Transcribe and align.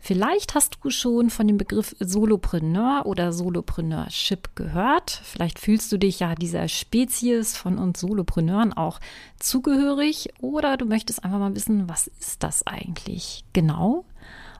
Vielleicht 0.00 0.54
hast 0.54 0.78
du 0.80 0.90
schon 0.90 1.28
von 1.28 1.48
dem 1.48 1.58
Begriff 1.58 1.94
Solopreneur 1.98 3.04
oder 3.04 3.32
Solopreneurship 3.32 4.54
gehört. 4.54 5.10
Vielleicht 5.10 5.58
fühlst 5.58 5.90
du 5.90 5.98
dich 5.98 6.20
ja 6.20 6.34
dieser 6.34 6.68
Spezies 6.68 7.56
von 7.56 7.78
uns 7.78 8.00
Solopreneuren 8.00 8.72
auch 8.72 9.00
zugehörig 9.38 10.30
oder 10.40 10.76
du 10.76 10.86
möchtest 10.86 11.24
einfach 11.24 11.40
mal 11.40 11.54
wissen, 11.54 11.88
was 11.88 12.06
ist 12.06 12.42
das 12.42 12.66
eigentlich 12.66 13.44
genau? 13.52 14.04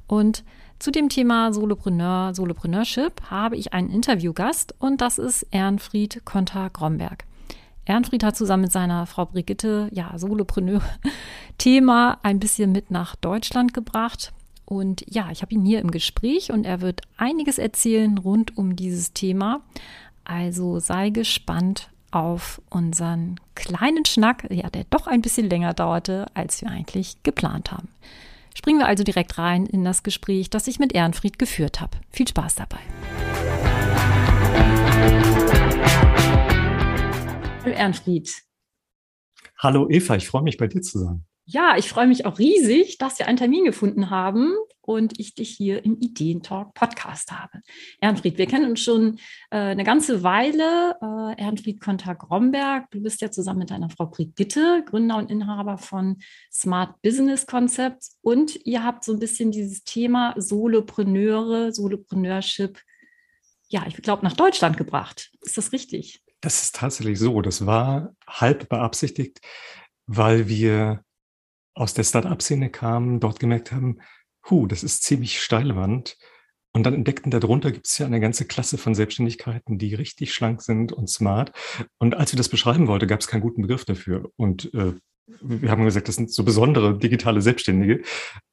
Und 0.07 0.45
zu 0.79 0.91
dem 0.91 1.09
Thema 1.09 1.53
Solopreneur, 1.53 2.35
Solopreneurship 2.35 3.31
habe 3.31 3.57
ich 3.57 3.73
einen 3.73 3.91
Interviewgast 3.91 4.75
und 4.79 5.01
das 5.01 5.19
ist 5.19 5.47
Ernfried 5.51 6.25
Konter-Gromberg. 6.25 7.25
Ernfried 7.85 8.23
hat 8.23 8.37
zusammen 8.37 8.65
mit 8.65 8.73
seiner 8.73 9.07
Frau 9.07 9.25
Brigitte, 9.25 9.89
ja, 9.93 10.13
Solopreneur-Thema 10.17 12.19
ein 12.23 12.39
bisschen 12.39 12.71
mit 12.71 12.91
nach 12.91 13.17
Deutschland 13.17 13.73
gebracht. 13.73 14.33
Und 14.69 15.03
ja, 15.09 15.31
ich 15.31 15.41
habe 15.41 15.55
ihn 15.55 15.65
hier 15.65 15.81
im 15.81 15.91
Gespräch 15.91 16.53
und 16.53 16.67
er 16.67 16.83
wird 16.83 17.01
einiges 17.17 17.57
erzählen 17.57 18.19
rund 18.19 18.59
um 18.59 18.77
dieses 18.77 19.15
Thema. 19.15 19.63
Also 20.25 20.79
sei 20.79 21.09
gespannt 21.09 21.89
auf 22.11 22.61
unseren 22.69 23.41
kleinen 23.55 24.05
Schnack, 24.05 24.47
ja, 24.51 24.69
der 24.69 24.85
doch 24.91 25.07
ein 25.07 25.23
bisschen 25.23 25.49
länger 25.49 25.73
dauerte, 25.73 26.27
als 26.35 26.61
wir 26.61 26.69
eigentlich 26.69 27.17
geplant 27.23 27.73
haben. 27.73 27.89
Springen 28.55 28.79
wir 28.79 28.87
also 28.87 29.05
direkt 29.05 29.39
rein 29.39 29.65
in 29.65 29.85
das 29.85 30.03
Gespräch, 30.03 30.51
das 30.51 30.67
ich 30.69 30.79
mit 30.79 30.95
Ehrenfried 30.95 31.39
geführt 31.39 31.81
habe. 31.81 31.97
Viel 32.11 32.29
Spaß 32.29 32.57
dabei. 32.57 32.81
Hallo 37.63 37.75
Ehrenfried. 37.75 38.31
Hallo 39.59 39.89
Eva, 39.89 40.17
ich 40.17 40.29
freue 40.29 40.43
mich 40.43 40.59
bei 40.59 40.67
dir 40.67 40.83
zu 40.83 40.99
sein. 40.99 41.28
Ja, 41.51 41.79
ich 41.79 41.89
freue 41.89 42.07
mich 42.07 42.27
auch 42.27 42.39
riesig, 42.39 42.99
dass 42.99 43.19
wir 43.19 43.27
einen 43.27 43.39
Termin 43.39 43.65
gefunden 43.65 44.11
haben 44.11 44.55
und 44.83 45.19
ich 45.19 45.35
dich 45.35 45.49
hier 45.49 45.83
im 45.83 45.99
Ideentalk 45.99 46.75
Podcast 46.75 47.33
habe. 47.33 47.63
Ernfried, 48.03 48.37
wir 48.37 48.45
kennen 48.45 48.69
uns 48.69 48.81
schon 48.81 49.19
äh, 49.51 49.57
eine 49.57 49.83
ganze 49.83 50.23
Weile. 50.23 50.99
Äh, 51.01 51.41
Ernfried 51.41 51.81
Kontag-Romberg, 51.81 52.91
du 52.91 53.01
bist 53.01 53.23
ja 53.23 53.31
zusammen 53.31 53.61
mit 53.61 53.71
deiner 53.71 53.89
Frau 53.89 54.05
Brigitte 54.09 54.85
Gründer 54.85 55.17
und 55.17 55.31
Inhaber 55.31 55.79
von 55.79 56.19
Smart 56.53 57.01
Business 57.01 57.47
Concepts 57.47 58.19
und 58.21 58.67
ihr 58.67 58.85
habt 58.85 59.03
so 59.03 59.15
ein 59.15 59.19
bisschen 59.19 59.51
dieses 59.51 59.85
Thema 59.85 60.35
Solopreneure, 60.37 61.73
Solopreneurship, 61.73 62.79
ja, 63.71 63.87
ich 63.87 63.97
glaube, 63.97 64.23
nach 64.23 64.35
Deutschland 64.35 64.77
gebracht. 64.77 65.31
Ist 65.41 65.57
das 65.57 65.73
richtig? 65.73 66.23
Das 66.43 66.63
ist 66.63 66.77
tatsächlich 66.77 67.19
so. 67.19 67.41
Das 67.41 67.65
war 67.65 68.15
halb 68.27 68.69
beabsichtigt, 68.69 69.41
weil 70.07 70.49
wir 70.49 71.05
aus 71.79 71.95
der 71.95 72.05
Start-up-Szene 72.05 72.71
kamen, 72.71 73.21
dort 73.21 73.41
gemerkt 73.41 73.73
haben, 73.73 73.99
hu, 74.49 74.67
das 74.67 74.83
ist 74.83 75.05
ziemlich 75.05 75.41
Steilwand. 75.41 76.17
Und 76.73 76.85
dann 76.85 76.95
entdeckten, 76.95 77.31
darunter 77.31 77.73
gibt 77.73 77.87
es 77.87 77.99
ja 77.99 78.07
eine 78.07 78.21
ganze 78.21 78.47
Klasse 78.47 78.79
von 78.79 78.95
Selbstständigkeiten, 78.95 79.79
die 79.79 79.95
richtig 79.95 80.35
schlank 80.35 80.61
sind 80.61 80.93
und 80.93 81.09
smart. 81.09 81.53
Und 81.99 82.15
als 82.15 82.33
wir 82.33 82.37
das 82.37 82.49
beschreiben 82.49 82.89
wollten, 82.89 83.09
gab 83.09 83.21
es 83.21 83.27
keinen 83.27 83.41
guten 83.41 83.63
Begriff 83.63 83.85
dafür. 83.85 84.31
Und 84.37 84.73
äh, 84.75 84.93
wir 85.41 85.71
haben 85.71 85.85
gesagt, 85.85 86.09
das 86.09 86.17
sind 86.17 86.33
so 86.33 86.45
besondere 86.45 86.99
digitale 86.99 87.41
Selbstständige. 87.41 88.03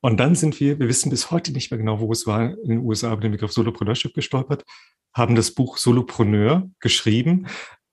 Und 0.01 0.19
dann 0.19 0.35
sind 0.35 0.59
wir, 0.59 0.79
wir 0.79 0.87
wissen 0.87 1.09
bis 1.09 1.31
heute 1.31 1.51
nicht 1.51 1.71
mehr 1.71 1.77
genau, 1.77 1.99
wo 1.99 2.11
es 2.11 2.27
war, 2.27 2.51
in 2.51 2.69
den 2.69 2.79
USA 2.79 3.11
über 3.11 3.21
den 3.21 3.31
Begriff 3.31 3.51
Solopreneurship 3.51 4.13
gestolpert, 4.13 4.63
haben 5.13 5.35
das 5.35 5.51
Buch 5.51 5.77
Solopreneur 5.77 6.69
geschrieben 6.79 7.47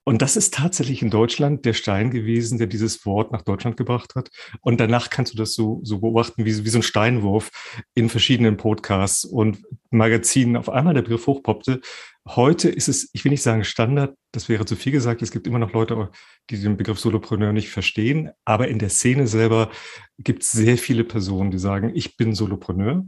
und 0.05 0.21
das 0.21 0.37
ist 0.37 0.55
tatsächlich 0.55 1.01
in 1.01 1.11
Deutschland 1.11 1.65
der 1.65 1.75
Stein 1.75 2.11
gewesen, 2.11 2.59
der 2.59 2.67
dieses 2.67 3.07
Wort 3.07 3.31
nach 3.31 3.43
Deutschland 3.43 3.77
gebracht 3.77 4.17
hat. 4.17 4.31
Und 4.61 4.81
danach 4.81 5.11
kannst 5.11 5.33
du 5.33 5.37
das 5.37 5.55
so, 5.55 5.81
so 5.85 6.01
beobachten, 6.01 6.45
wie, 6.45 6.65
wie 6.65 6.69
so 6.69 6.81
ein 6.81 6.83
Steinwurf 6.83 7.51
in 7.95 8.09
verschiedenen 8.09 8.57
Podcasts 8.57 9.25
und 9.25 9.63
Magazinen 9.91 10.57
auf 10.57 10.69
einmal 10.69 10.95
der 10.95 11.03
Begriff 11.03 11.29
hochpoppte. 11.29 11.81
Heute 12.27 12.69
ist 12.69 12.89
es, 12.89 13.11
ich 13.13 13.25
will 13.25 13.31
nicht 13.31 13.43
sagen 13.43 13.63
Standard, 13.63 14.17
das 14.33 14.49
wäre 14.49 14.65
zu 14.65 14.75
viel 14.75 14.91
gesagt. 14.91 15.23
Es 15.23 15.31
gibt 15.31 15.47
immer 15.47 15.61
noch 15.61 15.73
Leute, 15.73 16.11
die 16.51 16.61
den 16.61 16.77
Begriff 16.77 16.99
Solopreneur 16.99 17.53
nicht 17.53 17.71
verstehen. 17.71 18.31
Aber 18.45 18.67
in 18.67 18.81
der 18.81 18.91
Szene 18.91 19.29
selber 19.29 19.71
gibt 20.19 20.43
es 20.43 20.51
sehr 20.51 20.79
viele 20.79 21.05
Personen, 21.05 21.53
die 21.53 21.59
sagen, 21.59 21.93
ich 21.95 22.17
bin 22.17 22.34
Solopreneur 22.34 23.07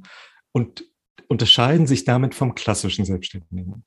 und 0.53 0.85
unterscheiden 1.27 1.89
sich 1.89 2.05
damit 2.05 2.37
vom 2.37 2.55
klassischen 2.55 3.05
Selbstständigen. 3.05 3.85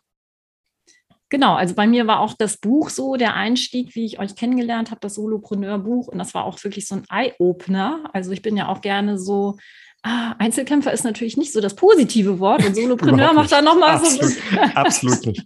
Genau, 1.30 1.56
also 1.56 1.76
bei 1.76 1.88
mir 1.88 2.08
war 2.08 2.22
auch 2.22 2.34
das 2.38 2.58
Buch 2.58 2.90
so 2.90 3.16
der 3.18 3.34
Einstieg, 3.36 3.96
wie 3.96 4.06
ich 4.06 4.20
euch 4.20 4.36
kennengelernt 4.36 4.92
habe, 4.92 5.02
das 5.02 5.16
Solopreneur-Buch. 5.16 6.08
Und 6.08 6.20
das 6.20 6.34
war 6.34 6.46
auch 6.46 6.64
wirklich 6.64 6.88
so 6.88 6.96
ein 6.96 7.04
Eye-Opener. 7.10 8.10
Also 8.14 8.32
ich 8.32 8.42
bin 8.42 8.56
ja 8.56 8.70
auch 8.70 8.80
gerne 8.80 9.20
so, 9.20 9.58
ah, 10.04 10.36
Einzelkämpfer 10.40 10.94
ist 10.94 11.04
natürlich 11.04 11.36
nicht 11.36 11.52
so 11.52 11.60
das 11.60 11.76
positive 11.76 12.40
Wort 12.40 12.66
und 12.66 12.76
Solopreneur 12.76 13.34
macht 13.34 13.52
da 13.52 13.62
nochmal 13.62 14.00
so. 14.00 14.26
Absolut 14.76 15.26
nicht. 15.26 15.46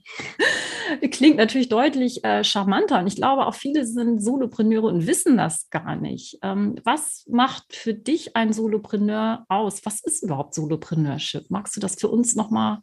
Klingt 1.10 1.38
natürlich 1.38 1.70
deutlich 1.70 2.24
äh, 2.24 2.44
charmanter. 2.44 3.00
Und 3.00 3.08
ich 3.08 3.16
glaube, 3.16 3.48
auch 3.48 3.56
viele 3.56 3.86
sind 3.88 4.24
Solopreneure 4.24 4.86
und 4.86 5.08
wissen 5.08 5.36
das 5.36 5.68
gar 5.72 5.96
nicht. 5.96 6.38
Ähm, 6.44 6.76
was 6.84 7.26
macht 7.28 7.76
für 7.76 7.96
dich 7.96 8.36
ein 8.36 8.54
Solopreneur 8.54 9.46
aus? 9.50 9.82
Was 9.84 10.04
ist 10.04 10.22
überhaupt 10.22 10.54
Solopreneurship? 10.54 11.50
Magst 11.50 11.76
du 11.76 11.80
das 11.80 11.96
für 11.96 12.10
uns 12.10 12.36
nochmal 12.36 12.80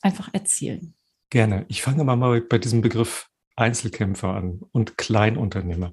einfach 0.00 0.30
erzählen? 0.32 0.94
Gerne. 1.30 1.64
Ich 1.68 1.82
fange 1.82 2.02
mal 2.02 2.40
bei 2.40 2.58
diesem 2.58 2.80
Begriff 2.80 3.28
Einzelkämpfer 3.56 4.34
an 4.34 4.60
und 4.72 4.98
Kleinunternehmer, 4.98 5.92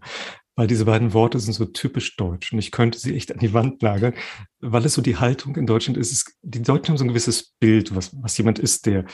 weil 0.56 0.68
diese 0.68 0.86
beiden 0.86 1.14
Worte 1.14 1.40
sind 1.40 1.54
so 1.54 1.66
typisch 1.66 2.16
deutsch 2.16 2.52
und 2.52 2.60
ich 2.60 2.72
könnte 2.72 2.98
sie 2.98 3.16
echt 3.16 3.32
an 3.32 3.40
die 3.40 3.54
Wand 3.54 3.84
nageln, 3.84 4.16
weil 4.60 4.86
es 4.86 4.94
so 4.94 5.02
die 5.02 5.18
Haltung 5.18 5.56
in 5.56 5.68
Deutschland 5.68 5.98
ist. 5.98 6.12
ist 6.12 6.36
die 6.42 6.62
Deutschen 6.64 6.90
haben 6.90 6.98
so 6.98 7.04
ein 7.04 7.10
gewisses 7.10 7.54
Bild, 7.60 7.96
was, 7.96 8.12
was 8.22 8.38
jemand 8.38 8.58
ist, 8.58 8.88
der, 8.88 9.06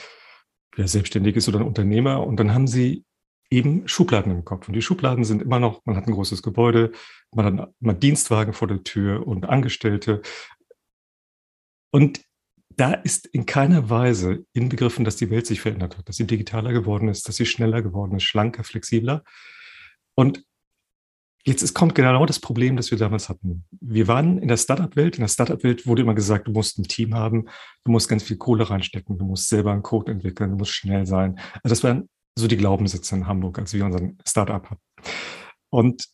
der 0.78 0.88
selbstständig 0.88 1.36
ist 1.36 1.50
oder 1.50 1.60
ein 1.60 1.68
Unternehmer 1.68 2.26
und 2.26 2.38
dann 2.40 2.54
haben 2.54 2.68
sie 2.68 3.04
eben 3.50 3.88
Schubladen 3.88 4.32
im 4.32 4.46
Kopf. 4.46 4.68
Und 4.68 4.76
die 4.76 4.82
Schubladen 4.82 5.26
sind 5.26 5.42
immer 5.42 5.60
noch, 5.60 5.82
man 5.86 5.96
hat 5.96 6.08
ein 6.08 6.14
großes 6.14 6.42
Gebäude, 6.42 6.92
man 7.36 7.46
hat, 7.46 7.74
man 7.80 7.96
hat 7.96 8.04
Dienstwagen 8.04 8.54
vor 8.54 8.68
der 8.68 8.84
Tür 8.84 9.28
und 9.28 9.48
Angestellte. 9.48 10.22
Und 11.92 12.22
da 12.78 12.94
ist 12.94 13.26
in 13.28 13.46
keiner 13.46 13.90
Weise 13.90 14.46
inbegriffen, 14.54 15.06
dass 15.06 15.16
die 15.16 15.30
Welt 15.30 15.48
sich 15.48 15.62
verändert 15.62 15.98
hat, 15.98 16.08
dass 16.08 16.18
sie 16.18 16.28
digitaler 16.28 16.74
geworden 16.74 17.08
ist, 17.08 17.28
dass 17.28 17.36
sie 17.36 17.46
schneller 17.46 17.82
geworden 17.82 18.16
ist, 18.16 18.24
schlanker, 18.24 18.64
flexibler. 18.64 19.24
Und 20.16 20.44
jetzt 21.46 21.74
kommt 21.74 21.96
genau 21.96 22.26
das 22.26 22.40
Problem, 22.40 22.76
das 22.76 22.92
wir 22.92 22.98
damals 22.98 23.30
hatten. 23.30 23.66
Wir 23.82 24.08
waren 24.08 24.38
in 24.38 24.48
der 24.48 24.58
Startup-Welt. 24.58 25.18
In 25.18 25.22
der 25.22 25.28
Startup-Welt 25.28 25.86
wurde 25.86 26.02
immer 26.02 26.16
gesagt, 26.16 26.48
du 26.48 26.52
musst 26.52 26.80
ein 26.80 26.84
Team 26.84 27.14
haben, 27.16 27.50
du 27.84 27.92
musst 27.92 28.08
ganz 28.08 28.24
viel 28.24 28.38
Kohle 28.38 28.70
reinstecken, 28.70 29.18
du 29.18 29.26
musst 29.26 29.50
selber 29.50 29.72
einen 29.72 29.84
Code 29.84 30.12
entwickeln, 30.12 30.52
du 30.52 30.58
musst 30.58 30.72
schnell 30.72 31.06
sein. 31.06 31.40
Also 31.64 31.70
das 31.70 31.84
waren 31.84 32.10
so 32.38 32.48
die 32.48 32.58
Glaubenssätze 32.58 33.16
in 33.16 33.28
Hamburg, 33.28 33.60
als 33.60 33.74
wir 33.74 33.86
unseren 33.86 34.18
Startup 34.26 34.70
hatten. 34.70 34.82
Und 35.70 36.08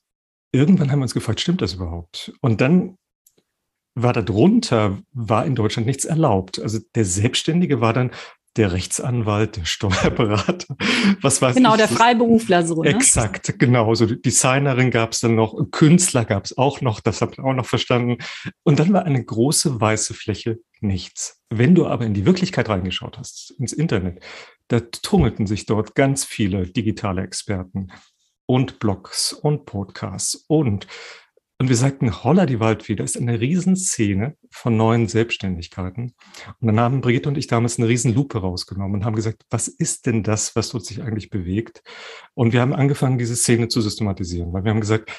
irgendwann 0.52 0.92
haben 0.92 1.00
wir 1.00 1.04
uns 1.04 1.14
gefragt, 1.14 1.40
stimmt 1.40 1.62
das 1.62 1.76
überhaupt? 1.76 2.34
Und 2.42 2.62
dann 2.62 2.98
war 4.04 4.14
darunter, 4.14 4.98
war 5.14 5.46
in 5.46 5.56
Deutschland 5.56 5.88
nichts 5.88 6.06
erlaubt. 6.06 6.60
Also 6.60 6.80
der 6.96 7.06
Selbstständige 7.06 7.82
war 7.82 7.94
dann 7.94 8.12
der 8.56 8.72
Rechtsanwalt, 8.72 9.58
der 9.58 9.66
Steuerberater, 9.66 10.76
was 11.22 11.42
weiß 11.42 11.56
genau, 11.56 11.76
ich. 11.76 11.78
Genau, 11.78 11.78
der 11.78 11.88
Freiberufler 11.88 12.66
so. 12.66 12.82
Ne? 12.82 12.90
Exakt, 12.90 13.58
genau. 13.60 13.94
So 13.94 14.06
Designerin 14.06 14.92
gab 14.92 15.12
es 15.12 15.20
dann 15.20 15.36
noch, 15.36 15.56
Künstler 15.72 16.26
gab 16.26 16.46
es 16.46 16.58
auch 16.58 16.82
noch, 16.82 17.00
das 17.00 17.22
habe 17.22 17.34
ich 17.34 17.40
auch 17.40 17.54
noch 17.54 17.66
verstanden. 17.66 18.18
Und 18.64 18.80
dann 18.80 18.92
war 18.92 19.04
eine 19.06 19.24
große 19.24 19.80
weiße 19.80 20.14
Fläche 20.14 20.60
nichts. 20.82 21.42
Wenn 21.50 21.76
du 21.76 21.88
aber 21.88 22.06
in 22.06 22.14
die 22.14 22.26
Wirklichkeit 22.26 22.70
reingeschaut 22.70 23.18
hast, 23.18 23.52
ins 23.60 23.74
Internet, 23.74 24.24
da 24.68 24.80
tummelten 24.80 25.48
sich 25.48 25.66
dort 25.66 25.96
ganz 25.96 26.26
viele 26.26 26.68
digitale 26.68 27.22
Experten 27.22 27.92
und 28.46 28.80
Blogs 28.80 29.32
und 29.32 29.66
Podcasts 29.66 30.36
und 30.48 30.88
und 31.62 31.68
wir 31.68 31.76
sagten, 31.76 32.24
holla 32.24 32.46
die 32.46 32.62
Waldfee, 32.62 32.96
da 32.96 33.04
ist 33.04 33.18
eine 33.18 33.42
Riesenszene 33.42 34.38
von 34.50 34.78
neuen 34.78 35.10
Selbstständigkeiten. 35.10 36.14
Und 36.62 36.68
dann 36.68 36.80
haben 36.80 37.02
Brigitte 37.02 37.28
und 37.28 37.38
ich 37.38 37.48
damals 37.48 37.78
eine 37.78 37.90
Riesenlupe 37.90 38.38
rausgenommen 38.38 38.96
und 38.96 39.06
haben 39.06 39.16
gesagt, 39.16 39.44
was 39.50 39.68
ist 39.68 40.06
denn 40.06 40.24
das, 40.24 40.56
was 40.56 40.70
dort 40.70 40.86
sich 40.86 41.04
eigentlich 41.04 41.30
bewegt? 41.30 41.84
Und 42.34 42.54
wir 42.54 42.62
haben 42.62 42.74
angefangen, 42.74 43.18
diese 43.18 43.36
Szene 43.36 43.68
zu 43.68 43.82
systematisieren, 43.82 44.54
weil 44.54 44.64
wir 44.64 44.72
haben 44.72 44.80
gesagt, 44.80 45.12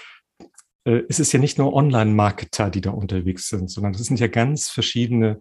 äh, 0.86 1.02
es 1.10 1.20
ist 1.20 1.32
ja 1.32 1.38
nicht 1.38 1.58
nur 1.58 1.74
Online-Marketer, 1.74 2.70
die 2.70 2.80
da 2.80 2.90
unterwegs 2.90 3.48
sind, 3.50 3.70
sondern 3.70 3.92
es 3.92 4.02
sind 4.02 4.18
ja 4.18 4.28
ganz 4.28 4.70
verschiedene 4.70 5.40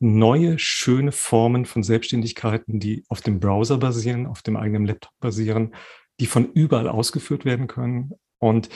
neue, 0.00 0.58
schöne 0.58 1.12
Formen 1.12 1.66
von 1.66 1.82
Selbstständigkeiten, 1.82 2.80
die 2.80 3.04
auf 3.08 3.20
dem 3.20 3.38
Browser 3.38 3.76
basieren, 3.76 4.26
auf 4.26 4.40
dem 4.40 4.56
eigenen 4.56 4.86
Laptop 4.86 5.12
basieren, 5.20 5.74
die 6.20 6.26
von 6.26 6.50
überall 6.52 6.88
ausgeführt 6.88 7.44
werden 7.44 7.66
können. 7.66 8.12
Und 8.38 8.70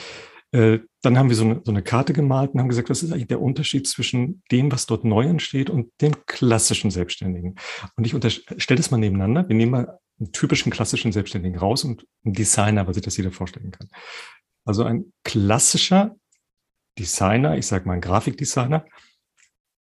äh, 0.53 0.79
dann 1.01 1.17
haben 1.17 1.29
wir 1.29 1.35
so 1.35 1.45
eine, 1.45 1.61
so 1.63 1.71
eine 1.71 1.81
Karte 1.81 2.13
gemalt 2.13 2.51
und 2.51 2.59
haben 2.59 2.69
gesagt, 2.69 2.89
was 2.89 3.01
ist 3.01 3.11
eigentlich 3.11 3.27
der 3.27 3.41
Unterschied 3.41 3.87
zwischen 3.87 4.43
dem, 4.51 4.71
was 4.71 4.85
dort 4.85 5.03
neu 5.03 5.25
entsteht 5.25 5.69
und 5.69 5.91
dem 5.99 6.13
klassischen 6.27 6.91
Selbstständigen? 6.91 7.55
Und 7.95 8.05
ich 8.05 8.45
stelle 8.57 8.77
das 8.77 8.91
mal 8.91 8.99
nebeneinander. 8.99 9.49
Wir 9.49 9.55
nehmen 9.55 9.71
mal 9.71 9.99
einen 10.19 10.31
typischen 10.31 10.71
klassischen 10.71 11.11
Selbstständigen 11.11 11.57
raus 11.57 11.83
und 11.83 12.05
einen 12.23 12.35
Designer, 12.35 12.85
weil 12.85 12.93
sich 12.93 13.03
das 13.03 13.17
jeder 13.17 13.31
vorstellen 13.31 13.71
kann. 13.71 13.89
Also 14.63 14.83
ein 14.83 15.11
klassischer 15.23 16.15
Designer, 16.99 17.57
ich 17.57 17.65
sage 17.65 17.87
mal 17.87 17.95
ein 17.95 18.01
Grafikdesigner, 18.01 18.85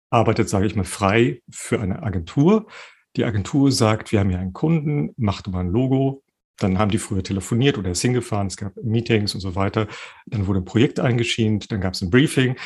arbeitet, 0.09 0.49
sage 0.49 0.67
ich 0.67 0.77
mal, 0.77 0.85
frei 0.85 1.43
für 1.51 1.81
eine 1.81 2.05
Agentur. 2.05 2.69
Die 3.17 3.25
Agentur 3.25 3.73
sagt, 3.73 4.13
wir 4.13 4.21
haben 4.21 4.31
hier 4.31 4.39
einen 4.39 4.53
Kunden, 4.53 5.13
macht 5.17 5.49
mal 5.49 5.61
ein 5.61 5.71
Logo, 5.71 6.23
dann 6.63 6.79
haben 6.79 6.91
die 6.91 6.99
früher 6.99 7.23
telefoniert 7.23 7.79
oder 7.79 7.91
ist 7.91 8.03
hingefahren, 8.03 8.47
es 8.47 8.57
gab 8.57 8.77
Meetings 8.83 9.35
und 9.35 9.41
so 9.41 9.55
weiter. 9.55 9.89
Dann 10.27 10.47
wurde 10.47 10.61
ein 10.61 10.65
Projekt 10.65 11.01
eingeschient, 11.01 11.73
dann 11.73 11.81
gab 11.81 11.95
es 11.95 12.03
ein 12.03 12.11
Briefing, 12.11 12.57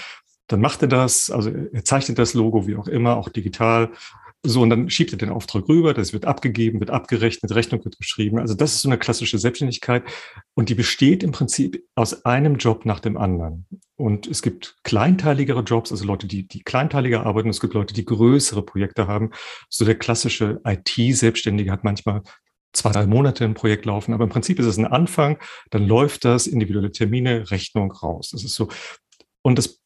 dann 0.49 0.61
macht 0.61 0.83
er 0.83 0.89
das, 0.89 1.31
also 1.31 1.51
er 1.51 1.85
zeichnet 1.85 2.19
das 2.19 2.35
Logo, 2.35 2.67
wie 2.67 2.77
auch 2.77 2.89
immer, 2.89 3.17
auch 3.17 3.29
digital. 3.29 3.91
So, 4.47 4.61
und 4.61 4.69
dann 4.69 4.91
schiebt 4.91 5.11
er 5.11 5.17
den 5.17 5.31
Auftrag 5.31 5.71
rüber, 5.71 5.95
das 5.95 6.13
wird 6.13 6.27
abgegeben, 6.27 6.79
wird 6.79 6.91
abgerechnet, 6.91 7.55
Rechnung 7.55 7.83
wird 7.83 7.97
geschrieben. 7.97 8.39
Also 8.39 8.53
das 8.53 8.75
ist 8.75 8.83
so 8.83 8.91
eine 8.91 8.99
klassische 8.99 9.39
Selbstständigkeit 9.39 10.03
und 10.53 10.69
die 10.69 10.75
besteht 10.75 11.23
im 11.23 11.33
Prinzip 11.33 11.83
aus 11.95 12.27
einem 12.27 12.57
Job 12.57 12.85
nach 12.85 13.01
dem 13.01 13.17
anderen. 13.17 13.65
Und 13.97 14.27
es 14.27 14.43
gibt 14.43 14.77
kleinteiligere 14.83 15.63
Jobs, 15.63 15.93
also 15.93 16.05
Leute, 16.05 16.27
die, 16.27 16.47
die 16.47 16.63
kleinteiliger 16.63 17.25
arbeiten, 17.25 17.49
es 17.49 17.61
gibt 17.61 17.73
Leute, 17.73 17.95
die 17.95 18.05
größere 18.05 18.63
Projekte 18.63 19.07
haben. 19.07 19.31
So 19.71 19.87
der 19.87 19.95
klassische 19.95 20.61
IT-Selbstständige 20.67 21.73
hat 21.73 21.85
manchmal 21.85 22.23
zwei, 22.75 22.91
drei 22.91 23.07
Monate 23.07 23.45
ein 23.45 23.55
Projekt 23.55 23.87
laufen. 23.87 24.13
Aber 24.13 24.25
im 24.25 24.31
Prinzip 24.31 24.59
ist 24.59 24.67
es 24.67 24.79
ein 24.79 24.87
Anfang, 24.87 25.39
dann 25.71 25.87
läuft 25.87 26.25
das, 26.25 26.47
individuelle 26.47 26.93
Termine, 26.93 27.51
Rechnung 27.51 27.91
raus. 27.91 28.31
Das 28.31 28.45
ist 28.45 28.55
so. 28.55 28.69
Und 29.43 29.59
das, 29.59 29.81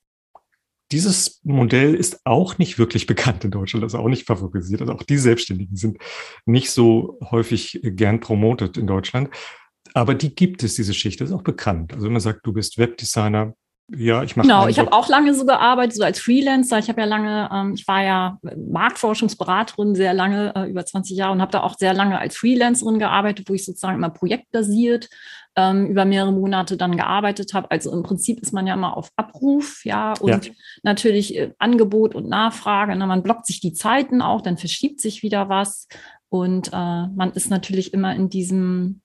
dieses 0.90 1.40
Modell 1.44 1.94
ist 1.94 2.20
auch 2.24 2.58
nicht 2.58 2.78
wirklich 2.78 3.06
bekannt 3.06 3.44
in 3.44 3.50
Deutschland, 3.50 3.84
also 3.84 3.98
auch 3.98 4.08
nicht 4.08 4.26
favorisiert. 4.26 4.80
Also 4.80 4.92
auch 4.94 5.02
die 5.02 5.18
Selbstständigen 5.18 5.76
sind 5.76 5.98
nicht 6.46 6.70
so 6.70 7.18
häufig 7.30 7.80
gern 7.82 8.20
promotet 8.20 8.76
in 8.76 8.86
Deutschland. 8.86 9.30
Aber 9.94 10.14
die 10.14 10.34
gibt 10.34 10.62
es, 10.62 10.74
diese 10.74 10.94
Schicht, 10.94 11.20
das 11.20 11.30
ist 11.30 11.34
auch 11.34 11.42
bekannt. 11.42 11.92
Also 11.92 12.06
wenn 12.06 12.12
man 12.12 12.20
sagt, 12.20 12.46
du 12.46 12.52
bist 12.52 12.78
Webdesigner, 12.78 13.54
ja, 13.96 14.22
ich 14.22 14.36
mache. 14.36 14.46
Genau, 14.46 14.68
ich 14.68 14.78
habe 14.78 14.92
auch 14.92 15.08
lange 15.08 15.34
so 15.34 15.46
gearbeitet, 15.46 15.96
so 15.96 16.04
als 16.04 16.20
Freelancer. 16.20 16.78
Ich 16.78 16.88
habe 16.88 17.00
ja 17.00 17.06
lange, 17.06 17.48
ähm, 17.52 17.74
ich 17.74 17.88
war 17.88 18.02
ja 18.02 18.38
Marktforschungsberaterin 18.42 19.94
sehr 19.94 20.12
lange, 20.12 20.54
äh, 20.54 20.68
über 20.68 20.84
20 20.84 21.16
Jahre 21.16 21.32
und 21.32 21.40
habe 21.40 21.52
da 21.52 21.62
auch 21.62 21.76
sehr 21.78 21.94
lange 21.94 22.18
als 22.18 22.36
Freelancerin 22.36 22.98
gearbeitet, 22.98 23.48
wo 23.48 23.54
ich 23.54 23.64
sozusagen 23.64 23.96
immer 23.96 24.10
projektbasiert 24.10 25.08
ähm, 25.56 25.86
über 25.86 26.04
mehrere 26.04 26.32
Monate 26.32 26.76
dann 26.76 26.96
gearbeitet 26.96 27.54
habe. 27.54 27.70
Also 27.70 27.92
im 27.92 28.02
Prinzip 28.02 28.40
ist 28.40 28.52
man 28.52 28.66
ja 28.66 28.74
immer 28.74 28.96
auf 28.96 29.10
Abruf, 29.16 29.84
ja, 29.84 30.12
und 30.20 30.46
ja. 30.46 30.52
natürlich 30.82 31.36
äh, 31.36 31.52
Angebot 31.58 32.14
und 32.14 32.28
Nachfrage. 32.28 32.94
Ne? 32.94 33.06
Man 33.06 33.22
blockt 33.22 33.46
sich 33.46 33.60
die 33.60 33.72
Zeiten 33.72 34.20
auch, 34.20 34.42
dann 34.42 34.58
verschiebt 34.58 35.00
sich 35.00 35.22
wieder 35.22 35.48
was. 35.48 35.88
Und 36.28 36.68
äh, 36.68 36.70
man 37.06 37.32
ist 37.34 37.50
natürlich 37.50 37.94
immer 37.94 38.14
in 38.14 38.28
diesem 38.28 39.00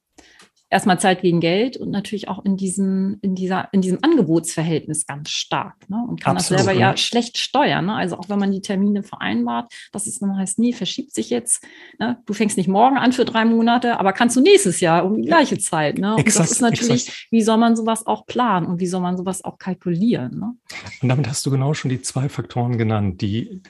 erstmal 0.73 0.99
Zeit 0.99 1.21
gegen 1.21 1.39
Geld 1.39 1.77
und 1.77 1.91
natürlich 1.91 2.27
auch 2.27 2.43
in 2.43 2.57
diesem, 2.57 3.19
in 3.21 3.35
dieser, 3.35 3.69
in 3.71 3.81
diesem 3.81 3.99
Angebotsverhältnis 4.01 5.05
ganz 5.05 5.29
stark. 5.29 5.75
Ne? 5.87 6.03
Und 6.09 6.19
kann 6.19 6.35
Absolut, 6.35 6.59
das 6.59 6.65
selber 6.65 6.79
ja, 6.79 6.91
ja 6.91 6.97
schlecht 6.97 7.37
steuern. 7.37 7.85
Ne? 7.85 7.93
Also 7.93 8.17
auch 8.17 8.27
wenn 8.27 8.39
man 8.39 8.51
die 8.51 8.61
Termine 8.61 9.03
vereinbart, 9.03 9.71
dass 9.91 10.07
es 10.07 10.19
dann 10.19 10.35
heißt, 10.35 10.59
nee, 10.59 10.73
verschiebt 10.73 11.13
sich 11.13 11.29
jetzt. 11.29 11.63
Ne? 11.99 12.17
Du 12.25 12.33
fängst 12.33 12.57
nicht 12.57 12.67
morgen 12.67 12.97
an 12.97 13.13
für 13.13 13.23
drei 13.23 13.45
Monate, 13.45 13.99
aber 13.99 14.13
kannst 14.13 14.35
du 14.35 14.41
nächstes 14.41 14.79
Jahr 14.79 15.05
um 15.05 15.21
die 15.21 15.27
gleiche 15.27 15.59
Zeit. 15.59 15.99
Ne? 15.99 16.15
Und 16.15 16.19
exakt, 16.19 16.49
das 16.49 16.51
ist 16.51 16.61
natürlich, 16.61 17.07
exakt. 17.07 17.27
wie 17.29 17.41
soll 17.43 17.57
man 17.57 17.75
sowas 17.75 18.07
auch 18.07 18.25
planen 18.25 18.65
und 18.65 18.79
wie 18.79 18.87
soll 18.87 19.01
man 19.01 19.15
sowas 19.15 19.43
auch 19.43 19.59
kalkulieren? 19.59 20.39
Ne? 20.39 20.55
Und 21.01 21.09
damit 21.09 21.27
hast 21.29 21.45
du 21.45 21.51
genau 21.51 21.73
schon 21.73 21.89
die 21.89 22.01
zwei 22.01 22.29
Faktoren 22.29 22.77
genannt, 22.77 23.21
die 23.21 23.61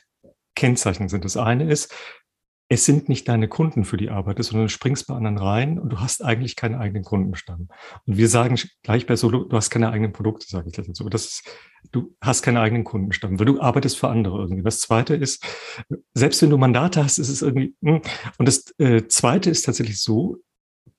kennzeichnend 0.56 1.10
sind. 1.10 1.26
Das 1.26 1.36
eine 1.38 1.70
ist, 1.70 1.94
es 2.74 2.86
sind 2.86 3.08
nicht 3.08 3.28
deine 3.28 3.48
Kunden 3.48 3.86
für 3.86 3.98
die 3.98 4.10
Arbeit, 4.10 4.44
sondern 4.44 4.68
du 4.68 4.70
springst 4.70 5.08
bei 5.08 5.14
anderen 5.14 5.38
rein 5.38 5.78
und 5.78 5.90
du 5.90 6.00
hast 6.00 6.24
eigentlich 6.24 6.56
keinen 6.56 6.76
eigenen 6.76 7.04
Kundenstamm. 7.04 7.68
Und 8.06 8.18
wir 8.18 8.28
sagen 8.28 8.58
gleich 8.82 9.06
bei 9.06 9.16
Solo, 9.16 9.44
du 9.44 9.56
hast 9.56 9.70
keine 9.70 9.92
eigenen 9.92 10.12
Produkte, 10.12 10.48
sage 10.48 10.68
ich 10.68 10.74
gleich 10.74 10.88
dazu. 10.88 11.08
Das 11.08 11.26
ist, 11.26 11.44
du 11.92 12.16
hast 12.20 12.42
keinen 12.42 12.58
eigenen 12.58 12.84
Kundenstamm, 12.84 13.40
weil 13.40 13.46
du 13.46 13.62
arbeitest 13.62 13.98
für 13.98 14.10
andere 14.10 14.40
irgendwie. 14.40 14.64
Das 14.64 14.80
zweite 14.80 15.16
ist, 15.16 15.46
selbst 16.14 16.42
wenn 16.42 16.50
du 16.50 16.58
Mandate 16.58 17.04
hast, 17.04 17.20
ist 17.20 17.30
es 17.30 17.42
irgendwie, 17.42 17.76
hm. 17.84 18.02
und 18.38 18.48
das 18.48 18.74
äh, 18.80 19.08
zweite 19.08 19.50
ist 19.50 19.64
tatsächlich 19.64 20.02
so, 20.02 20.38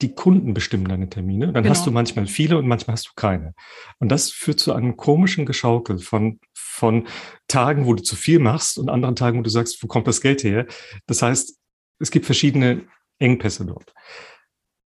die 0.00 0.14
Kunden 0.14 0.54
bestimmen 0.54 0.88
deine 0.88 1.08
Termine. 1.08 1.52
Dann 1.52 1.62
genau. 1.62 1.74
hast 1.74 1.86
du 1.86 1.90
manchmal 1.90 2.26
viele 2.26 2.58
und 2.58 2.66
manchmal 2.66 2.94
hast 2.94 3.06
du 3.06 3.12
keine. 3.16 3.54
Und 3.98 4.10
das 4.10 4.30
führt 4.30 4.58
zu 4.58 4.72
einem 4.72 4.96
komischen 4.96 5.46
Geschaukel 5.46 5.98
von, 5.98 6.40
von 6.52 7.06
Tagen, 7.48 7.86
wo 7.86 7.94
du 7.94 8.02
zu 8.02 8.16
viel 8.16 8.38
machst 8.38 8.78
und 8.78 8.88
anderen 8.88 9.16
Tagen, 9.16 9.38
wo 9.38 9.42
du 9.42 9.50
sagst, 9.50 9.82
wo 9.82 9.86
kommt 9.86 10.08
das 10.08 10.20
Geld 10.20 10.42
her? 10.42 10.66
Das 11.06 11.22
heißt, 11.22 11.58
es 11.98 12.10
gibt 12.10 12.26
verschiedene 12.26 12.86
Engpässe 13.18 13.64
dort. 13.64 13.92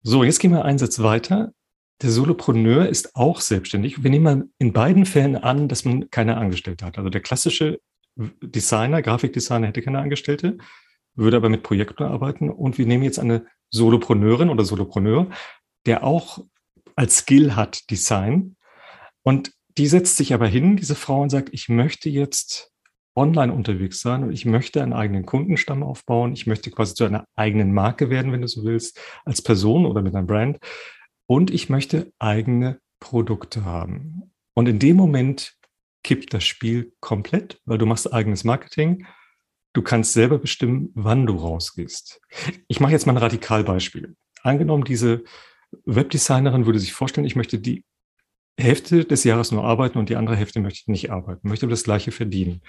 So, 0.02 0.24
jetzt 0.24 0.40
gehen 0.40 0.52
wir 0.52 0.66
einen 0.66 0.78
Satz 0.78 1.00
weiter. 1.00 1.52
Der 2.02 2.12
Solopreneur 2.12 2.88
ist 2.88 3.16
auch 3.16 3.40
selbstständig. 3.42 4.04
Wir 4.04 4.12
nehmen 4.12 4.24
mal 4.24 4.44
in 4.58 4.74
beiden 4.74 5.06
Fällen 5.06 5.38
an, 5.38 5.68
dass 5.68 5.86
man 5.86 6.10
keine 6.10 6.38
Angestellte 6.38 6.86
hat. 6.86 6.98
Also 6.98 7.10
der 7.10 7.22
klassische 7.22 7.80
Designer, 8.16 9.02
Grafikdesigner 9.02 9.68
hätte 9.68 9.82
keine 9.82 10.00
Angestellte, 10.00 10.58
würde 11.16 11.38
aber 11.38 11.50
mit 11.50 11.64
Projekten 11.64 12.04
arbeiten. 12.04 12.50
Und 12.50 12.78
wir 12.78 12.86
nehmen 12.86 13.04
jetzt 13.04 13.20
eine 13.20 13.46
Solopreneurin 13.72 14.50
oder 14.50 14.66
Solopreneur, 14.66 15.30
der 15.86 16.04
auch 16.04 16.40
als 16.96 17.18
Skill 17.18 17.56
hat 17.56 17.90
Design. 17.90 18.58
Und 19.24 19.54
die 19.78 19.88
setzt 19.88 20.18
sich 20.18 20.34
aber 20.34 20.48
hin, 20.48 20.78
diese 20.78 20.96
Frau, 20.96 21.22
und 21.22 21.30
sagt, 21.30 21.50
ich 21.52 21.70
möchte 21.70 22.10
jetzt 22.10 22.72
online 23.16 23.54
unterwegs 23.54 24.02
sein 24.02 24.24
und 24.24 24.32
ich 24.32 24.46
möchte 24.46 24.84
einen 24.84 24.94
eigenen 24.94 25.26
Kundenstamm 25.26 25.84
aufbauen. 25.84 26.34
Ich 26.34 26.48
möchte 26.48 26.70
quasi 26.70 26.94
zu 26.94 27.06
einer 27.06 27.26
eigenen 27.36 27.74
Marke 27.74 28.10
werden, 28.10 28.32
wenn 28.32 28.42
du 28.42 28.48
so 28.48 28.64
willst, 28.64 29.00
als 29.24 29.42
Person 29.42 29.86
oder 29.86 30.02
mit 30.02 30.16
einem 30.16 30.28
Brand. 30.28 30.60
Und 31.26 31.50
ich 31.50 31.70
möchte 31.70 32.12
eigene 32.20 32.80
Produkte 33.00 33.66
haben. 33.66 34.32
Und 34.54 34.68
in 34.68 34.80
dem 34.80 34.98
Moment 34.98 35.56
kippt 36.04 36.34
das 36.34 36.44
Spiel 36.44 36.94
komplett, 37.00 37.60
weil 37.66 37.78
du 37.78 37.86
machst 37.86 38.14
eigenes 38.14 38.44
Marketing. 38.44 39.08
Du 39.74 39.82
kannst 39.82 40.14
selber 40.14 40.38
bestimmen, 40.38 40.92
wann 40.94 41.26
du 41.26 41.36
rausgehst. 41.36 42.22
Ich 42.68 42.80
mache 42.80 42.92
jetzt 42.92 43.08
mal 43.08 43.14
ein 43.14 43.18
Radikalbeispiel. 43.18 44.16
Angenommen, 44.44 44.84
diese 44.84 45.24
Webdesignerin 45.86 46.66
würde 46.66 46.80
sich 46.80 46.94
vorstellen, 46.94 47.26
ich 47.26 47.36
möchte 47.36 47.60
die 47.60 47.84
Hälfte 48.58 49.04
des 49.04 49.24
Jahres 49.24 49.52
nur 49.52 49.66
arbeiten 49.66 49.98
und 49.98 50.10
die 50.10 50.16
andere 50.16 50.36
Hälfte 50.36 50.62
möchte 50.62 50.80
ich 50.82 50.88
nicht 50.88 51.12
arbeiten, 51.12 51.50
möchte 51.50 51.66
aber 51.66 51.72
das 51.72 51.84
gleiche 51.84 52.12
verdienen 52.12 52.62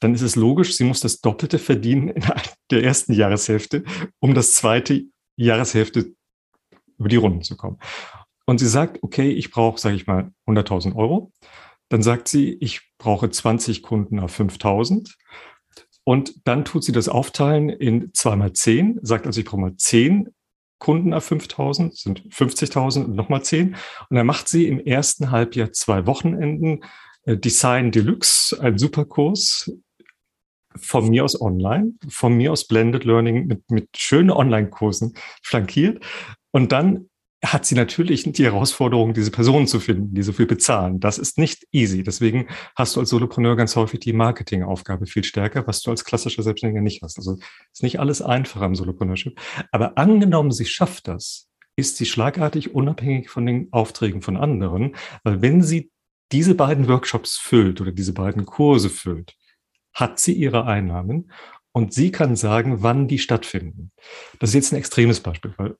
dann 0.00 0.14
ist 0.14 0.22
es 0.22 0.36
logisch, 0.36 0.76
sie 0.76 0.84
muss 0.84 1.00
das 1.00 1.20
Doppelte 1.20 1.58
verdienen 1.58 2.08
in 2.08 2.22
der 2.70 2.84
ersten 2.84 3.12
Jahreshälfte, 3.12 3.84
um 4.20 4.34
das 4.34 4.54
zweite 4.54 5.04
Jahreshälfte 5.36 6.12
über 6.98 7.08
die 7.08 7.16
Runden 7.16 7.42
zu 7.42 7.56
kommen. 7.56 7.78
Und 8.46 8.58
sie 8.58 8.68
sagt, 8.68 9.02
okay, 9.02 9.30
ich 9.30 9.50
brauche, 9.50 9.78
sage 9.78 9.96
ich 9.96 10.06
mal, 10.06 10.32
100.000 10.46 10.96
Euro. 10.96 11.32
Dann 11.90 12.02
sagt 12.02 12.28
sie, 12.28 12.54
ich 12.60 12.80
brauche 12.98 13.30
20 13.30 13.82
Kunden 13.82 14.18
auf 14.20 14.38
5.000. 14.38 15.14
Und 16.04 16.46
dann 16.46 16.64
tut 16.64 16.84
sie 16.84 16.92
das 16.92 17.08
aufteilen 17.08 17.68
in 17.68 18.12
zweimal 18.14 18.54
10, 18.54 19.00
sagt 19.02 19.26
also, 19.26 19.40
ich 19.40 19.46
brauche 19.46 19.60
mal 19.60 19.76
10 19.76 20.30
Kunden 20.78 21.12
auf 21.12 21.24
5000, 21.24 21.96
sind 21.96 22.22
50.000 22.30 23.04
und 23.04 23.16
nochmal 23.16 23.42
10. 23.42 23.74
Und 24.08 24.16
dann 24.16 24.26
macht 24.26 24.48
sie 24.48 24.66
im 24.66 24.80
ersten 24.80 25.30
Halbjahr 25.30 25.72
zwei 25.72 26.06
Wochenenden, 26.06 26.84
äh, 27.24 27.36
Design 27.36 27.90
Deluxe, 27.90 28.58
ein 28.60 28.78
Superkurs, 28.78 29.70
von 30.76 31.08
mir 31.08 31.24
aus 31.24 31.40
online, 31.40 31.92
von 32.08 32.36
mir 32.36 32.52
aus 32.52 32.66
Blended 32.66 33.04
Learning 33.04 33.46
mit, 33.46 33.70
mit 33.70 33.88
schönen 33.96 34.30
Online-Kursen 34.30 35.14
flankiert. 35.42 36.04
Und 36.50 36.72
dann 36.72 37.08
hat 37.44 37.64
sie 37.64 37.76
natürlich 37.76 38.24
die 38.24 38.44
Herausforderung, 38.44 39.14
diese 39.14 39.30
Personen 39.30 39.68
zu 39.68 39.78
finden, 39.78 40.12
die 40.12 40.22
so 40.22 40.32
viel 40.32 40.46
bezahlen. 40.46 40.98
Das 40.98 41.18
ist 41.18 41.38
nicht 41.38 41.64
easy. 41.70 42.02
Deswegen 42.02 42.48
hast 42.74 42.96
du 42.96 43.00
als 43.00 43.10
Solopreneur 43.10 43.54
ganz 43.54 43.76
häufig 43.76 44.00
die 44.00 44.12
Marketingaufgabe 44.12 45.06
viel 45.06 45.22
stärker, 45.22 45.66
was 45.66 45.80
du 45.82 45.90
als 45.90 46.04
klassischer 46.04 46.42
Selbstständiger 46.42 46.82
nicht 46.82 47.02
hast. 47.02 47.16
Also 47.16 47.38
ist 47.72 47.82
nicht 47.82 48.00
alles 48.00 48.22
einfacher 48.22 48.66
im 48.66 48.74
Solopreneurship. 48.74 49.38
Aber 49.70 49.96
angenommen, 49.96 50.50
sie 50.50 50.64
schafft 50.64 51.06
das, 51.06 51.48
ist 51.76 51.96
sie 51.96 52.06
schlagartig 52.06 52.74
unabhängig 52.74 53.30
von 53.30 53.46
den 53.46 53.68
Aufträgen 53.70 54.20
von 54.20 54.36
anderen, 54.36 54.96
weil 55.22 55.40
wenn 55.40 55.62
sie 55.62 55.92
diese 56.32 56.56
beiden 56.56 56.88
Workshops 56.88 57.36
füllt 57.36 57.80
oder 57.80 57.92
diese 57.92 58.12
beiden 58.12 58.46
Kurse 58.46 58.90
füllt, 58.90 59.34
hat 59.98 60.18
sie 60.18 60.32
ihre 60.32 60.66
Einnahmen 60.66 61.30
und 61.72 61.92
sie 61.92 62.10
kann 62.10 62.36
sagen, 62.36 62.82
wann 62.82 63.08
die 63.08 63.18
stattfinden. 63.18 63.90
Das 64.38 64.50
ist 64.50 64.54
jetzt 64.54 64.72
ein 64.72 64.76
extremes 64.76 65.20
Beispiel, 65.20 65.52
weil 65.56 65.76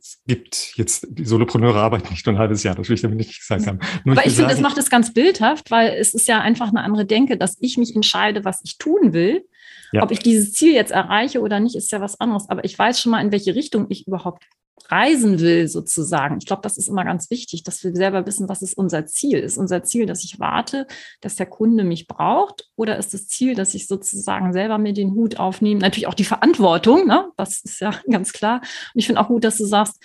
es 0.00 0.20
gibt 0.26 0.72
jetzt, 0.76 1.06
die 1.10 1.24
Solopreneure 1.24 1.78
arbeiten 1.78 2.08
nicht 2.10 2.26
nur 2.26 2.34
ein 2.34 2.38
halbes 2.38 2.64
Jahr, 2.64 2.74
das 2.74 2.88
will 2.88 2.94
ich 2.94 3.02
damit 3.02 3.18
nicht 3.18 3.38
gesagt 3.38 3.66
haben. 3.66 3.78
Nur 4.04 4.16
Aber 4.16 4.26
ich, 4.26 4.32
ich 4.32 4.36
finde, 4.38 4.52
es 4.52 4.60
macht 4.60 4.78
es 4.78 4.90
ganz 4.90 5.14
bildhaft, 5.14 5.70
weil 5.70 5.90
es 5.90 6.12
ist 6.12 6.26
ja 6.26 6.40
einfach 6.40 6.68
eine 6.68 6.82
andere 6.82 7.06
Denke, 7.06 7.36
dass 7.36 7.56
ich 7.60 7.78
mich 7.78 7.94
entscheide, 7.94 8.44
was 8.44 8.60
ich 8.64 8.78
tun 8.78 9.12
will. 9.12 9.46
Ja. 9.92 10.02
Ob 10.02 10.10
ich 10.10 10.18
dieses 10.20 10.52
Ziel 10.52 10.72
jetzt 10.72 10.92
erreiche 10.92 11.40
oder 11.40 11.60
nicht, 11.60 11.76
ist 11.76 11.92
ja 11.92 12.00
was 12.00 12.20
anderes. 12.20 12.48
Aber 12.48 12.64
ich 12.64 12.76
weiß 12.76 13.00
schon 13.00 13.12
mal, 13.12 13.20
in 13.20 13.32
welche 13.32 13.54
Richtung 13.54 13.86
ich 13.88 14.06
überhaupt 14.06 14.44
reisen 14.90 15.40
will, 15.40 15.68
sozusagen. 15.68 16.38
Ich 16.38 16.46
glaube, 16.46 16.62
das 16.62 16.78
ist 16.78 16.88
immer 16.88 17.04
ganz 17.04 17.30
wichtig, 17.30 17.62
dass 17.62 17.84
wir 17.84 17.94
selber 17.94 18.26
wissen, 18.26 18.48
was 18.48 18.62
ist 18.62 18.76
unser 18.76 19.06
Ziel. 19.06 19.38
Ist 19.38 19.58
unser 19.58 19.82
Ziel, 19.82 20.06
dass 20.06 20.24
ich 20.24 20.40
warte, 20.40 20.86
dass 21.20 21.36
der 21.36 21.46
Kunde 21.46 21.84
mich 21.84 22.06
braucht? 22.06 22.68
Oder 22.76 22.98
ist 22.98 23.14
das 23.14 23.28
Ziel, 23.28 23.54
dass 23.54 23.74
ich 23.74 23.86
sozusagen 23.86 24.52
selber 24.52 24.78
mir 24.78 24.92
den 24.92 25.12
Hut 25.12 25.38
aufnehme? 25.38 25.80
Natürlich 25.80 26.06
auch 26.06 26.14
die 26.14 26.24
Verantwortung, 26.24 27.06
ne? 27.06 27.30
das 27.36 27.62
ist 27.62 27.80
ja 27.80 27.92
ganz 28.10 28.32
klar. 28.32 28.60
Und 28.94 28.98
ich 28.98 29.06
finde 29.06 29.20
auch 29.20 29.28
gut, 29.28 29.44
dass 29.44 29.58
du 29.58 29.64
sagst, 29.64 30.00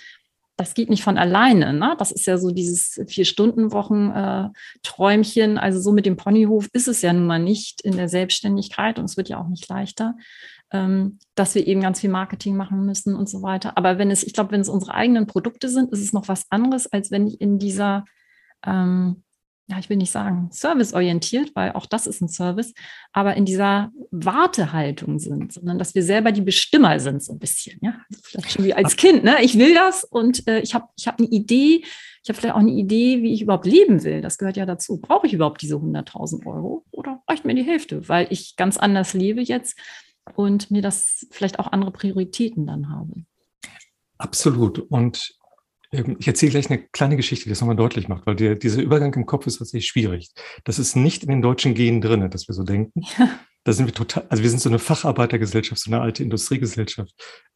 das 0.56 0.72
geht 0.72 0.88
nicht 0.88 1.04
von 1.04 1.18
alleine. 1.18 1.74
Ne? 1.74 1.94
Das 1.98 2.10
ist 2.10 2.26
ja 2.26 2.38
so 2.38 2.50
dieses 2.50 2.98
Vier-Stunden-Wochen-Träumchen. 3.06 5.56
Äh, 5.56 5.60
also 5.60 5.80
so 5.80 5.92
mit 5.92 6.06
dem 6.06 6.16
Ponyhof 6.16 6.68
ist 6.72 6.88
es 6.88 7.02
ja 7.02 7.12
nun 7.12 7.26
mal 7.26 7.38
nicht 7.38 7.82
in 7.82 7.94
der 7.96 8.08
Selbstständigkeit 8.08 8.98
und 8.98 9.04
es 9.04 9.18
wird 9.18 9.28
ja 9.28 9.38
auch 9.38 9.48
nicht 9.48 9.68
leichter 9.68 10.14
ähm, 10.72 11.18
dass 11.34 11.54
wir 11.54 11.66
eben 11.66 11.80
ganz 11.80 12.00
viel 12.00 12.10
Marketing 12.10 12.56
machen 12.56 12.84
müssen 12.84 13.14
und 13.14 13.28
so 13.28 13.42
weiter. 13.42 13.76
Aber 13.76 13.98
wenn 13.98 14.10
es, 14.10 14.24
ich 14.24 14.32
glaube, 14.32 14.52
wenn 14.52 14.60
es 14.60 14.68
unsere 14.68 14.94
eigenen 14.94 15.26
Produkte 15.26 15.68
sind, 15.68 15.92
ist 15.92 16.02
es 16.02 16.12
noch 16.12 16.28
was 16.28 16.46
anderes, 16.50 16.86
als 16.92 17.10
wenn 17.10 17.26
ich 17.26 17.40
in 17.40 17.58
dieser, 17.58 18.04
ähm, 18.64 19.22
ja, 19.68 19.78
ich 19.78 19.88
will 19.88 19.96
nicht 19.96 20.12
sagen, 20.12 20.48
serviceorientiert, 20.52 21.54
weil 21.54 21.72
auch 21.72 21.86
das 21.86 22.06
ist 22.06 22.20
ein 22.20 22.28
Service, 22.28 22.72
aber 23.12 23.34
in 23.34 23.44
dieser 23.44 23.90
Wartehaltung 24.10 25.18
sind, 25.18 25.52
sondern 25.52 25.78
dass 25.78 25.94
wir 25.94 26.02
selber 26.02 26.30
die 26.30 26.40
Bestimmer 26.40 27.00
sind, 27.00 27.22
so 27.22 27.32
ein 27.32 27.38
bisschen, 27.38 27.78
ja. 27.82 28.00
Also 28.10 28.22
vielleicht 28.24 28.52
schon 28.52 28.64
wie 28.64 28.74
als 28.74 28.96
Kind, 28.96 29.24
ne? 29.24 29.42
Ich 29.42 29.58
will 29.58 29.74
das 29.74 30.04
und 30.04 30.46
äh, 30.48 30.60
ich 30.60 30.74
habe 30.74 30.86
ich 30.96 31.06
hab 31.06 31.18
eine 31.18 31.28
Idee, 31.28 31.84
ich 32.22 32.28
habe 32.28 32.40
vielleicht 32.40 32.54
auch 32.56 32.60
eine 32.60 32.72
Idee, 32.72 33.22
wie 33.22 33.32
ich 33.32 33.42
überhaupt 33.42 33.66
leben 33.66 34.02
will. 34.02 34.20
Das 34.20 34.36
gehört 34.36 34.56
ja 34.56 34.66
dazu. 34.66 35.00
Brauche 35.00 35.28
ich 35.28 35.32
überhaupt 35.32 35.62
diese 35.62 35.76
100.000 35.76 36.44
Euro 36.44 36.84
oder 36.90 37.22
reicht 37.28 37.44
mir 37.44 37.54
die 37.54 37.62
Hälfte, 37.62 38.08
weil 38.08 38.26
ich 38.30 38.56
ganz 38.56 38.76
anders 38.76 39.14
lebe 39.14 39.42
jetzt 39.42 39.78
und 40.34 40.70
mir 40.70 40.82
das 40.82 41.26
vielleicht 41.30 41.58
auch 41.58 41.72
andere 41.72 41.90
Prioritäten 41.90 42.66
dann 42.66 42.90
habe. 42.90 43.12
Absolut. 44.18 44.78
Und 44.78 45.34
ähm, 45.92 46.16
ich 46.18 46.26
erzähle 46.26 46.52
gleich 46.52 46.70
eine 46.70 46.82
kleine 46.92 47.16
Geschichte, 47.16 47.44
die 47.44 47.50
das 47.50 47.60
nochmal 47.60 47.76
deutlich 47.76 48.08
macht, 48.08 48.26
weil 48.26 48.36
der, 48.36 48.54
dieser 48.54 48.82
Übergang 48.82 49.14
im 49.14 49.26
Kopf 49.26 49.46
ist 49.46 49.58
tatsächlich 49.58 49.88
schwierig. 49.88 50.30
Das 50.64 50.78
ist 50.78 50.96
nicht 50.96 51.22
in 51.22 51.30
den 51.30 51.42
deutschen 51.42 51.74
Genen 51.74 52.00
drin, 52.00 52.28
dass 52.30 52.48
wir 52.48 52.54
so 52.54 52.64
denken. 52.64 53.02
Ja. 53.18 53.38
Da 53.64 53.72
sind 53.72 53.86
wir 53.86 53.94
total, 53.94 54.24
also 54.28 54.44
wir 54.44 54.50
sind 54.50 54.60
so 54.60 54.68
eine 54.68 54.78
Facharbeitergesellschaft, 54.78 55.82
so 55.82 55.90
eine 55.90 56.00
alte 56.00 56.22
Industriegesellschaft. 56.22 57.12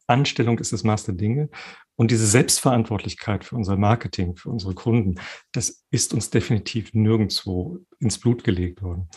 Anstellung 0.07 0.59
ist 0.59 0.73
das 0.73 0.83
Maß 0.83 1.05
der 1.05 1.15
Dinge. 1.15 1.49
Und 1.95 2.11
diese 2.11 2.27
Selbstverantwortlichkeit 2.27 3.45
für 3.45 3.55
unser 3.55 3.77
Marketing, 3.77 4.35
für 4.35 4.49
unsere 4.49 4.73
Kunden, 4.73 5.21
das 5.53 5.85
ist 5.89 6.13
uns 6.13 6.29
definitiv 6.29 6.93
nirgendwo 6.93 7.79
ins 7.99 8.19
Blut 8.19 8.43
gelegt 8.43 8.81
worden. 8.81 9.09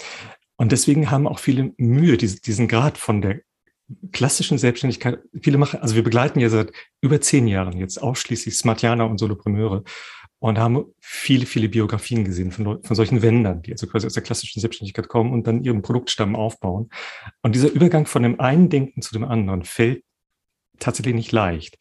Und 0.57 0.73
deswegen 0.73 1.11
haben 1.11 1.27
auch 1.27 1.39
viele 1.39 1.73
Mühe, 1.77 2.17
diesen 2.17 2.69
Grad 2.69 2.99
von 2.99 3.21
der 3.21 3.41
klassischen 4.13 4.59
Selbstständigkeit. 4.59 5.19
Viele 5.41 5.59
machen, 5.59 5.81
also 5.81 5.95
wir 5.95 6.05
begleiten 6.05 6.41
ja 6.41 6.49
seit 6.49 6.73
über 7.01 7.21
zehn 7.21 7.47
Jahren 7.47 7.79
jetzt 7.79 8.01
ausschließlich 8.03 8.57
Smartianer 8.57 9.09
und 9.09 9.19
Solopreneure 9.19 9.83
und 10.39 10.59
haben 10.59 10.85
viele, 11.01 11.47
viele 11.47 11.69
Biografien 11.69 12.25
gesehen 12.25 12.51
von, 12.51 12.83
von 12.83 12.97
solchen 12.97 13.23
Wendern, 13.23 13.63
die 13.63 13.73
also 13.73 13.87
quasi 13.87 14.07
aus 14.07 14.15
der 14.15 14.23
klassischen 14.23 14.61
Selbstständigkeit 14.61 15.09
kommen 15.09 15.33
und 15.33 15.47
dann 15.47 15.65
ihren 15.65 15.83
Produktstamm 15.83 16.37
aufbauen. 16.37 16.91
Und 17.43 17.55
dieser 17.55 17.71
Übergang 17.71 18.07
von 18.07 18.23
dem 18.23 18.41
einen 18.41 18.69
Denken 18.69 19.03
zu 19.03 19.13
dem 19.13 19.25
anderen 19.25 19.65
fällt 19.65 20.05
tatsächlich 20.79 21.15
nicht 21.15 21.33
leicht. 21.33 21.79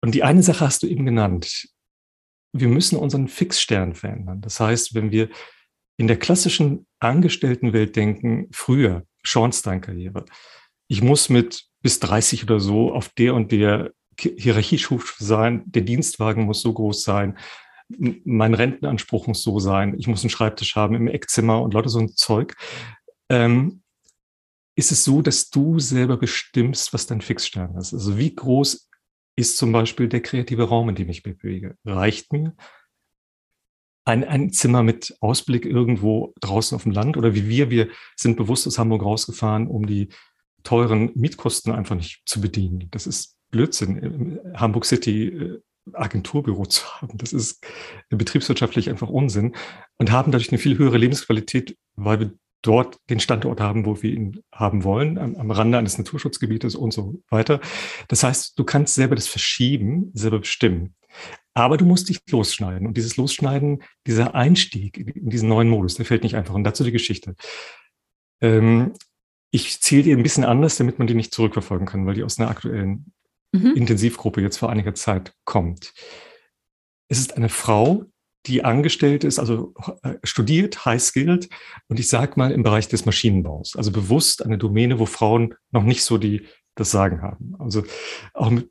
Und 0.00 0.14
die 0.14 0.22
eine 0.22 0.42
Sache 0.42 0.64
hast 0.64 0.82
du 0.82 0.86
eben 0.86 1.06
genannt. 1.06 1.68
Wir 2.52 2.68
müssen 2.68 2.98
unseren 2.98 3.28
Fixstern 3.28 3.94
verändern. 3.94 4.40
Das 4.42 4.60
heißt, 4.60 4.94
wenn 4.94 5.10
wir 5.10 5.28
in 5.96 6.06
der 6.06 6.18
klassischen 6.18 6.86
Angestelltenwelt 7.04 7.96
denken, 7.96 8.48
früher, 8.52 9.04
Schornsteinkarriere. 9.22 10.24
Ich 10.88 11.02
muss 11.02 11.28
mit 11.28 11.64
bis 11.82 12.00
30 12.00 12.44
oder 12.44 12.60
so 12.60 12.92
auf 12.92 13.08
der 13.10 13.34
und 13.34 13.52
der 13.52 13.92
Hierarchiestufe 14.18 15.22
sein, 15.22 15.62
der 15.66 15.82
Dienstwagen 15.82 16.44
muss 16.44 16.62
so 16.62 16.72
groß 16.72 17.02
sein, 17.02 17.36
mein 17.88 18.54
Rentenanspruch 18.54 19.26
muss 19.26 19.42
so 19.42 19.58
sein, 19.58 19.94
ich 19.98 20.06
muss 20.06 20.22
einen 20.22 20.30
Schreibtisch 20.30 20.76
haben 20.76 20.94
im 20.94 21.08
Eckzimmer 21.08 21.60
und 21.62 21.74
lauter 21.74 21.88
so 21.88 21.98
ein 21.98 22.14
Zeug. 22.14 22.54
Ähm, 23.28 23.82
ist 24.76 24.90
es 24.90 25.04
so, 25.04 25.22
dass 25.22 25.50
du 25.50 25.78
selber 25.78 26.16
bestimmst, 26.16 26.92
was 26.92 27.06
dein 27.06 27.20
Fixstern 27.20 27.76
ist? 27.76 27.92
Also 27.92 28.18
wie 28.18 28.34
groß 28.34 28.88
ist 29.36 29.56
zum 29.56 29.72
Beispiel 29.72 30.08
der 30.08 30.22
kreative 30.22 30.64
Raum, 30.64 30.88
in 30.88 30.94
dem 30.94 31.08
ich 31.08 31.24
mich 31.24 31.38
bewege? 31.38 31.76
Reicht 31.84 32.32
mir? 32.32 32.54
Ein, 34.04 34.24
ein 34.24 34.50
Zimmer 34.50 34.82
mit 34.82 35.16
Ausblick 35.20 35.64
irgendwo 35.64 36.34
draußen 36.40 36.76
auf 36.76 36.82
dem 36.82 36.92
Land 36.92 37.16
oder 37.16 37.34
wie 37.34 37.48
wir, 37.48 37.70
wir 37.70 37.88
sind 38.16 38.36
bewusst 38.36 38.66
aus 38.66 38.78
Hamburg 38.78 39.02
rausgefahren, 39.02 39.66
um 39.66 39.86
die 39.86 40.08
teuren 40.62 41.10
Mietkosten 41.14 41.72
einfach 41.72 41.94
nicht 41.94 42.22
zu 42.26 42.40
bedienen. 42.40 42.88
Das 42.90 43.06
ist 43.06 43.36
Blödsinn, 43.50 43.96
im 43.96 44.40
Hamburg 44.54 44.84
City 44.84 45.28
äh, 45.28 45.60
Agenturbüro 45.92 46.66
zu 46.66 46.84
haben. 47.00 47.18
Das 47.18 47.32
ist 47.32 47.64
betriebswirtschaftlich 48.10 48.90
einfach 48.90 49.08
Unsinn 49.08 49.54
und 49.98 50.10
haben 50.10 50.32
dadurch 50.32 50.50
eine 50.50 50.58
viel 50.58 50.78
höhere 50.78 50.98
Lebensqualität, 50.98 51.76
weil 51.94 52.20
wir 52.20 52.32
dort 52.62 52.98
den 53.10 53.20
Standort 53.20 53.60
haben, 53.60 53.84
wo 53.84 54.02
wir 54.02 54.10
ihn 54.10 54.40
haben 54.52 54.84
wollen, 54.84 55.18
am, 55.18 55.36
am 55.36 55.50
Rande 55.50 55.76
eines 55.78 55.98
Naturschutzgebietes 55.98 56.74
und 56.74 56.92
so 56.92 57.20
weiter. 57.28 57.60
Das 58.08 58.24
heißt, 58.24 58.58
du 58.58 58.64
kannst 58.64 58.94
selber 58.94 59.14
das 59.14 59.26
verschieben, 59.26 60.10
selber 60.14 60.40
bestimmen. 60.40 60.94
Aber 61.54 61.76
du 61.76 61.84
musst 61.84 62.08
dich 62.08 62.20
losschneiden. 62.28 62.86
Und 62.86 62.96
dieses 62.96 63.16
Losschneiden, 63.16 63.82
dieser 64.06 64.34
Einstieg 64.34 64.98
in 64.98 65.30
diesen 65.30 65.48
neuen 65.48 65.68
Modus, 65.68 65.94
der 65.94 66.04
fällt 66.04 66.24
nicht 66.24 66.34
einfach. 66.34 66.54
Und 66.54 66.64
dazu 66.64 66.82
die 66.84 66.92
Geschichte. 66.92 67.36
Ähm, 68.40 68.92
ich 69.52 69.80
zähle 69.80 70.02
die 70.02 70.12
ein 70.12 70.22
bisschen 70.24 70.44
anders, 70.44 70.76
damit 70.76 70.98
man 70.98 71.06
die 71.06 71.14
nicht 71.14 71.32
zurückverfolgen 71.32 71.86
kann, 71.86 72.06
weil 72.06 72.14
die 72.14 72.24
aus 72.24 72.40
einer 72.40 72.50
aktuellen 72.50 73.12
mhm. 73.52 73.74
Intensivgruppe 73.76 74.40
jetzt 74.40 74.58
vor 74.58 74.68
einiger 74.68 74.94
Zeit 74.94 75.32
kommt. 75.44 75.94
Es 77.08 77.20
ist 77.20 77.36
eine 77.36 77.48
Frau, 77.48 78.04
die 78.46 78.64
angestellt 78.64 79.24
ist, 79.24 79.38
also 79.38 79.72
äh, 80.02 80.14
studiert, 80.24 80.84
high 80.84 81.00
skilled 81.00 81.48
und 81.88 82.00
ich 82.00 82.08
sage 82.08 82.32
mal 82.36 82.50
im 82.50 82.62
Bereich 82.62 82.88
des 82.88 83.06
Maschinenbaus. 83.06 83.76
Also 83.76 83.92
bewusst 83.92 84.44
eine 84.44 84.58
Domäne, 84.58 84.98
wo 84.98 85.06
Frauen 85.06 85.54
noch 85.70 85.84
nicht 85.84 86.02
so 86.02 86.18
die 86.18 86.46
das 86.74 86.90
Sagen 86.90 87.22
haben. 87.22 87.54
Also 87.58 87.84
auch 88.32 88.50
mit 88.50 88.70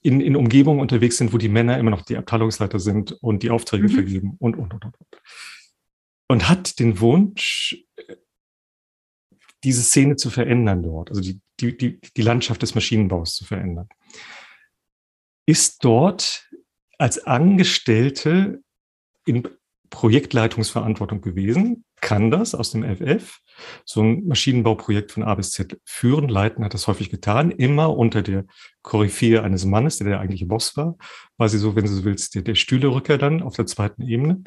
in, 0.00 0.20
in 0.20 0.36
Umgebungen 0.36 0.80
unterwegs 0.80 1.16
sind, 1.16 1.32
wo 1.32 1.38
die 1.38 1.48
Männer 1.48 1.78
immer 1.78 1.90
noch 1.90 2.02
die 2.02 2.16
Abteilungsleiter 2.16 2.78
sind 2.78 3.12
und 3.12 3.42
die 3.42 3.50
Aufträge 3.50 3.88
mhm. 3.88 3.92
vergeben 3.92 4.36
und, 4.38 4.56
und, 4.56 4.74
und, 4.74 4.84
und. 4.84 4.96
Und 6.28 6.48
hat 6.48 6.78
den 6.78 7.00
Wunsch, 7.00 7.84
diese 9.62 9.82
Szene 9.82 10.16
zu 10.16 10.30
verändern 10.30 10.82
dort, 10.82 11.10
also 11.10 11.22
die, 11.22 11.40
die, 11.60 11.76
die, 11.76 12.00
die 12.00 12.22
Landschaft 12.22 12.62
des 12.62 12.74
Maschinenbaus 12.74 13.34
zu 13.34 13.44
verändern. 13.44 13.88
Ist 15.46 15.84
dort 15.84 16.50
als 16.98 17.24
Angestellte 17.24 18.62
in 19.26 19.48
Projektleitungsverantwortung 19.94 21.20
gewesen, 21.20 21.84
kann 22.00 22.32
das 22.32 22.52
aus 22.56 22.72
dem 22.72 22.82
FF, 22.82 23.38
so 23.84 24.02
ein 24.02 24.26
Maschinenbauprojekt 24.26 25.12
von 25.12 25.22
A 25.22 25.36
bis 25.36 25.52
Z 25.52 25.78
führen, 25.84 26.28
leiten, 26.28 26.64
hat 26.64 26.74
das 26.74 26.88
häufig 26.88 27.10
getan, 27.10 27.52
immer 27.52 27.96
unter 27.96 28.22
der 28.22 28.44
Koryphäe 28.82 29.44
eines 29.44 29.64
Mannes, 29.64 29.98
der 29.98 30.08
der 30.08 30.18
eigentliche 30.18 30.46
Boss 30.46 30.76
war, 30.76 30.96
quasi 31.36 31.58
so, 31.58 31.76
wenn 31.76 31.84
du 31.84 31.92
so 31.92 32.04
willst, 32.04 32.34
der, 32.34 32.42
der 32.42 32.56
Stühlerücker 32.56 33.18
dann 33.18 33.40
auf 33.40 33.54
der 33.54 33.66
zweiten 33.66 34.02
Ebene 34.02 34.42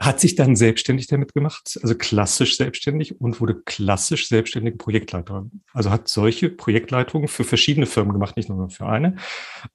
hat 0.00 0.20
sich 0.20 0.36
dann 0.36 0.54
selbstständig 0.54 1.08
damit 1.08 1.34
gemacht, 1.34 1.78
also 1.82 1.94
klassisch 1.96 2.56
selbstständig 2.56 3.20
und 3.20 3.40
wurde 3.40 3.60
klassisch 3.64 4.28
selbstständige 4.28 4.76
Projektleiterin. 4.76 5.62
Also 5.72 5.90
hat 5.90 6.08
solche 6.08 6.50
Projektleitungen 6.50 7.26
für 7.26 7.42
verschiedene 7.42 7.86
Firmen 7.86 8.12
gemacht, 8.12 8.36
nicht 8.36 8.48
nur 8.48 8.70
für 8.70 8.86
eine. 8.86 9.16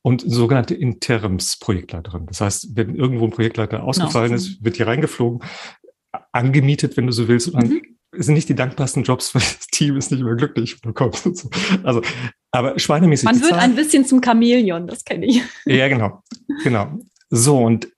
Und 0.02 0.24
sogenannte 0.26 0.76
Interims-Projektleiterin. 0.76 2.26
Das 2.28 2.40
heißt, 2.40 2.70
wenn 2.76 2.96
irgendwo 2.96 3.26
ein 3.26 3.32
Projektleiter 3.32 3.78
genau. 3.78 3.90
ausgefallen 3.90 4.32
genau. 4.32 4.42
ist, 4.42 4.64
wird 4.64 4.78
hier 4.78 4.88
reingeflogen, 4.88 5.46
angemietet, 6.32 6.96
wenn 6.96 7.08
du 7.08 7.12
so 7.12 7.28
willst. 7.28 7.50
Und 7.50 7.62
dann 7.62 7.70
mhm. 7.70 7.82
sind 8.14 8.36
nicht 8.36 8.48
die 8.48 8.56
dankbarsten 8.56 9.04
Jobs, 9.04 9.36
weil 9.36 9.42
das 9.42 9.68
Team 9.68 9.98
ist 9.98 10.10
nicht 10.10 10.22
immer 10.22 10.36
glücklich, 10.36 10.78
wenn 10.82 10.92
du 10.92 10.94
kommst 10.94 11.26
und 11.26 11.38
so. 11.38 11.50
Also, 11.84 12.02
aber 12.52 12.80
schweinemäßig. 12.80 13.26
Man 13.26 13.42
wird 13.42 13.50
Zahl, 13.50 13.60
ein 13.60 13.76
bisschen 13.76 14.06
zum 14.06 14.22
Chamäleon, 14.24 14.88
das 14.88 15.04
kenne 15.04 15.26
ich. 15.26 15.42
Ja, 15.66 15.90
genau. 15.90 16.24
Genau. 16.64 17.00
So, 17.30 17.58
und 17.58 17.90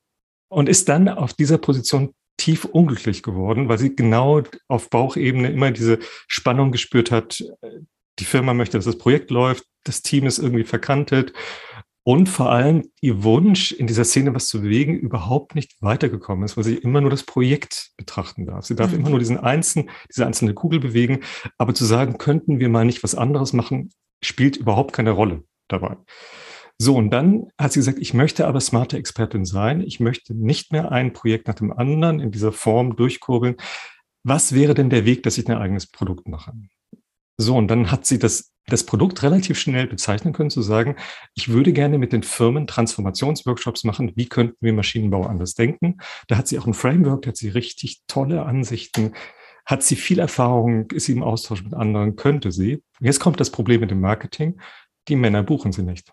und 0.49 0.69
ist 0.69 0.89
dann 0.89 1.07
auf 1.09 1.33
dieser 1.33 1.57
Position 1.57 2.13
tief 2.37 2.65
unglücklich 2.65 3.23
geworden, 3.23 3.69
weil 3.69 3.77
sie 3.77 3.95
genau 3.95 4.43
auf 4.67 4.89
Bauchebene 4.89 5.51
immer 5.51 5.71
diese 5.71 5.99
Spannung 6.27 6.71
gespürt 6.71 7.11
hat. 7.11 7.43
Die 8.19 8.25
Firma 8.25 8.53
möchte, 8.53 8.77
dass 8.77 8.85
das 8.85 8.97
Projekt 8.97 9.31
läuft, 9.31 9.65
das 9.83 10.01
Team 10.01 10.25
ist 10.25 10.39
irgendwie 10.39 10.63
verkantet 10.63 11.33
und 12.07 12.29
vor 12.29 12.51
allem 12.51 12.91
ihr 13.01 13.23
Wunsch, 13.23 13.71
in 13.71 13.87
dieser 13.87 14.05
Szene 14.05 14.35
was 14.35 14.47
zu 14.47 14.61
bewegen, 14.61 14.95
überhaupt 14.95 15.55
nicht 15.55 15.75
weitergekommen 15.81 16.45
ist, 16.45 16.55
weil 16.55 16.63
sie 16.63 16.75
immer 16.75 17.01
nur 17.01 17.09
das 17.09 17.23
Projekt 17.23 17.93
betrachten 17.97 18.45
darf. 18.45 18.65
Sie 18.65 18.75
darf 18.75 18.91
mhm. 18.91 18.99
immer 18.99 19.09
nur 19.09 19.19
diesen 19.19 19.39
einzelnen, 19.39 19.89
diese 20.07 20.27
einzelne 20.27 20.53
Kugel 20.53 20.79
bewegen, 20.79 21.21
aber 21.57 21.73
zu 21.73 21.83
sagen, 21.83 22.19
könnten 22.19 22.59
wir 22.59 22.69
mal 22.69 22.85
nicht 22.85 23.01
was 23.01 23.15
anderes 23.15 23.53
machen, 23.53 23.89
spielt 24.23 24.55
überhaupt 24.55 24.93
keine 24.93 25.11
Rolle 25.11 25.43
dabei. 25.67 25.97
So, 26.77 26.95
und 26.95 27.09
dann 27.11 27.47
hat 27.57 27.71
sie 27.71 27.79
gesagt, 27.79 27.99
ich 27.99 28.13
möchte 28.13 28.47
aber 28.47 28.59
smarte 28.59 28.97
Expertin 28.97 29.45
sein. 29.45 29.81
Ich 29.81 29.99
möchte 29.99 30.33
nicht 30.33 30.71
mehr 30.71 30.91
ein 30.91 31.13
Projekt 31.13 31.47
nach 31.47 31.55
dem 31.55 31.71
anderen 31.71 32.19
in 32.19 32.31
dieser 32.31 32.51
Form 32.51 32.95
durchkurbeln. 32.95 33.55
Was 34.23 34.53
wäre 34.53 34.73
denn 34.73 34.89
der 34.89 35.05
Weg, 35.05 35.23
dass 35.23 35.37
ich 35.37 35.47
ein 35.47 35.57
eigenes 35.57 35.87
Produkt 35.87 36.27
mache? 36.27 36.53
So, 37.37 37.55
und 37.55 37.67
dann 37.67 37.91
hat 37.91 38.05
sie 38.05 38.19
das, 38.19 38.53
das 38.65 38.85
Produkt 38.85 39.23
relativ 39.23 39.59
schnell 39.59 39.87
bezeichnen 39.87 40.33
können, 40.33 40.49
zu 40.49 40.61
sagen, 40.61 40.95
ich 41.33 41.49
würde 41.49 41.73
gerne 41.73 41.97
mit 41.97 42.13
den 42.13 42.23
Firmen 42.23 42.67
Transformationsworkshops 42.67 43.83
machen, 43.83 44.13
wie 44.15 44.27
könnten 44.27 44.57
wir 44.61 44.73
Maschinenbau 44.73 45.25
anders 45.25 45.53
denken. 45.53 45.97
Da 46.27 46.37
hat 46.37 46.47
sie 46.47 46.59
auch 46.59 46.67
ein 46.67 46.73
Framework, 46.73 47.23
da 47.23 47.29
hat 47.29 47.37
sie 47.37 47.49
richtig 47.49 48.01
tolle 48.07 48.45
Ansichten, 48.45 49.13
hat 49.65 49.83
sie 49.83 49.95
viel 49.95 50.19
Erfahrung, 50.19 50.89
ist 50.91 51.05
sie 51.05 51.13
im 51.13 51.23
Austausch 51.23 51.63
mit 51.63 51.73
anderen, 51.73 52.15
könnte 52.15 52.51
sie. 52.51 52.83
Jetzt 52.99 53.19
kommt 53.19 53.39
das 53.39 53.49
Problem 53.49 53.81
mit 53.81 53.91
dem 53.91 54.01
Marketing. 54.01 54.59
Die 55.07 55.15
Männer 55.15 55.43
buchen 55.43 55.71
sie 55.71 55.83
nicht. 55.83 56.11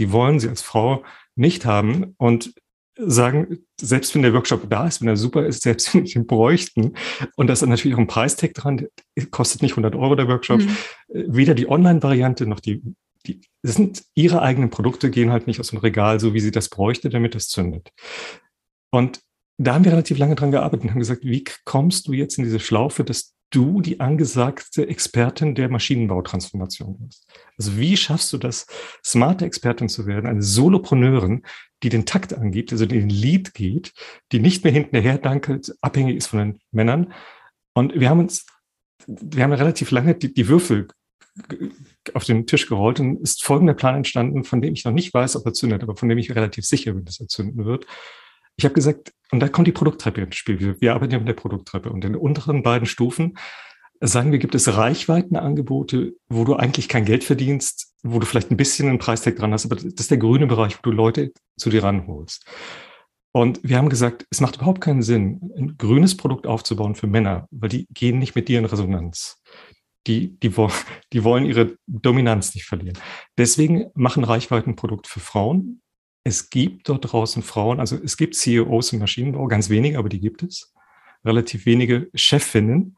Die 0.00 0.10
wollen 0.10 0.40
sie 0.40 0.48
als 0.48 0.62
Frau 0.62 1.04
nicht 1.36 1.64
haben 1.64 2.14
und 2.18 2.52
sagen, 2.96 3.58
selbst 3.80 4.14
wenn 4.14 4.22
der 4.22 4.34
Workshop 4.34 4.68
da 4.68 4.86
ist, 4.86 5.00
wenn 5.00 5.08
er 5.08 5.16
super 5.16 5.46
ist, 5.46 5.62
selbst 5.62 5.94
wenn 5.94 6.04
wir 6.04 6.16
ihn 6.16 6.26
bräuchten, 6.26 6.94
und 7.36 7.46
da 7.46 7.52
ist 7.52 7.64
natürlich 7.64 7.94
auch 7.94 8.00
ein 8.00 8.06
Preistag 8.06 8.54
dran, 8.54 8.86
kostet 9.30 9.62
nicht 9.62 9.72
100 9.72 9.94
Euro 9.94 10.16
der 10.16 10.28
Workshop, 10.28 10.60
mhm. 10.60 10.76
weder 11.08 11.54
die 11.54 11.68
Online-Variante 11.68 12.46
noch 12.46 12.60
die, 12.60 12.82
die 13.26 13.40
das 13.62 13.76
sind 13.76 14.04
ihre 14.14 14.42
eigenen 14.42 14.70
Produkte, 14.70 15.10
gehen 15.10 15.30
halt 15.30 15.46
nicht 15.46 15.60
aus 15.60 15.68
dem 15.68 15.78
Regal, 15.78 16.18
so 16.18 16.34
wie 16.34 16.40
sie 16.40 16.50
das 16.50 16.68
bräuchte, 16.68 17.10
damit 17.10 17.34
es 17.34 17.48
zündet. 17.48 17.90
Und 18.90 19.20
da 19.58 19.74
haben 19.74 19.84
wir 19.84 19.92
relativ 19.92 20.16
lange 20.16 20.34
dran 20.34 20.50
gearbeitet 20.50 20.84
und 20.84 20.90
haben 20.90 20.98
gesagt, 20.98 21.24
wie 21.24 21.44
kommst 21.64 22.08
du 22.08 22.12
jetzt 22.12 22.38
in 22.38 22.44
diese 22.44 22.60
Schlaufe, 22.60 23.04
dass 23.04 23.34
du 23.50 23.80
die 23.80 24.00
angesagte 24.00 24.88
Expertin 24.88 25.54
der 25.54 25.68
Maschinenbautransformation 25.68 26.96
bist? 26.98 27.26
Also 27.58 27.76
wie 27.76 27.96
schaffst 27.96 28.32
du 28.32 28.38
das, 28.38 28.66
smarte 29.04 29.44
Expertin 29.44 29.88
zu 29.88 30.06
werden, 30.06 30.26
eine 30.26 30.42
Solopreneurin, 30.42 31.42
die 31.82 31.88
den 31.88 32.06
Takt 32.06 32.32
angibt, 32.34 32.72
also 32.72 32.86
den 32.86 33.08
Lied 33.08 33.54
geht, 33.54 33.92
die 34.32 34.38
nicht 34.38 34.64
mehr 34.64 34.72
hinterher 34.72 35.18
dankelt, 35.18 35.74
abhängig 35.80 36.16
ist 36.16 36.28
von 36.28 36.38
den 36.38 36.60
Männern. 36.70 37.12
Und 37.74 37.98
wir 37.98 38.08
haben 38.08 38.20
uns, 38.20 38.46
wir 39.06 39.42
haben 39.42 39.52
relativ 39.52 39.90
lange 39.90 40.14
die, 40.14 40.32
die 40.32 40.48
Würfel 40.48 40.88
auf 42.14 42.24
den 42.24 42.46
Tisch 42.46 42.66
gerollt 42.66 43.00
und 43.00 43.20
ist 43.20 43.42
folgender 43.42 43.74
Plan 43.74 43.96
entstanden, 43.96 44.44
von 44.44 44.60
dem 44.60 44.74
ich 44.74 44.84
noch 44.84 44.92
nicht 44.92 45.14
weiß, 45.14 45.36
ob 45.36 45.46
er 45.46 45.52
zündet, 45.52 45.82
aber 45.82 45.96
von 45.96 46.08
dem 46.08 46.18
ich 46.18 46.34
relativ 46.34 46.64
sicher 46.64 46.92
bin, 46.92 47.04
dass 47.04 47.20
er 47.20 47.28
zünden 47.28 47.64
wird. 47.64 47.86
Ich 48.56 48.64
habe 48.64 48.74
gesagt, 48.74 49.12
und 49.30 49.40
da 49.40 49.48
kommt 49.48 49.68
die 49.68 49.72
Produkttreppe 49.72 50.22
ins 50.22 50.36
Spiel. 50.36 50.60
Wir, 50.60 50.80
wir 50.80 50.94
arbeiten 50.94 51.12
ja 51.12 51.18
mit 51.18 51.28
der 51.28 51.34
Produkttreppe. 51.34 51.90
Und 51.90 52.04
in 52.04 52.12
den 52.12 52.20
unteren 52.20 52.62
beiden 52.62 52.86
Stufen, 52.86 53.38
sagen 54.00 54.32
wir, 54.32 54.38
gibt 54.38 54.54
es 54.54 54.76
Reichweitenangebote, 54.76 56.14
wo 56.28 56.44
du 56.44 56.56
eigentlich 56.56 56.88
kein 56.88 57.04
Geld 57.04 57.22
verdienst, 57.22 57.92
wo 58.02 58.18
du 58.18 58.26
vielleicht 58.26 58.50
ein 58.50 58.56
bisschen 58.56 58.88
einen 58.88 58.98
Preistag 58.98 59.36
dran 59.36 59.52
hast, 59.52 59.66
aber 59.66 59.76
das 59.76 59.84
ist 59.84 60.10
der 60.10 60.18
grüne 60.18 60.46
Bereich, 60.46 60.78
wo 60.78 60.82
du 60.82 60.90
Leute 60.90 61.32
zu 61.58 61.70
dir 61.70 61.84
ranholst. 61.84 62.46
Und 63.32 63.60
wir 63.62 63.76
haben 63.76 63.90
gesagt, 63.90 64.26
es 64.30 64.40
macht 64.40 64.56
überhaupt 64.56 64.80
keinen 64.80 65.02
Sinn, 65.02 65.52
ein 65.56 65.76
grünes 65.76 66.16
Produkt 66.16 66.46
aufzubauen 66.46 66.94
für 66.94 67.06
Männer, 67.06 67.46
weil 67.50 67.68
die 67.68 67.86
gehen 67.90 68.18
nicht 68.18 68.34
mit 68.34 68.48
dir 68.48 68.58
in 68.58 68.64
Resonanz. 68.64 69.40
Die, 70.06 70.38
die, 70.40 70.52
die 71.12 71.24
wollen 71.24 71.44
ihre 71.44 71.76
Dominanz 71.86 72.54
nicht 72.54 72.64
verlieren. 72.64 72.98
Deswegen 73.36 73.90
machen 73.94 74.24
Reichweitenprodukt 74.24 75.06
für 75.06 75.20
Frauen, 75.20 75.82
es 76.24 76.50
gibt 76.50 76.88
dort 76.88 77.12
draußen 77.12 77.42
Frauen, 77.42 77.80
also 77.80 77.96
es 77.96 78.16
gibt 78.16 78.34
CEOs 78.34 78.92
im 78.92 78.98
Maschinenbau, 78.98 79.46
ganz 79.46 79.70
wenige, 79.70 79.98
aber 79.98 80.08
die 80.08 80.20
gibt 80.20 80.42
es. 80.42 80.74
Relativ 81.24 81.66
wenige 81.66 82.10
Chefinnen. 82.14 82.96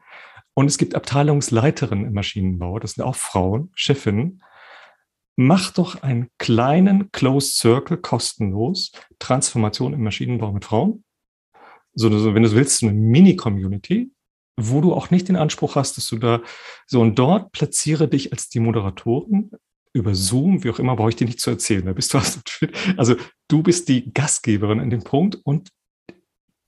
Und 0.53 0.67
es 0.67 0.77
gibt 0.77 0.95
Abteilungsleiterinnen 0.95 2.05
im 2.05 2.13
Maschinenbau, 2.13 2.79
das 2.79 2.93
sind 2.93 3.03
auch 3.03 3.15
Frauen, 3.15 3.71
Chefinnen. 3.75 4.43
Mach 5.35 5.71
doch 5.71 6.03
einen 6.03 6.29
kleinen 6.37 7.11
Closed 7.11 7.55
Circle 7.55 7.97
kostenlos, 7.97 8.91
Transformation 9.17 9.93
im 9.93 10.03
Maschinenbau 10.03 10.51
mit 10.51 10.65
Frauen. 10.65 11.03
So, 11.95 12.11
wenn 12.33 12.43
du 12.43 12.51
willst, 12.51 12.83
eine 12.83 12.93
Mini-Community, 12.93 14.11
wo 14.57 14.81
du 14.81 14.93
auch 14.93 15.09
nicht 15.09 15.27
den 15.27 15.35
Anspruch 15.35 15.75
hast, 15.75 15.97
dass 15.97 16.07
du 16.07 16.17
da 16.17 16.41
so 16.85 17.01
und 17.01 17.17
dort 17.17 17.51
platziere 17.51 18.07
dich 18.07 18.31
als 18.31 18.49
die 18.49 18.59
Moderatoren 18.59 19.51
über 19.93 20.15
Zoom, 20.15 20.63
wie 20.63 20.71
auch 20.71 20.79
immer, 20.79 20.95
brauche 20.95 21.09
ich 21.09 21.15
dir 21.15 21.27
nicht 21.27 21.39
zu 21.39 21.51
erzählen. 21.51 21.85
Da 21.85 21.93
bist 21.93 22.13
du 22.13 22.19
also 22.97 23.15
du 23.47 23.63
bist 23.63 23.87
die 23.89 24.11
Gastgeberin 24.13 24.79
in 24.79 24.89
dem 24.89 25.03
Punkt 25.03 25.37
und 25.43 25.69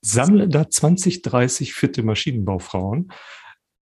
sammle 0.01 0.47
da 0.47 0.69
20, 0.69 1.23
30 1.23 1.73
fitte 1.73 2.03
Maschinenbaufrauen 2.03 3.11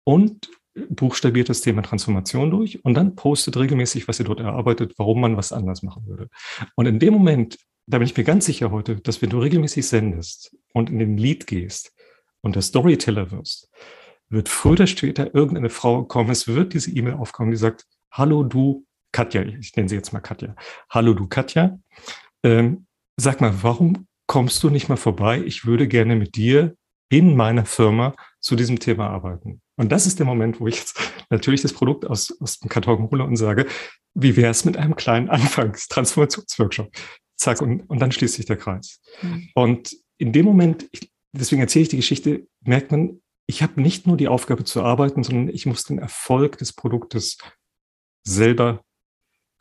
und 0.05 0.49
buchstabiert 0.89 1.49
das 1.49 1.61
Thema 1.61 1.83
Transformation 1.83 2.51
durch 2.51 2.85
und 2.85 2.95
dann 2.95 3.15
postet 3.15 3.57
regelmäßig, 3.57 4.09
was 4.09 4.21
ihr 4.21 4.25
dort 4.25 4.41
erarbeitet, 4.41 4.95
warum 4.97 5.21
man 5.21 5.37
was 5.37 5.53
anders 5.53 5.83
machen 5.83 6.07
würde. 6.07 6.29
Und 6.77 6.87
in 6.87 6.99
dem 6.99 7.13
Moment, 7.13 7.59
da 7.87 7.99
bin 7.99 8.07
ich 8.07 8.17
mir 8.17 8.25
ganz 8.25 8.47
sicher 8.47 8.71
heute, 8.71 8.97
dass 8.97 9.21
wenn 9.21 9.31
du 9.31 9.41
regelmäßig 9.41 9.87
sendest 9.87 10.57
und 10.73 10.89
in 10.89 10.99
den 10.99 11.19
Lead 11.19 11.47
gehst 11.47 11.93
und 12.41 12.55
der 12.55 12.63
Storyteller 12.63 13.31
wirst, 13.33 13.69
wird 14.29 14.49
früher 14.49 14.73
oder 14.73 14.87
später 14.87 15.35
irgendeine 15.35 15.69
Frau 15.69 16.05
kommen, 16.05 16.31
es 16.31 16.49
wird 16.49 16.73
diese 16.73 16.91
E-Mail 16.91 17.15
aufkommen, 17.15 17.51
die 17.51 17.57
sagt, 17.57 17.85
hallo 18.11 18.45
du 18.45 18.87
Katja, 19.13 19.43
ich 19.43 19.77
nenne 19.77 19.89
sie 19.89 19.95
jetzt 19.95 20.13
mal 20.13 20.21
Katja. 20.21 20.57
Hallo 20.91 21.15
du 21.15 21.27
Katja, 21.27 21.79
ähm, 22.43 22.87
sag 23.17 23.41
mal, 23.41 23.63
warum 23.63 24.07
kommst 24.27 24.63
du 24.63 24.71
nicht 24.71 24.89
mal 24.89 24.97
vorbei? 24.97 25.43
Ich 25.45 25.67
würde 25.67 25.87
gerne 25.87 26.17
mit 26.17 26.35
dir 26.37 26.75
in 27.11 27.37
meiner 27.37 27.67
Firma 27.67 28.15
zu 28.41 28.57
diesem 28.57 28.79
Thema 28.79 29.11
arbeiten. 29.11 29.61
Und 29.77 29.93
das 29.93 30.07
ist 30.07 30.19
der 30.19 30.27
Moment, 30.27 30.61
wo 30.61 30.67
ich 30.67 30.77
jetzt 30.77 30.99
natürlich 31.31 31.61
das 31.61 31.75
Produkt 31.75 32.07
aus, 32.07 32.35
aus 32.41 32.59
dem 32.59 32.71
Karton 32.71 33.11
hole 33.11 33.25
und 33.25 33.37
sage, 33.37 33.67
wie 34.15 34.37
wäre 34.37 34.51
es 34.51 34.65
mit 34.65 34.77
einem 34.77 34.97
kleinen 34.97 35.29
Anfangstransformationsworkshop? 35.31 36.91
Zack, 37.37 37.61
und, 37.61 37.83
und 37.83 37.99
dann 38.01 38.13
schließt 38.13 38.35
sich 38.35 38.47
der 38.47 38.57
Kreis. 38.57 39.01
Mhm. 39.21 39.49
Und 39.55 39.97
in 40.17 40.33
dem 40.33 40.47
Moment, 40.47 40.89
ich, 40.93 41.13
deswegen 41.33 41.61
erzähle 41.61 41.83
ich 41.83 41.89
die 41.89 41.97
Geschichte, 41.97 42.47
merkt 42.63 42.91
man, 42.91 43.21
ich 43.47 43.63
habe 43.63 43.83
nicht 43.83 44.07
nur 44.07 44.17
die 44.17 44.29
Aufgabe 44.29 44.65
zu 44.65 44.83
arbeiten, 44.83 45.23
sondern 45.23 45.49
ich 45.49 45.67
muss 45.67 45.85
den 45.85 45.99
Erfolg 45.99 46.57
des 46.59 46.73
Produktes 46.73 47.37
selber 48.25 48.83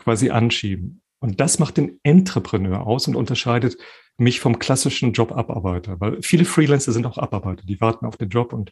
quasi 0.03 0.29
anschieben. 0.29 1.01
Und 1.19 1.39
das 1.39 1.59
macht 1.59 1.77
den 1.77 1.99
Entrepreneur 2.03 2.85
aus 2.85 3.07
und 3.07 3.15
unterscheidet 3.15 3.77
mich 4.17 4.39
vom 4.39 4.59
klassischen 4.59 5.13
Jobabarbeiter, 5.13 5.99
weil 5.99 6.21
viele 6.21 6.45
Freelancer 6.45 6.91
sind 6.91 7.05
auch 7.05 7.17
Abarbeiter, 7.17 7.63
die 7.65 7.79
warten 7.79 8.05
auf 8.05 8.17
den 8.17 8.29
Job 8.29 8.53
und 8.53 8.71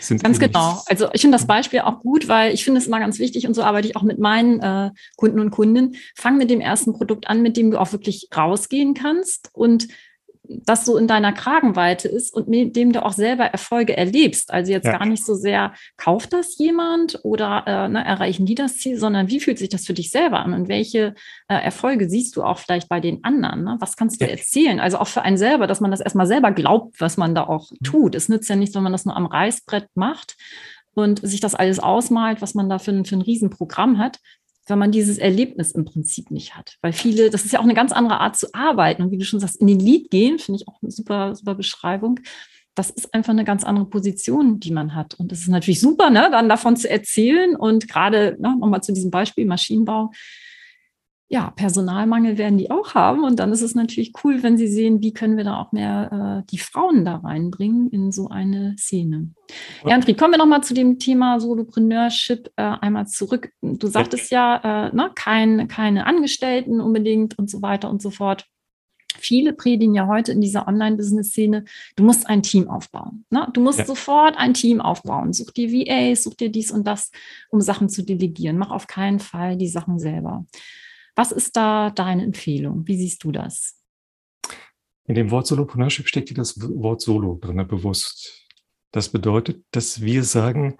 sind 0.00 0.22
Ganz 0.22 0.38
genau. 0.38 0.80
Also 0.86 1.08
ich 1.12 1.20
finde 1.20 1.36
das 1.36 1.46
Beispiel 1.46 1.80
auch 1.80 2.00
gut, 2.00 2.28
weil 2.28 2.54
ich 2.54 2.64
finde 2.64 2.78
es 2.78 2.86
immer 2.86 3.00
ganz 3.00 3.18
wichtig 3.18 3.46
und 3.46 3.54
so 3.54 3.62
arbeite 3.62 3.88
ich 3.88 3.96
auch 3.96 4.02
mit 4.02 4.18
meinen 4.18 4.60
äh, 4.60 4.90
Kunden 5.16 5.40
und 5.40 5.50
Kundinnen. 5.50 5.96
Fang 6.16 6.38
mit 6.38 6.50
dem 6.50 6.60
ersten 6.60 6.92
Produkt 6.92 7.28
an, 7.28 7.42
mit 7.42 7.56
dem 7.56 7.70
du 7.70 7.80
auch 7.80 7.92
wirklich 7.92 8.28
rausgehen 8.34 8.94
kannst 8.94 9.50
und 9.52 9.88
das 10.44 10.84
so 10.84 10.96
in 10.96 11.06
deiner 11.06 11.32
Kragenweite 11.32 12.08
ist 12.08 12.34
und 12.34 12.48
mit 12.48 12.74
dem 12.74 12.92
du 12.92 13.04
auch 13.04 13.12
selber 13.12 13.44
Erfolge 13.44 13.96
erlebst. 13.96 14.52
Also 14.52 14.72
jetzt 14.72 14.86
ja. 14.86 14.98
gar 14.98 15.06
nicht 15.06 15.24
so 15.24 15.34
sehr, 15.34 15.72
kauft 15.96 16.32
das 16.32 16.58
jemand 16.58 17.20
oder 17.22 17.64
äh, 17.66 17.88
ne, 17.88 18.04
erreichen 18.04 18.44
die 18.44 18.54
das 18.54 18.76
Ziel, 18.76 18.98
sondern 18.98 19.28
wie 19.28 19.40
fühlt 19.40 19.58
sich 19.58 19.68
das 19.68 19.86
für 19.86 19.94
dich 19.94 20.10
selber 20.10 20.40
an 20.40 20.52
und 20.52 20.68
welche 20.68 21.14
äh, 21.48 21.54
Erfolge 21.54 22.08
siehst 22.08 22.36
du 22.36 22.42
auch 22.42 22.58
vielleicht 22.58 22.88
bei 22.88 23.00
den 23.00 23.22
anderen? 23.22 23.64
Ne? 23.64 23.76
Was 23.78 23.96
kannst 23.96 24.20
du 24.20 24.24
ja. 24.24 24.32
erzählen? 24.32 24.80
Also 24.80 24.98
auch 24.98 25.08
für 25.08 25.22
einen 25.22 25.38
selber, 25.38 25.66
dass 25.66 25.80
man 25.80 25.92
das 25.92 26.00
erstmal 26.00 26.26
selber 26.26 26.50
glaubt, 26.50 27.00
was 27.00 27.16
man 27.16 27.34
da 27.34 27.44
auch 27.44 27.70
mhm. 27.70 27.84
tut. 27.84 28.14
Es 28.14 28.28
nützt 28.28 28.48
ja 28.48 28.56
nicht, 28.56 28.74
wenn 28.74 28.82
man 28.82 28.92
das 28.92 29.04
nur 29.04 29.16
am 29.16 29.26
Reißbrett 29.26 29.88
macht 29.94 30.36
und 30.94 31.26
sich 31.26 31.40
das 31.40 31.54
alles 31.54 31.78
ausmalt, 31.78 32.42
was 32.42 32.54
man 32.54 32.68
da 32.68 32.78
für 32.78 32.90
ein, 32.90 33.04
für 33.04 33.16
ein 33.16 33.22
Riesenprogramm 33.22 33.98
hat, 33.98 34.18
wenn 34.66 34.78
man 34.78 34.92
dieses 34.92 35.18
Erlebnis 35.18 35.72
im 35.72 35.84
Prinzip 35.84 36.30
nicht 36.30 36.56
hat. 36.56 36.76
Weil 36.82 36.92
viele, 36.92 37.30
das 37.30 37.44
ist 37.44 37.52
ja 37.52 37.58
auch 37.58 37.64
eine 37.64 37.74
ganz 37.74 37.92
andere 37.92 38.20
Art 38.20 38.36
zu 38.36 38.52
arbeiten. 38.54 39.02
Und 39.02 39.10
wie 39.10 39.18
du 39.18 39.24
schon 39.24 39.40
sagst, 39.40 39.60
in 39.60 39.66
den 39.66 39.80
Lied 39.80 40.10
gehen, 40.10 40.38
finde 40.38 40.60
ich 40.60 40.68
auch 40.68 40.80
eine 40.82 40.90
super, 40.90 41.34
super 41.34 41.54
Beschreibung. 41.54 42.20
Das 42.74 42.88
ist 42.88 43.12
einfach 43.12 43.32
eine 43.32 43.44
ganz 43.44 43.64
andere 43.64 43.86
Position, 43.86 44.60
die 44.60 44.70
man 44.70 44.94
hat. 44.94 45.14
Und 45.14 45.32
das 45.32 45.40
ist 45.40 45.48
natürlich 45.48 45.80
super, 45.80 46.10
ne, 46.10 46.28
dann 46.30 46.48
davon 46.48 46.76
zu 46.76 46.88
erzählen. 46.88 47.56
Und 47.56 47.88
gerade 47.88 48.36
ne, 48.40 48.56
nochmal 48.58 48.82
zu 48.82 48.92
diesem 48.92 49.10
Beispiel 49.10 49.46
Maschinenbau, 49.46 50.10
ja, 51.32 51.50
Personalmangel 51.56 52.36
werden 52.36 52.58
die 52.58 52.70
auch 52.70 52.94
haben. 52.94 53.24
Und 53.24 53.38
dann 53.38 53.52
ist 53.52 53.62
es 53.62 53.74
natürlich 53.74 54.12
cool, 54.22 54.42
wenn 54.42 54.58
sie 54.58 54.68
sehen, 54.68 55.00
wie 55.00 55.14
können 55.14 55.38
wir 55.38 55.44
da 55.44 55.58
auch 55.58 55.72
mehr 55.72 56.42
äh, 56.44 56.50
die 56.50 56.58
Frauen 56.58 57.06
da 57.06 57.16
reinbringen 57.16 57.88
in 57.88 58.12
so 58.12 58.28
eine 58.28 58.76
Szene. 58.78 59.30
Ja, 59.86 59.96
André, 59.96 60.14
kommen 60.14 60.34
wir 60.34 60.38
nochmal 60.38 60.62
zu 60.62 60.74
dem 60.74 60.98
Thema 60.98 61.40
Solopreneurship 61.40 62.52
äh, 62.56 62.62
einmal 62.62 63.06
zurück. 63.06 63.50
Du 63.62 63.86
sagtest 63.86 64.30
ja, 64.30 64.88
äh, 64.88 64.94
ne, 64.94 65.10
kein, 65.14 65.68
keine 65.68 66.04
Angestellten 66.04 66.82
unbedingt 66.82 67.38
und 67.38 67.48
so 67.48 67.62
weiter 67.62 67.88
und 67.88 68.02
so 68.02 68.10
fort. 68.10 68.44
Viele 69.16 69.54
predigen 69.54 69.94
ja 69.94 70.08
heute 70.08 70.32
in 70.32 70.42
dieser 70.42 70.68
Online-Business-Szene, 70.68 71.64
du 71.96 72.04
musst 72.04 72.28
ein 72.28 72.42
Team 72.42 72.68
aufbauen. 72.68 73.24
Ne? 73.30 73.48
Du 73.54 73.62
musst 73.62 73.78
ja. 73.78 73.86
sofort 73.86 74.36
ein 74.36 74.52
Team 74.52 74.82
aufbauen. 74.82 75.32
Such 75.32 75.52
dir 75.52 75.70
VAs, 75.70 76.24
such 76.24 76.34
dir 76.34 76.50
dies 76.50 76.70
und 76.70 76.86
das, 76.86 77.10
um 77.48 77.62
Sachen 77.62 77.88
zu 77.88 78.02
delegieren. 78.02 78.58
Mach 78.58 78.70
auf 78.70 78.86
keinen 78.86 79.18
Fall 79.18 79.56
die 79.56 79.68
Sachen 79.68 79.98
selber. 79.98 80.44
Was 81.14 81.32
ist 81.32 81.56
da 81.56 81.90
deine 81.90 82.22
Empfehlung? 82.22 82.86
Wie 82.86 82.96
siehst 82.96 83.22
du 83.24 83.32
das? 83.32 83.78
In 85.04 85.14
dem 85.14 85.30
Wort 85.30 85.46
Solopreneurship 85.46 86.08
steckt 86.08 86.28
hier 86.28 86.36
das 86.36 86.58
Wort 86.60 87.00
Solo 87.00 87.38
drin, 87.40 87.66
bewusst. 87.66 88.48
Das 88.92 89.08
bedeutet, 89.08 89.64
dass 89.72 90.00
wir 90.00 90.22
sagen, 90.22 90.78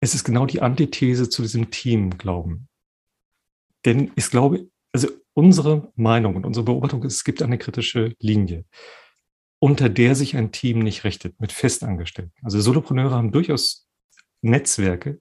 es 0.00 0.14
ist 0.14 0.24
genau 0.24 0.46
die 0.46 0.62
Antithese 0.62 1.28
zu 1.28 1.42
diesem 1.42 1.70
Team-Glauben. 1.70 2.68
Denn 3.84 4.12
ich 4.16 4.30
glaube, 4.30 4.68
also 4.92 5.08
unsere 5.34 5.92
Meinung 5.94 6.36
und 6.36 6.46
unsere 6.46 6.64
Beobachtung 6.64 7.02
ist, 7.04 7.14
es 7.14 7.24
gibt 7.24 7.42
eine 7.42 7.58
kritische 7.58 8.14
Linie, 8.18 8.64
unter 9.58 9.88
der 9.88 10.14
sich 10.14 10.36
ein 10.36 10.52
Team 10.52 10.80
nicht 10.80 11.04
richtet, 11.04 11.38
mit 11.40 11.52
Festangestellten. 11.52 12.32
Also 12.42 12.60
Solopreneure 12.60 13.14
haben 13.14 13.32
durchaus 13.32 13.86
Netzwerke, 14.42 15.20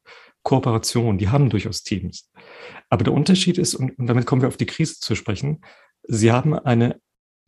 Kooperation, 0.49 1.19
die 1.19 1.29
haben 1.29 1.51
durchaus 1.51 1.83
Teams. 1.83 2.31
Aber 2.89 3.03
der 3.03 3.13
Unterschied 3.13 3.59
ist, 3.59 3.75
und, 3.75 3.93
damit 3.97 4.25
kommen 4.25 4.41
wir 4.41 4.47
auf 4.47 4.57
die 4.57 4.65
Krise 4.65 4.99
zu 4.99 5.13
sprechen, 5.13 5.61
sie 6.07 6.31
haben 6.31 6.55
eine 6.55 6.99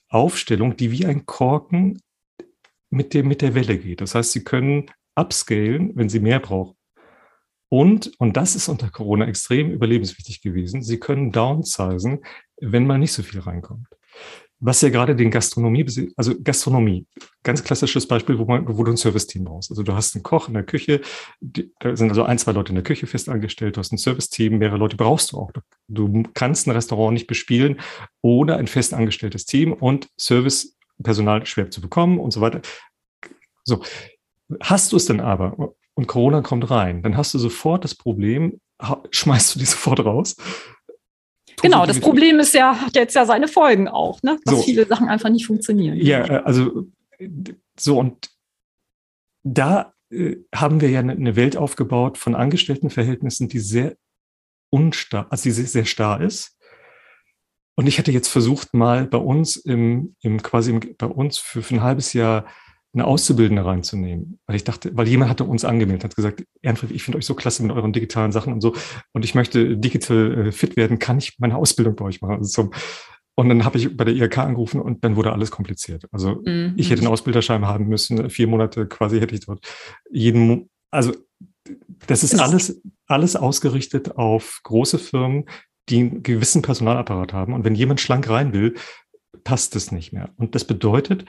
Aufstellung, 0.08 0.78
die 0.78 0.92
wie 0.92 1.08
ein 1.08 1.26
Korken 1.26 2.00
mit, 2.92 3.16
dem, 3.16 3.28
mit 3.28 3.42
der 3.42 3.56
Welle 3.56 3.80
geht. 3.80 4.02
Das 4.02 4.14
heißt, 4.14 4.34
sie 4.34 4.44
können 4.44 4.92
upscalen, 5.16 5.96
wenn 5.96 6.10
sie 6.10 6.20
mehr 6.20 6.40
brauchen. 6.40 6.78
Und, 7.70 8.12
und 8.20 8.38
das 8.38 8.56
ist 8.56 8.68
unter 8.68 8.92
Corona 8.92 9.26
extrem 9.26 9.72
überlebenswichtig 9.72 10.44
gewesen, 10.44 10.84
sie 10.84 11.00
können 11.00 11.32
downsizen, 11.32 12.24
wenn 12.58 12.86
mal 12.86 13.00
nicht 13.00 13.14
so 13.14 13.24
viel 13.24 13.40
reinkommt. 13.40 13.88
Was 14.64 14.82
ja 14.82 14.90
gerade 14.90 15.16
den 15.16 15.32
Gastronomie, 15.32 15.86
also 16.16 16.36
Gastronomie, 16.40 17.08
ganz 17.42 17.64
klassisches 17.64 18.08
Beispiel, 18.08 18.38
wo, 18.38 18.46
man, 18.46 18.68
wo 18.68 18.84
du 18.84 18.92
ein 18.92 18.98
Serviceteam 18.98 19.46
brauchst. 19.46 19.72
Also 19.72 19.82
du 19.82 19.94
hast 19.96 20.16
einen 20.16 20.22
Koch 20.22 20.48
in 20.48 20.54
der 20.54 20.64
Küche, 20.64 21.02
die, 21.40 21.74
da 21.80 21.96
sind 21.96 22.10
also 22.10 22.24
ein, 22.24 22.38
zwei 22.38 22.52
Leute 22.52 22.70
in 22.70 22.76
der 22.76 22.84
Küche 22.84 23.08
fest 23.08 23.28
angestellt, 23.28 23.76
du 23.76 23.80
hast 23.80 23.92
ein 23.92 23.98
Serviceteam, 23.98 24.60
mehrere 24.60 24.78
Leute 24.78 24.98
brauchst 24.98 25.32
du 25.32 25.38
auch. 25.38 25.52
Du 25.88 26.24
kannst 26.36 26.68
ein 26.68 26.72
Restaurant 26.72 27.14
nicht 27.14 27.26
bespielen 27.26 27.82
ohne 28.22 28.56
ein 28.56 28.68
fest 28.68 28.94
angestelltes 28.94 29.46
Team 29.46 29.74
und 29.74 30.10
Servicepersonal 30.16 31.48
schwer 31.48 31.72
zu 31.72 31.82
bekommen 31.82 32.20
und 32.20 32.32
so 32.32 32.40
weiter. 32.40 32.62
So. 33.64 33.84
Hast 34.62 34.92
du 34.92 34.98
es 34.98 35.06
denn 35.06 35.22
aber 35.22 35.74
und 35.96 36.08
Corona 36.08 36.42
kommt 36.42 36.70
rein, 36.70 37.02
dann 37.02 37.18
hast 37.18 37.34
du 37.34 37.40
sofort 37.40 37.84
das 37.84 37.96
Problem, 37.96 38.60
schmeißt 39.10 39.56
du 39.56 39.60
die 39.60 39.66
sofort 39.74 40.06
raus 40.06 40.36
Genau, 41.62 41.86
das 41.86 42.00
Problem 42.00 42.40
ist 42.40 42.54
ja, 42.54 42.82
hat 42.82 42.96
jetzt 42.96 43.16
ja 43.16 43.26
seine 43.26 43.48
Folgen 43.48 43.88
auch, 43.88 44.22
ne? 44.24 44.40
dass 44.46 44.56
so. 44.56 44.62
viele 44.62 44.86
Sachen 44.86 45.10
einfach 45.10 45.30
nicht 45.30 45.46
funktionieren. 45.46 45.98
Ja, 45.98 46.26
äh, 46.26 46.42
also 46.44 46.88
so 47.80 48.00
und 48.00 48.30
da 49.44 49.94
äh, 50.12 50.38
haben 50.54 50.82
wir 50.82 50.90
ja 50.90 51.00
eine 51.00 51.36
Welt 51.36 51.58
aufgebaut 51.58 52.18
von 52.18 52.36
Angestelltenverhältnissen, 52.36 53.48
die 53.48 53.60
sehr 53.60 53.96
unstarr, 54.70 55.28
also 55.30 55.44
die 55.44 55.52
sehr, 55.52 55.66
sehr 55.66 55.86
starr 55.86 56.22
ist. 56.22 56.58
Und 57.76 57.88
ich 57.88 57.98
hätte 57.98 58.12
jetzt 58.12 58.28
versucht, 58.28 58.74
mal 58.74 59.08
bei 59.08 59.18
uns 59.18 59.56
im, 59.56 60.16
im 60.22 60.42
quasi 60.42 60.72
im, 60.72 60.96
bei 60.98 61.08
uns 61.08 61.38
für, 61.38 61.64
für 61.64 61.76
ein 61.76 61.82
halbes 61.82 62.14
Jahr 62.14 62.46
eine 62.94 63.06
Auszubildende 63.06 63.66
reinzunehmen. 63.66 64.40
Weil 64.48 64.56
ich 64.56 64.64
dachte, 64.64 64.92
weil 64.96 65.08
jemand 65.08 65.32
hatte 65.32 65.46
uns 65.46 65.64
angemeldet, 65.64 66.04
hat 66.04 66.16
gesagt, 66.16 66.44
Ernfried, 66.62 66.92
ich 66.92 67.04
finde 67.04 67.18
euch 67.18 67.26
so 67.26 67.36
klasse 67.36 67.64
mit 67.64 67.72
euren 67.72 67.94
digitalen 67.94 68.32
Sachen 68.32 68.54
und 68.54 68.62
so 68.62 68.76
und 69.14 69.24
ich 69.24 69.36
möchte 69.36 69.78
digital 69.78 70.48
äh, 70.48 70.52
fit 70.52 70.76
werden, 70.76 71.00
kann 71.00 71.18
ich 71.18 71.40
meine 71.40 71.56
Ausbildung 71.56 71.96
bei 71.96 72.06
euch 72.06 72.22
machen? 72.22 72.36
Also 72.36 72.50
zum, 72.50 72.72
und 73.36 73.50
dann 73.50 73.64
habe 73.64 73.78
ich 73.78 73.96
bei 73.96 74.04
der 74.04 74.14
IHK 74.14 74.40
angerufen 74.40 74.82
und 74.82 75.04
dann 75.06 75.16
wurde 75.16 75.32
alles 75.32 75.52
kompliziert. 75.52 76.06
Also 76.12 76.42
mhm. 76.46 76.74
ich 76.76 76.90
hätte 76.90 77.02
einen 77.02 77.12
Ausbilderschein 77.12 77.66
haben 77.66 77.88
müssen, 77.88 78.30
vier 78.30 78.48
Monate 78.48 78.88
quasi 78.88 79.20
hätte 79.20 79.36
ich 79.36 79.46
dort 79.46 79.66
jeden, 80.10 80.70
also 80.92 81.14
das 82.08 82.24
ist 82.24 82.40
alles, 82.40 82.82
alles 83.08 83.36
ausgerichtet 83.36 84.18
auf 84.18 84.60
große 84.64 85.00
Firmen, 85.00 85.46
die 85.90 86.00
einen 86.00 86.24
gewissen 86.24 86.62
Personalapparat 86.62 87.34
haben. 87.34 87.54
Und 87.54 87.64
wenn 87.64 87.76
jemand 87.76 88.02
schlank 88.02 88.30
rein 88.30 88.54
will, 88.54 88.76
passt 89.44 89.76
es 89.76 89.92
nicht 89.92 90.14
mehr. 90.14 90.30
Und 90.38 90.56
das 90.56 90.66
bedeutet, 90.66 91.26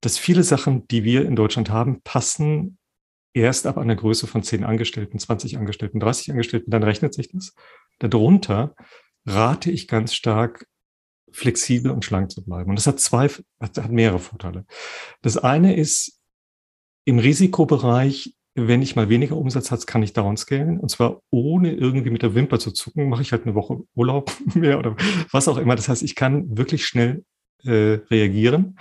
dass 0.00 0.18
viele 0.18 0.42
Sachen, 0.42 0.86
die 0.88 1.04
wir 1.04 1.24
in 1.24 1.36
Deutschland 1.36 1.70
haben, 1.70 2.00
passen 2.02 2.78
erst 3.34 3.66
ab 3.66 3.78
einer 3.78 3.96
Größe 3.96 4.26
von 4.26 4.42
10 4.42 4.64
Angestellten, 4.64 5.18
20 5.18 5.58
Angestellten, 5.58 6.00
30 6.00 6.30
Angestellten, 6.30 6.70
dann 6.70 6.82
rechnet 6.82 7.14
sich 7.14 7.30
das. 7.30 7.54
Darunter 7.98 8.74
rate 9.26 9.70
ich 9.70 9.88
ganz 9.88 10.14
stark, 10.14 10.66
flexibel 11.32 11.90
und 11.90 12.04
schlank 12.04 12.30
zu 12.30 12.44
bleiben. 12.44 12.70
Und 12.70 12.76
das 12.76 12.86
hat 12.86 13.00
zwei, 13.00 13.28
hat 13.60 13.90
mehrere 13.90 14.20
Vorteile. 14.20 14.64
Das 15.22 15.36
eine 15.36 15.76
ist, 15.76 16.16
im 17.06 17.18
Risikobereich, 17.18 18.34
wenn 18.54 18.82
ich 18.82 18.96
mal 18.96 19.08
weniger 19.08 19.36
Umsatz 19.36 19.70
habe, 19.70 19.82
kann 19.86 20.02
ich 20.02 20.12
downscalen. 20.12 20.78
Und 20.80 20.90
zwar 20.90 21.22
ohne 21.30 21.72
irgendwie 21.72 22.10
mit 22.10 22.22
der 22.22 22.34
Wimper 22.34 22.58
zu 22.58 22.72
zucken, 22.72 23.08
mache 23.08 23.22
ich 23.22 23.32
halt 23.32 23.44
eine 23.44 23.54
Woche 23.54 23.78
Urlaub 23.94 24.32
mehr 24.54 24.78
oder 24.78 24.96
was 25.30 25.48
auch 25.48 25.56
immer. 25.56 25.76
Das 25.76 25.88
heißt, 25.88 26.02
ich 26.02 26.14
kann 26.14 26.56
wirklich 26.56 26.84
schnell 26.84 27.24
äh, 27.64 28.00
reagieren. 28.10 28.78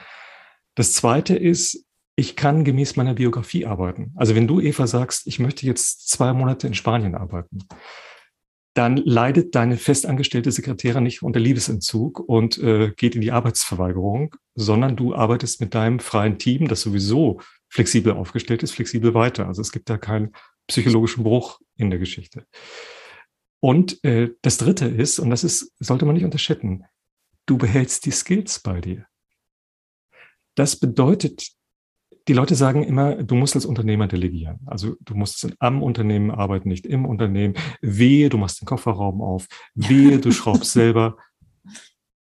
Das 0.76 0.94
zweite 0.94 1.36
ist, 1.36 1.86
ich 2.16 2.36
kann 2.36 2.64
gemäß 2.64 2.96
meiner 2.96 3.14
Biografie 3.14 3.66
arbeiten. 3.66 4.14
Also 4.16 4.36
wenn 4.36 4.48
du, 4.48 4.62
Eva, 4.62 4.88
sagst, 4.88 5.28
ich 5.28 5.40
möchte 5.40 5.66
jetzt 5.66 6.08
zwei 6.08 6.32
Monate 6.34 6.68
in 6.68 6.74
Spanien 6.74 7.16
arbeiten, 7.16 7.60
dann 8.74 8.98
leidet 8.98 9.56
deine 9.56 9.78
festangestellte 9.78 10.52
Sekretärin 10.52 11.04
nicht 11.04 11.24
unter 11.24 11.40
Liebesentzug 11.40 12.20
und 12.20 12.58
äh, 12.58 12.92
geht 12.96 13.16
in 13.16 13.22
die 13.22 13.32
Arbeitsverweigerung, 13.32 14.36
sondern 14.54 14.98
du 14.98 15.16
arbeitest 15.16 15.62
mit 15.62 15.74
deinem 15.74 16.00
freien 16.00 16.38
Team, 16.38 16.68
das 16.68 16.82
sowieso 16.82 17.40
flexibel 17.70 18.14
aufgestellt 18.14 18.64
ist, 18.64 18.74
flexibel 18.74 19.14
weiter. 19.14 19.48
Also 19.48 19.62
es 19.62 19.72
gibt 19.72 19.90
da 19.90 19.98
keinen 19.98 20.34
psychologischen 20.68 21.24
Bruch 21.24 21.62
in 21.78 21.90
der 21.90 22.00
Geschichte. 22.00 22.46
Und 23.62 24.04
äh, 24.04 24.32
das 24.42 24.58
Dritte 24.58 24.86
ist, 24.86 25.20
und 25.20 25.30
das 25.30 25.44
ist, 25.44 25.74
sollte 25.80 26.06
man 26.06 26.16
nicht 26.16 26.26
unterschätzen, 26.26 26.84
du 27.46 27.58
behältst 27.58 28.06
die 28.06 28.12
Skills 28.12 28.60
bei 28.60 28.82
dir. 28.82 29.06
Das 30.56 30.78
bedeutet, 30.78 31.52
die 32.28 32.34
Leute 32.34 32.56
sagen 32.56 32.84
immer, 32.84 33.24
du 33.24 33.36
musst 33.36 33.56
als 33.56 33.66
Unternehmer 33.66 34.08
delegieren. 34.08 34.60
Also 34.66 34.96
du 35.02 35.16
musst 35.16 35.48
am 35.60 35.84
Unternehmen 35.84 36.32
arbeiten, 36.32 36.70
nicht 36.70 36.86
im 36.86 37.06
Unternehmen. 37.06 37.56
Wehe, 37.82 38.30
du 38.30 38.38
machst 38.38 38.62
den 38.62 38.66
Kofferraum 38.66 39.22
auf. 39.22 39.48
Wehe, 39.76 40.20
du 40.20 40.32
schraubst 40.32 40.72
selber. 40.74 41.18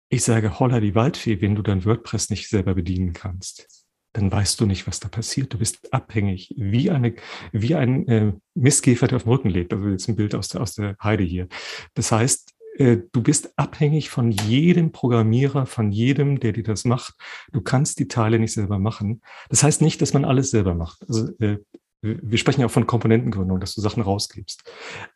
Ich 0.09 0.25
sage, 0.25 0.59
holla 0.59 0.81
die 0.81 0.95
Waldfee, 0.95 1.41
wenn 1.41 1.55
du 1.55 1.63
dein 1.63 1.85
WordPress 1.85 2.31
nicht 2.31 2.49
selber 2.49 2.75
bedienen 2.75 3.13
kannst, 3.13 3.87
dann 4.13 4.31
weißt 4.31 4.61
du 4.61 4.67
nicht, 4.67 4.87
was 4.87 5.01
da 5.01 5.09
passiert. 5.09 5.53
Du 5.55 5.59
bist 5.59 5.93
abhängig, 5.93 6.53
wie 6.57 6.91
eine, 6.91 7.15
wie 7.53 7.75
ein 7.75 8.09
äh, 8.09 8.33
Mistkäfer, 8.55 9.07
der 9.07 9.17
auf 9.17 9.23
dem 9.23 9.33
Rücken 9.33 9.49
lebt. 9.49 9.73
Also 9.73 9.89
jetzt 9.89 10.09
ein 10.09 10.17
Bild 10.17 10.35
aus 10.35 10.49
der, 10.49 10.61
aus 10.61 10.75
der 10.75 10.97
Heide 11.03 11.25
hier. 11.25 11.49
Das 11.95 12.13
heißt, 12.13 12.53
du 12.79 13.23
bist 13.23 13.53
abhängig 13.57 14.11
von 14.11 14.31
jedem 14.31 14.93
Programmierer, 14.93 15.67
von 15.67 15.93
jedem, 15.93 16.41
der 16.41 16.53
dir 16.53 16.63
das 16.63 16.85
macht. 16.85 17.15
Du 17.53 17.61
kannst 17.61 17.99
die 17.99 18.09
Teile 18.09 18.39
nicht 18.39 18.53
selber 18.53 18.79
machen. 18.79 19.21
Das 19.49 19.63
heißt 19.63 19.83
nicht, 19.83 20.01
dass 20.01 20.15
man 20.15 20.25
alles 20.25 20.51
selber 20.51 20.75
macht. 20.75 21.05
Also, 21.09 21.29
äh, 21.39 21.59
wir 22.03 22.39
sprechen 22.39 22.61
ja 22.61 22.67
auch 22.67 22.73
von 22.73 22.87
Komponentengründung, 22.87 23.61
dass 23.61 23.75
du 23.75 23.81
Sachen 23.81 24.03
rausgibst. 24.03 24.65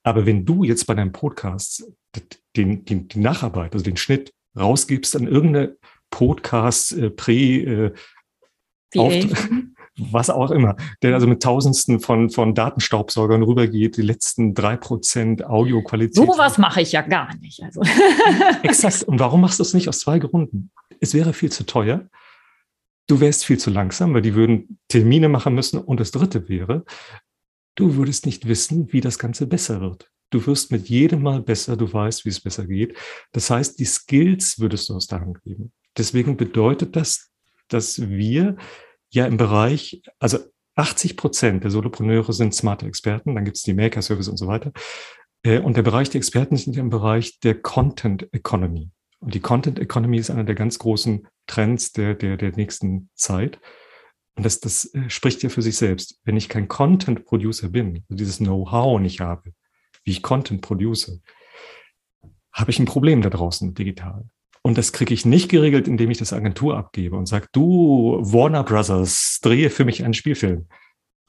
Aber 0.04 0.24
wenn 0.24 0.44
du 0.44 0.62
jetzt 0.62 0.86
bei 0.86 0.94
deinem 0.94 1.12
Podcast 1.12 1.84
den, 2.56 2.84
den, 2.84 3.08
die 3.08 3.18
Nacharbeit, 3.18 3.72
also 3.72 3.84
den 3.84 3.96
Schnitt 3.96 4.32
rausgibst 4.56 5.16
an 5.16 5.26
irgendeine 5.26 5.76
Podcast 6.10 6.92
äh, 6.92 7.06
äh, 7.06 7.92
was 9.98 10.30
auch 10.30 10.50
immer, 10.50 10.76
der 11.02 11.14
also 11.14 11.26
mit 11.26 11.42
Tausendsten 11.42 12.00
von, 12.00 12.30
von 12.30 12.54
Datenstaubsaugern 12.54 13.42
rübergeht, 13.42 13.96
die 13.96 14.02
letzten 14.02 14.54
drei 14.54 14.76
Prozent 14.76 15.44
Audioqualität. 15.44 16.14
So 16.14 16.26
was 16.36 16.58
mache 16.58 16.82
ich 16.82 16.92
ja 16.92 17.02
gar 17.02 17.34
nicht. 17.36 17.62
Also. 17.62 17.82
Exakt. 18.62 19.04
Und 19.04 19.18
warum 19.20 19.40
machst 19.40 19.58
du 19.58 19.62
es 19.62 19.74
nicht 19.74 19.88
aus 19.88 20.00
zwei 20.00 20.18
Gründen? 20.18 20.70
Es 21.00 21.14
wäre 21.14 21.32
viel 21.32 21.50
zu 21.50 21.64
teuer. 21.64 22.08
Du 23.08 23.20
wärst 23.20 23.44
viel 23.44 23.58
zu 23.58 23.70
langsam, 23.70 24.14
weil 24.14 24.22
die 24.22 24.34
würden 24.34 24.78
Termine 24.88 25.28
machen 25.28 25.54
müssen. 25.54 25.80
Und 25.80 26.00
das 26.00 26.10
dritte 26.10 26.48
wäre, 26.48 26.84
du 27.76 27.96
würdest 27.96 28.26
nicht 28.26 28.48
wissen, 28.48 28.92
wie 28.92 29.00
das 29.00 29.18
Ganze 29.18 29.46
besser 29.46 29.80
wird. 29.80 30.10
Du 30.30 30.44
wirst 30.46 30.72
mit 30.72 30.88
jedem 30.88 31.22
Mal 31.22 31.40
besser, 31.40 31.76
du 31.76 31.90
weißt, 31.90 32.24
wie 32.24 32.30
es 32.30 32.40
besser 32.40 32.66
geht. 32.66 32.96
Das 33.32 33.48
heißt, 33.48 33.78
die 33.78 33.84
Skills 33.84 34.58
würdest 34.58 34.88
du 34.88 34.94
aus 34.94 35.06
der 35.06 35.20
Hand 35.20 35.40
geben. 35.44 35.72
Deswegen 35.96 36.36
bedeutet 36.36 36.96
das, 36.96 37.30
dass 37.68 38.08
wir 38.08 38.56
ja 39.10 39.26
im 39.26 39.36
Bereich, 39.36 40.02
also 40.18 40.38
80 40.76 41.16
Prozent 41.16 41.64
der 41.64 41.70
Solopreneure 41.70 42.32
sind 42.32 42.54
smarte 42.54 42.86
Experten, 42.86 43.34
dann 43.34 43.44
gibt 43.44 43.56
es 43.56 43.62
die 43.62 43.74
Maker-Service 43.74 44.28
und 44.28 44.36
so 44.36 44.46
weiter. 44.46 44.72
Äh, 45.42 45.60
und 45.60 45.76
der 45.76 45.82
Bereich 45.82 46.10
der 46.10 46.18
Experten 46.18 46.56
sind 46.56 46.76
im 46.76 46.90
Bereich 46.90 47.40
der 47.40 47.60
Content 47.60 48.28
Economy. 48.32 48.90
Und 49.20 49.34
die 49.34 49.40
Content 49.40 49.78
Economy 49.78 50.18
ist 50.18 50.30
einer 50.30 50.44
der 50.44 50.54
ganz 50.54 50.78
großen 50.78 51.26
Trends 51.46 51.92
der, 51.92 52.14
der, 52.14 52.36
der 52.36 52.52
nächsten 52.52 53.08
Zeit. 53.14 53.58
Und 54.34 54.44
das, 54.44 54.60
das 54.60 54.92
äh, 54.94 55.08
spricht 55.08 55.42
ja 55.42 55.48
für 55.48 55.62
sich 55.62 55.76
selbst. 55.76 56.20
Wenn 56.24 56.36
ich 56.36 56.48
kein 56.48 56.68
Content 56.68 57.24
Producer 57.24 57.70
bin, 57.70 58.04
also 58.08 58.16
dieses 58.16 58.38
Know-how 58.38 59.00
nicht 59.00 59.20
habe, 59.20 59.52
wie 60.04 60.10
ich 60.10 60.22
Content 60.22 60.60
produce, 60.60 61.20
habe 62.52 62.70
ich 62.70 62.78
ein 62.78 62.86
Problem 62.86 63.22
da 63.22 63.30
draußen 63.30 63.74
digital. 63.74 64.28
Und 64.66 64.76
das 64.76 64.92
kriege 64.92 65.14
ich 65.14 65.24
nicht 65.24 65.48
geregelt, 65.48 65.86
indem 65.86 66.10
ich 66.10 66.18
das 66.18 66.32
Agentur 66.32 66.76
abgebe 66.76 67.14
und 67.14 67.26
sage, 67.26 67.46
du 67.52 68.18
Warner 68.20 68.64
Brothers, 68.64 69.38
drehe 69.40 69.70
für 69.70 69.84
mich 69.84 70.02
einen 70.02 70.12
Spielfilm. 70.12 70.66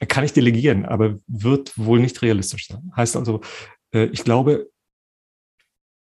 Kann 0.08 0.24
ich 0.24 0.32
delegieren, 0.32 0.84
aber 0.84 1.20
wird 1.28 1.78
wohl 1.78 2.00
nicht 2.00 2.20
realistisch 2.22 2.66
sein. 2.66 2.90
Heißt 2.96 3.16
also, 3.16 3.40
äh, 3.94 4.06
ich 4.06 4.24
glaube, 4.24 4.68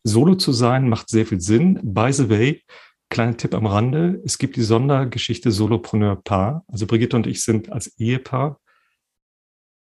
Solo 0.05 0.35
zu 0.35 0.53
sein 0.53 0.87
macht 0.87 1.09
sehr 1.09 1.25
viel 1.25 1.41
Sinn. 1.41 1.81
By 1.83 2.13
the 2.13 2.29
way, 2.29 2.63
kleiner 3.09 3.35
Tipp 3.35 3.53
am 3.53 3.65
Rande, 3.65 4.21
es 4.23 4.37
gibt 4.37 4.55
die 4.55 4.61
Sondergeschichte 4.61 5.51
Solopreneur 5.51 6.15
Paar. 6.23 6.63
Also 6.69 6.87
Brigitte 6.87 7.17
und 7.17 7.27
ich 7.27 7.43
sind 7.43 7.69
als 7.69 7.99
Ehepaar 7.99 8.61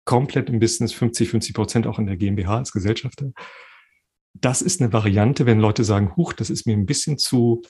komplett 0.07 0.49
im 0.49 0.61
Business, 0.61 0.95
50, 0.95 1.29
50 1.29 1.55
Prozent 1.55 1.87
auch 1.87 1.99
in 1.99 2.07
der 2.07 2.17
GmbH 2.17 2.57
als 2.57 2.73
Gesellschafter 2.73 3.33
das 4.35 4.63
ist 4.63 4.81
eine 4.81 4.93
Variante, 4.93 5.47
wenn 5.47 5.61
Leute 5.61 5.85
sagen, 5.85 6.15
huch, 6.17 6.33
das 6.33 6.51
ist 6.51 6.67
mir 6.67 6.77
ein 6.77 6.87
bisschen 6.87 7.19
zu, 7.19 7.63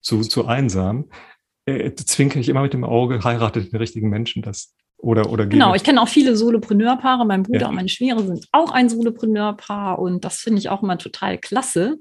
zu, 0.00 0.20
zu 0.22 0.46
einsam, 0.46 1.10
äh, 1.66 1.92
zwinker 1.94 2.38
ich 2.38 2.48
immer 2.48 2.62
mit 2.62 2.74
dem 2.74 2.84
Auge, 2.84 3.24
heiratet 3.24 3.72
den 3.72 3.78
richtigen 3.78 4.08
Menschen 4.08 4.42
das. 4.42 4.74
Oder, 5.04 5.30
oder 5.30 5.46
genau, 5.46 5.74
ich 5.74 5.84
kenne 5.84 6.00
auch 6.00 6.08
viele 6.08 6.34
Solopreneurpaare. 6.34 7.26
Mein 7.26 7.42
Bruder 7.42 7.60
ja. 7.60 7.68
und 7.68 7.74
meine 7.74 7.90
Schwere 7.90 8.24
sind 8.24 8.48
auch 8.52 8.70
ein 8.70 8.88
Solopreneurpaar 8.88 9.98
und 9.98 10.24
das 10.24 10.38
finde 10.38 10.60
ich 10.60 10.70
auch 10.70 10.82
immer 10.82 10.96
total 10.96 11.36
klasse. 11.36 11.98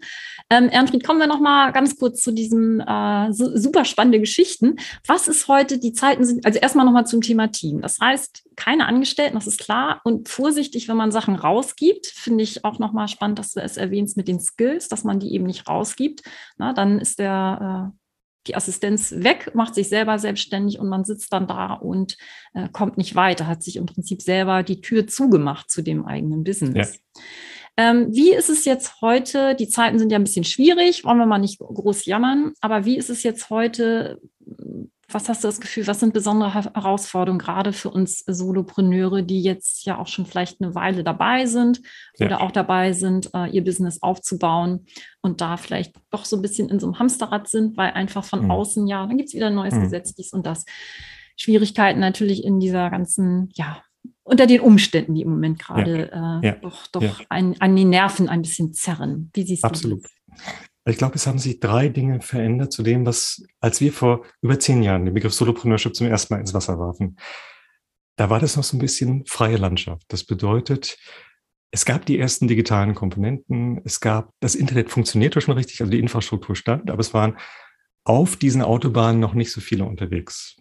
Ähm, 0.49 0.69
Ernfried, 0.69 1.03
kommen 1.03 1.19
wir 1.19 1.27
noch 1.27 1.41
mal 1.41 1.71
ganz 1.73 1.97
kurz 1.97 2.21
zu 2.21 2.31
diesen 2.31 2.79
äh, 2.79 3.27
super 3.31 3.83
spannenden 3.83 4.21
Geschichten. 4.21 4.77
Was 5.05 5.27
ist 5.27 5.49
heute, 5.49 5.79
die 5.79 5.91
Zeiten 5.91 6.23
sind, 6.23 6.45
also 6.45 6.59
erstmal 6.59 6.85
noch 6.85 6.93
mal 6.93 7.05
zum 7.05 7.19
Thema 7.19 7.47
Team. 7.47 7.81
Das 7.81 7.99
heißt, 7.99 8.43
keine 8.55 8.85
Angestellten, 8.85 9.35
das 9.35 9.47
ist 9.47 9.59
klar. 9.59 9.99
Und 10.05 10.29
vorsichtig, 10.29 10.87
wenn 10.87 10.97
man 10.97 11.11
Sachen 11.11 11.35
rausgibt, 11.35 12.05
finde 12.07 12.45
ich 12.45 12.63
auch 12.63 12.79
noch 12.79 12.93
mal 12.93 13.09
spannend, 13.09 13.37
dass 13.37 13.51
du 13.51 13.61
es 13.61 13.75
erwähnst 13.75 14.15
mit 14.15 14.29
den 14.29 14.39
Skills, 14.39 14.87
dass 14.87 15.03
man 15.03 15.19
die 15.19 15.33
eben 15.33 15.45
nicht 15.45 15.67
rausgibt. 15.67 16.21
Na, 16.57 16.71
dann 16.71 16.99
ist 16.99 17.19
der 17.19 17.91
äh, 17.91 18.02
die 18.47 18.55
Assistenz 18.55 19.13
weg, 19.17 19.51
macht 19.53 19.75
sich 19.75 19.89
selber 19.89 20.19
selbstständig 20.19 20.79
und 20.79 20.89
man 20.89 21.05
sitzt 21.05 21.31
dann 21.31 21.47
da 21.47 21.73
und 21.73 22.17
äh, 22.53 22.67
kommt 22.69 22.97
nicht 22.97 23.15
weiter, 23.15 23.47
hat 23.47 23.63
sich 23.63 23.77
im 23.77 23.85
Prinzip 23.85 24.21
selber 24.21 24.63
die 24.63 24.81
Tür 24.81 25.07
zugemacht 25.07 25.69
zu 25.69 25.81
dem 25.81 26.05
eigenen 26.05 26.43
Business. 26.43 26.95
Ja. 26.95 27.21
Ähm, 27.75 28.07
wie 28.11 28.31
ist 28.31 28.49
es 28.49 28.65
jetzt 28.65 29.01
heute? 29.01 29.55
Die 29.55 29.67
Zeiten 29.67 29.97
sind 29.97 30.11
ja 30.11 30.19
ein 30.19 30.23
bisschen 30.23 30.43
schwierig, 30.43 31.03
wollen 31.05 31.17
wir 31.17 31.25
mal 31.25 31.39
nicht 31.39 31.59
groß 31.59 32.05
jammern, 32.05 32.53
aber 32.61 32.85
wie 32.85 32.97
ist 32.97 33.09
es 33.09 33.23
jetzt 33.23 33.49
heute? 33.49 34.21
Was 35.11 35.27
hast 35.29 35.43
du 35.43 35.47
das 35.47 35.59
Gefühl, 35.59 35.85
was 35.85 35.99
sind 35.99 36.13
besondere 36.13 36.53
Herausforderungen 36.53 37.39
gerade 37.39 37.73
für 37.73 37.89
uns 37.89 38.19
Solopreneure, 38.25 39.21
die 39.21 39.41
jetzt 39.41 39.85
ja 39.85 39.99
auch 39.99 40.07
schon 40.07 40.25
vielleicht 40.25 40.61
eine 40.61 40.75
Weile 40.75 41.03
dabei 41.03 41.45
sind 41.45 41.81
ja. 42.17 42.27
oder 42.27 42.41
auch 42.41 42.51
dabei 42.51 42.93
sind, 42.93 43.29
äh, 43.33 43.49
ihr 43.49 43.63
Business 43.63 44.01
aufzubauen 44.01 44.85
und 45.21 45.41
da 45.41 45.57
vielleicht 45.57 45.95
doch 46.09 46.25
so 46.25 46.37
ein 46.37 46.41
bisschen 46.41 46.69
in 46.69 46.79
so 46.79 46.87
einem 46.87 46.99
Hamsterrad 46.99 47.49
sind, 47.49 47.75
weil 47.75 47.91
einfach 47.91 48.23
von 48.23 48.45
mhm. 48.45 48.51
außen, 48.51 48.87
ja, 48.87 49.05
dann 49.05 49.17
gibt 49.17 49.27
es 49.27 49.35
wieder 49.35 49.47
ein 49.47 49.55
neues 49.55 49.75
mhm. 49.75 49.81
Gesetz, 49.81 50.15
dies 50.15 50.31
und 50.33 50.45
das. 50.45 50.65
Schwierigkeiten 51.35 51.99
natürlich 51.99 52.43
in 52.43 52.59
dieser 52.59 52.89
ganzen, 52.89 53.49
ja, 53.53 53.81
unter 54.23 54.47
den 54.47 54.61
Umständen, 54.61 55.15
die 55.15 55.21
im 55.21 55.31
Moment 55.31 55.59
gerade 55.59 56.09
ja. 56.11 56.39
äh, 56.39 56.45
ja. 56.47 56.55
doch, 56.61 56.87
doch. 56.87 57.21
Ein, 57.29 57.59
an 57.59 57.75
den 57.75 57.89
Nerven 57.89 58.29
ein 58.29 58.41
bisschen 58.41 58.73
zerren. 58.73 59.31
Wie 59.33 59.43
siehst 59.43 59.65
Absolut. 59.65 60.03
du 60.03 60.07
das? 60.31 60.43
Ich 60.85 60.97
glaube, 60.97 61.15
es 61.15 61.27
haben 61.27 61.39
sich 61.39 61.59
drei 61.59 61.87
Dinge 61.87 62.21
verändert 62.21 62.73
zu 62.73 62.83
dem, 62.83 63.05
was, 63.05 63.43
als 63.61 63.79
wir 63.79 63.93
vor 63.93 64.25
über 64.41 64.59
zehn 64.59 64.83
Jahren 64.83 65.05
den 65.05 65.13
Begriff 65.13 65.33
Solopreneurship 65.33 65.95
zum 65.95 66.07
ersten 66.07 66.33
Mal 66.33 66.41
ins 66.41 66.53
Wasser 66.53 66.77
warfen. 66.77 67.17
Da 68.17 68.29
war 68.29 68.39
das 68.39 68.57
noch 68.57 68.63
so 68.63 68.75
ein 68.75 68.81
bisschen 68.81 69.25
freie 69.25 69.57
Landschaft. 69.57 70.03
Das 70.09 70.25
bedeutet, 70.25 70.97
es 71.71 71.85
gab 71.85 72.05
die 72.05 72.19
ersten 72.19 72.47
digitalen 72.47 72.95
Komponenten. 72.95 73.81
Es 73.85 73.99
gab, 73.99 74.31
das 74.41 74.55
Internet 74.55 74.91
funktionierte 74.91 75.41
schon 75.41 75.55
richtig, 75.55 75.81
also 75.81 75.89
die 75.89 75.99
Infrastruktur 75.99 76.55
stand, 76.55 76.91
aber 76.91 76.99
es 76.99 77.13
waren 77.13 77.37
auf 78.03 78.35
diesen 78.35 78.61
Autobahnen 78.61 79.19
noch 79.19 79.33
nicht 79.33 79.51
so 79.51 79.61
viele 79.61 79.85
unterwegs. 79.85 80.57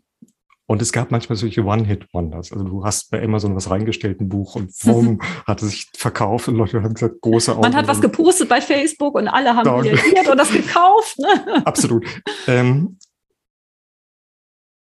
Und 0.73 0.81
es 0.81 0.91
gab 0.91 1.11
manchmal 1.11 1.37
solche 1.37 1.67
One-Hit-Wonders. 1.67 2.51
Also 2.51 2.65
du 2.65 2.83
hast 2.83 3.11
bei 3.11 3.23
Amazon 3.23 3.55
was 3.55 3.69
reingestellt, 3.69 4.23
ein 4.23 4.31
Buch 4.31 4.55
und 4.55 4.73
bumm, 4.83 5.21
hatte 5.47 5.67
sich 5.67 5.91
verkauft 5.95 6.49
und 6.49 6.55
Leute 6.55 6.83
haben 6.83 6.95
gesagt, 6.95 7.21
große 7.21 7.53
Augen. 7.53 7.61
Man 7.61 7.77
hat 7.77 7.89
was 7.89 8.01
gepostet 8.01 8.49
bei 8.49 8.63
Facebook 8.63 9.17
und 9.17 9.29
alle 9.29 9.55
haben 9.55 9.69
reagiert 9.81 10.29
und 10.29 10.39
das 10.39 10.51
gekauft. 10.51 11.19
Ne? 11.19 11.63
Absolut. 11.67 12.07
Ähm, 12.47 12.97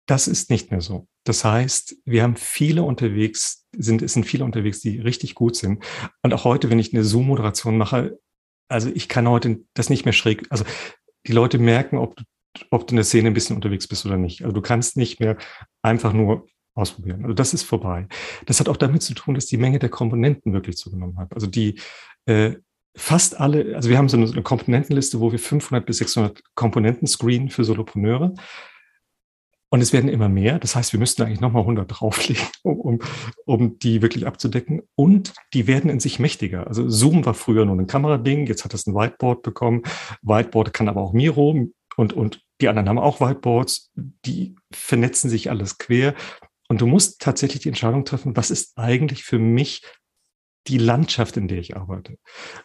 das 0.07 0.27
ist 0.27 0.51
nicht 0.51 0.73
mehr 0.73 0.81
so. 0.81 1.07
Das 1.23 1.45
heißt, 1.45 1.95
wir 2.05 2.25
haben 2.25 2.35
viele 2.35 2.83
unterwegs, 2.83 3.65
sind, 3.77 4.03
es 4.03 4.15
sind 4.15 4.27
viele 4.27 4.45
unterwegs, 4.45 4.81
die 4.81 4.99
richtig 4.99 5.37
gut 5.37 5.55
sind. 5.55 5.85
Und 6.21 6.35
auch 6.35 6.43
heute, 6.43 6.69
wenn 6.69 6.81
ich 6.81 6.93
eine 6.93 7.05
Zoom-Moderation 7.05 7.79
mache, 7.79 8.19
also 8.69 8.91
ich 8.93 9.09
kann 9.09 9.29
heute 9.29 9.61
das 9.75 9.89
nicht 9.89 10.05
mehr 10.05 10.13
schräg, 10.13 10.49
also 10.51 10.65
die 11.29 11.33
Leute 11.33 11.61
merken, 11.61 11.97
ob 11.97 12.17
du 12.17 12.25
ob 12.71 12.87
du 12.87 12.93
in 12.93 12.97
der 12.97 13.05
Szene 13.05 13.29
ein 13.29 13.35
bisschen 13.35 13.57
unterwegs 13.57 13.89
bist 13.89 14.07
oder 14.07 14.17
nicht. 14.17 14.43
Also 14.43 14.55
du 14.55 14.61
kannst 14.61 14.97
nicht 14.97 15.21
mehr 15.21 15.37
einfach 15.83 16.13
nur 16.13 16.47
ausprobieren. 16.75 17.23
Also 17.23 17.35
das 17.35 17.55
ist 17.55 17.63
vorbei. 17.63 18.07
Das 18.45 18.61
hat 18.61 18.69
auch 18.69 18.77
damit 18.77 19.03
zu 19.03 19.15
tun, 19.15 19.35
dass 19.35 19.47
die 19.47 19.57
Menge 19.57 19.79
der 19.79 19.89
Komponenten 19.89 20.53
wirklich 20.53 20.77
zugenommen 20.77 21.19
hat. 21.19 21.33
Also 21.33 21.47
die 21.47 21.81
äh, 22.27 22.57
fast 22.97 23.39
alle, 23.39 23.77
also 23.77 23.89
wir 23.89 23.99
haben 23.99 24.09
so 24.09 24.17
eine, 24.17 24.31
eine 24.31 24.43
Komponentenliste, 24.43 25.21
wo 25.21 25.33
wir 25.33 25.39
500 25.39 25.85
bis 25.85 25.99
600 25.99 26.43
Komponenten 26.55 27.07
screenen 27.07 27.51
für 27.51 27.65
Solopreneure. 27.65 28.35
Und 29.69 29.81
es 29.81 29.93
werden 29.93 30.09
immer 30.09 30.29
mehr. 30.29 30.59
Das 30.59 30.77
heißt, 30.77 30.93
wir 30.93 31.01
müssten 31.01 31.23
eigentlich 31.23 31.41
nochmal 31.41 31.63
100 31.63 31.87
drauflegen, 31.89 32.47
um, 32.63 32.79
um, 32.79 32.99
um 33.45 33.79
die 33.79 34.01
wirklich 34.01 34.27
abzudecken. 34.27 34.83
Und 34.95 35.35
die 35.55 35.67
werden 35.67 35.91
in 35.91 36.01
sich 36.01 36.19
mächtiger. 36.19 36.67
Also 36.67 36.89
Zoom 36.89 37.27
war 37.27 37.35
früher 37.35 37.65
nur 37.65 37.77
ein 37.77 37.89
Kamerading. 37.89 38.47
Jetzt 38.47 38.65
hat 38.65 38.75
es 38.75 38.87
ein 38.87 38.95
Whiteboard 38.95 39.43
bekommen. 39.43 39.83
Whiteboard 40.23 40.73
kann 40.73 40.89
aber 40.89 41.03
auch 41.03 41.13
Miro 41.13 41.69
und, 41.97 42.13
und 42.13 42.46
die 42.61 42.69
anderen 42.69 42.89
haben 42.89 42.99
auch 42.99 43.21
Whiteboards, 43.21 43.93
die 43.95 44.57
vernetzen 44.73 45.31
sich 45.31 45.51
alles 45.51 45.79
quer. 45.79 46.15
Und 46.69 46.81
du 46.81 46.87
musst 46.87 47.21
tatsächlich 47.21 47.63
die 47.63 47.69
Entscheidung 47.69 48.05
treffen, 48.05 48.37
was 48.37 48.51
ist 48.51 48.77
eigentlich 48.77 49.25
für 49.25 49.39
mich 49.39 49.83
die 50.67 50.79
Landschaft, 50.79 51.37
in 51.37 51.49
der 51.49 51.59
ich 51.59 51.77
arbeite. 51.77 52.19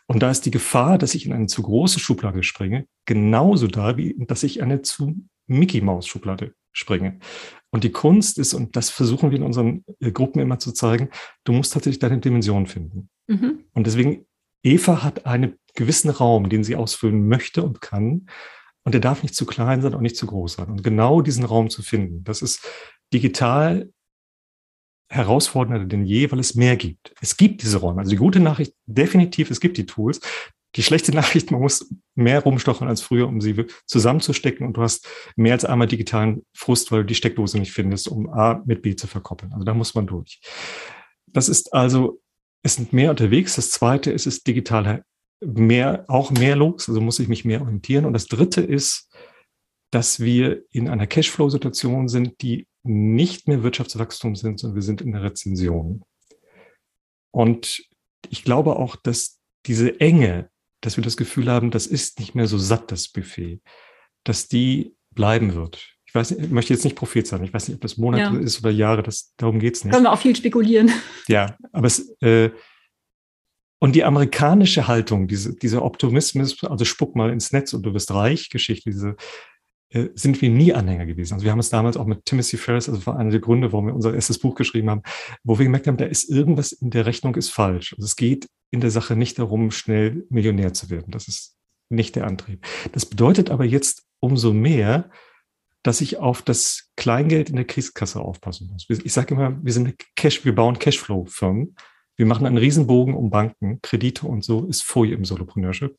Und 0.07 0.23
da 0.23 0.31
ist 0.31 0.45
die 0.45 0.51
Gefahr, 0.51 0.97
dass 0.97 1.13
ich 1.13 1.25
in 1.25 1.33
eine 1.33 1.47
zu 1.47 1.61
große 1.61 1.99
Schublade 1.99 2.41
springe, 2.43 2.87
genauso 3.05 3.67
da, 3.67 3.97
wie 3.97 4.15
dass 4.25 4.43
ich 4.43 4.63
eine 4.63 4.81
zu 4.81 5.15
Mickey 5.47 5.81
Maus 5.81 6.07
Schublade 6.07 6.53
springe. 6.71 7.19
Und 7.69 7.83
die 7.83 7.91
Kunst 7.91 8.37
ist, 8.37 8.53
und 8.53 8.75
das 8.75 8.89
versuchen 8.89 9.31
wir 9.31 9.37
in 9.37 9.43
unseren 9.43 9.83
äh, 9.99 10.11
Gruppen 10.11 10.41
immer 10.41 10.59
zu 10.59 10.71
zeigen, 10.71 11.09
du 11.43 11.53
musst 11.53 11.73
tatsächlich 11.73 11.99
deine 11.99 12.19
Dimension 12.19 12.65
finden. 12.65 13.09
Mhm. 13.27 13.65
Und 13.73 13.87
deswegen, 13.87 14.25
Eva 14.63 15.03
hat 15.03 15.25
einen 15.25 15.57
gewissen 15.75 16.09
Raum, 16.09 16.49
den 16.49 16.63
sie 16.63 16.75
ausfüllen 16.75 17.27
möchte 17.27 17.63
und 17.63 17.81
kann. 17.81 18.27
Und 18.83 18.93
der 18.93 19.01
darf 19.01 19.21
nicht 19.23 19.35
zu 19.35 19.45
klein 19.45 19.81
sein 19.81 19.93
und 19.93 20.01
nicht 20.01 20.17
zu 20.17 20.25
groß 20.25 20.53
sein. 20.53 20.69
Und 20.69 20.83
genau 20.83 21.21
diesen 21.21 21.45
Raum 21.45 21.69
zu 21.69 21.83
finden, 21.83 22.23
das 22.23 22.41
ist 22.41 22.67
digital 23.13 23.91
herausfordernder 25.11 25.85
denn 25.85 26.05
je, 26.05 26.31
weil 26.31 26.39
es 26.39 26.55
mehr 26.55 26.77
gibt. 26.77 27.13
Es 27.19 27.35
gibt 27.35 27.61
diese 27.63 27.77
Räume. 27.77 27.99
Also 27.99 28.11
die 28.11 28.17
gute 28.17 28.39
Nachricht, 28.39 28.73
definitiv, 28.85 29.51
es 29.51 29.59
gibt 29.59 29.77
die 29.77 29.85
Tools. 29.85 30.21
Die 30.77 30.83
schlechte 30.83 31.11
Nachricht, 31.15 31.51
man 31.51 31.59
muss 31.59 31.93
mehr 32.15 32.41
rumstochen 32.41 32.87
als 32.87 33.01
früher, 33.01 33.27
um 33.27 33.41
sie 33.41 33.65
zusammenzustecken 33.85 34.65
und 34.65 34.77
du 34.77 34.81
hast 34.81 35.07
mehr 35.35 35.53
als 35.53 35.65
einmal 35.65 35.87
digitalen 35.87 36.45
Frust, 36.55 36.91
weil 36.91 37.01
du 37.01 37.07
die 37.07 37.15
Steckdose 37.15 37.59
nicht 37.59 37.73
findest, 37.73 38.07
um 38.07 38.29
A 38.29 38.63
mit 38.65 38.81
B 38.81 38.95
zu 38.95 39.05
verkoppeln. 39.05 39.51
Also 39.51 39.65
da 39.65 39.73
muss 39.73 39.93
man 39.93 40.07
durch. 40.07 40.39
Das 41.27 41.49
ist 41.49 41.73
also, 41.73 42.21
es 42.63 42.75
sind 42.75 42.93
mehr 42.93 43.09
unterwegs. 43.09 43.57
Das 43.57 43.69
zweite 43.69 44.11
ist, 44.11 44.27
es 44.27 44.37
ist 44.37 44.47
digital 44.47 45.03
mehr, 45.41 46.05
auch 46.07 46.31
mehr 46.31 46.55
los, 46.55 46.87
also 46.87 47.01
muss 47.01 47.19
ich 47.19 47.27
mich 47.27 47.45
mehr 47.45 47.61
orientieren. 47.61 48.05
Und 48.05 48.13
das 48.13 48.27
dritte 48.27 48.61
ist, 48.61 49.09
dass 49.91 50.19
wir 50.19 50.63
in 50.71 50.87
einer 50.87 51.07
Cashflow-Situation 51.07 52.07
sind, 52.07 52.41
die 52.41 52.67
nicht 52.83 53.47
mehr 53.47 53.63
Wirtschaftswachstum 53.63 54.35
sind, 54.35 54.59
sondern 54.59 54.75
wir 54.75 54.83
sind 54.83 55.01
in 55.01 55.11
der 55.11 55.23
Rezension. 55.23 56.03
Und 57.31 57.83
ich 58.29 58.43
glaube 58.43 58.77
auch, 58.77 58.95
dass 58.95 59.39
diese 59.65 59.99
Enge, 59.99 60.49
dass 60.81 60.97
wir 60.97 61.03
das 61.03 61.17
Gefühl 61.17 61.49
haben, 61.49 61.71
das 61.71 61.87
ist 61.87 62.19
nicht 62.19 62.35
mehr 62.35 62.47
so 62.47 62.57
satt, 62.57 62.91
das 62.91 63.09
Buffet, 63.09 63.61
dass 64.23 64.47
die 64.47 64.95
bleiben 65.11 65.53
wird. 65.53 65.95
Ich 66.05 66.15
weiß, 66.15 66.31
ich 66.31 66.49
möchte 66.49 66.73
jetzt 66.73 66.83
nicht 66.83 66.95
Prophet 66.95 67.25
sein. 67.25 67.43
Ich 67.43 67.53
weiß 67.53 67.67
nicht, 67.67 67.75
ob 67.75 67.81
das 67.81 67.97
Monate 67.97 68.35
ja. 68.35 68.41
ist 68.41 68.59
oder 68.59 68.71
Jahre. 68.71 69.03
Das, 69.03 69.33
darum 69.37 69.59
geht's 69.59 69.85
nicht. 69.85 69.93
Können 69.93 70.05
wir 70.05 70.11
auch 70.11 70.19
viel 70.19 70.35
spekulieren. 70.35 70.91
Ja, 71.27 71.55
aber 71.71 71.87
es, 71.87 72.09
äh, 72.21 72.49
und 73.81 73.95
die 73.95 74.03
amerikanische 74.03 74.87
Haltung, 74.87 75.27
diese, 75.27 75.55
dieser 75.55 75.83
Optimismus, 75.83 76.63
also 76.63 76.85
spuck 76.85 77.15
mal 77.15 77.31
ins 77.31 77.51
Netz 77.51 77.73
und 77.73 77.83
du 77.83 77.93
wirst 77.95 78.13
reich, 78.13 78.51
Geschichte, 78.51 78.91
diese, 78.91 79.15
äh, 79.89 80.09
sind 80.13 80.39
wir 80.39 80.51
nie 80.51 80.71
Anhänger 80.71 81.07
gewesen. 81.07 81.33
Also 81.33 81.45
wir 81.45 81.51
haben 81.51 81.59
es 81.59 81.71
damals 81.71 81.97
auch 81.97 82.05
mit 82.05 82.23
Timothy 82.25 82.57
Ferris, 82.57 82.87
also 82.87 83.03
war 83.07 83.17
einer 83.17 83.31
der 83.31 83.39
Gründe, 83.39 83.73
warum 83.73 83.87
wir 83.87 83.95
unser 83.95 84.13
erstes 84.13 84.37
Buch 84.37 84.53
geschrieben 84.53 84.91
haben, 84.91 85.01
wo 85.43 85.57
wir 85.57 85.65
gemerkt 85.65 85.87
haben, 85.87 85.97
da 85.97 86.05
ist 86.05 86.29
irgendwas 86.29 86.71
in 86.71 86.91
der 86.91 87.07
Rechnung 87.07 87.35
ist 87.35 87.49
falsch. 87.49 87.93
Also 87.93 88.05
es 88.05 88.15
geht 88.15 88.47
in 88.69 88.81
der 88.81 88.91
Sache 88.91 89.15
nicht 89.15 89.39
darum, 89.39 89.71
schnell 89.71 90.27
Millionär 90.29 90.73
zu 90.73 90.91
werden. 90.91 91.09
Das 91.09 91.27
ist 91.27 91.55
nicht 91.89 92.15
der 92.15 92.27
Antrieb. 92.27 92.63
Das 92.91 93.07
bedeutet 93.07 93.49
aber 93.49 93.65
jetzt 93.65 94.03
umso 94.19 94.53
mehr, 94.53 95.09
dass 95.81 96.01
ich 96.01 96.17
auf 96.17 96.43
das 96.43 96.91
Kleingeld 96.97 97.49
in 97.49 97.55
der 97.55 97.65
Kriegskasse 97.65 98.19
aufpassen 98.21 98.69
muss. 98.71 98.85
Ich 98.87 99.11
sage 99.11 99.33
immer, 99.33 99.57
wir 99.59 99.73
sind 99.73 99.95
Cash, 100.15 100.45
wir 100.45 100.53
bauen 100.53 100.77
Cashflow-Firmen. 100.77 101.75
Wir 102.17 102.25
machen 102.25 102.45
einen 102.45 102.57
Riesenbogen 102.57 103.15
um 103.15 103.29
Banken, 103.29 103.79
Kredite 103.81 104.27
und 104.27 104.43
so 104.43 104.65
ist 104.65 104.83
Folie 104.83 105.15
im 105.15 105.25
Solopreneurship. 105.25 105.97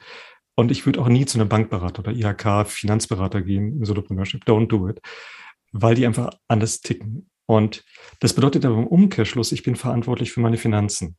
Und 0.55 0.71
ich 0.71 0.85
würde 0.85 1.01
auch 1.01 1.09
nie 1.09 1.25
zu 1.25 1.39
einem 1.39 1.49
Bankberater 1.49 2.01
oder 2.01 2.13
IHK, 2.13 2.69
Finanzberater 2.69 3.43
gehen 3.43 3.79
im 3.79 3.85
Solopreneurship. 3.85 4.45
Don't 4.45 4.67
do 4.67 4.89
it. 4.89 5.01
Weil 5.73 5.95
die 5.95 6.07
einfach 6.07 6.31
anders 6.49 6.81
ticken. 6.81 7.31
Und 7.47 7.85
das 8.21 8.35
bedeutet 8.35 8.65
aber 8.65 8.77
im 8.77 8.87
Umkehrschluss, 8.87 9.53
ich 9.53 9.63
bin 9.63 9.77
verantwortlich 9.77 10.33
für 10.33 10.41
meine 10.41 10.59
Finanzen. 10.59 11.17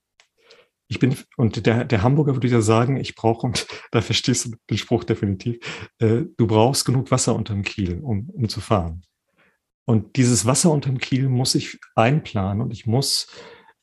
Ich 0.88 1.00
bin, 1.00 1.18
und 1.38 1.66
der, 1.66 1.86
der 1.86 2.04
Hamburger 2.04 2.36
würde 2.36 2.48
ja 2.48 2.62
sagen, 2.62 2.98
ich 2.98 3.16
brauche, 3.16 3.48
und 3.48 3.66
da 3.92 4.02
verstehst 4.02 4.46
du 4.46 4.52
den 4.70 4.78
Spruch 4.78 5.04
definitiv, 5.04 5.58
äh, 6.00 6.24
du 6.38 6.48
brauchst 6.48 6.86
genug 6.86 7.10
Wasser 7.12 7.36
unterm 7.36 7.64
Kiel, 7.64 8.00
um, 8.02 8.30
um 8.30 8.48
zu 8.50 8.62
fahren. 8.62 9.04
Und 9.86 10.16
dieses 10.16 10.46
Wasser 10.46 10.72
unterm 10.72 10.98
Kiel 10.98 11.28
muss 11.28 11.56
ich 11.56 11.80
einplanen 11.96 12.62
und 12.62 12.72
ich 12.72 12.86
muss 12.86 13.28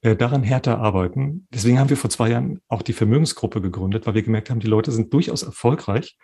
daran 0.03 0.43
härter 0.43 0.79
arbeiten. 0.79 1.47
Deswegen 1.53 1.79
haben 1.79 1.91
wir 1.91 1.97
vor 1.97 2.11
zwei 2.11 2.31
Jahren 2.31 2.61
auch 2.69 2.83
die 2.83 2.93
Vermögensgruppe 2.93 3.61
gegründet, 3.61 4.07
weil 4.07 4.15
wir 4.15 4.23
gemerkt 4.23 4.51
haben, 4.51 4.61
die 4.61 4.67
Leute 4.67 4.93
sind 4.93 5.13
durchaus 5.13 5.43
erfolgreich, 5.43 6.17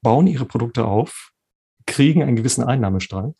bauen 0.00 0.26
ihre 0.26 0.46
Produkte 0.46 0.84
auf, 0.84 1.32
kriegen 1.86 2.22
einen 2.22 2.36
gewissen 2.36 2.64
Einnahmestrang 2.64 3.34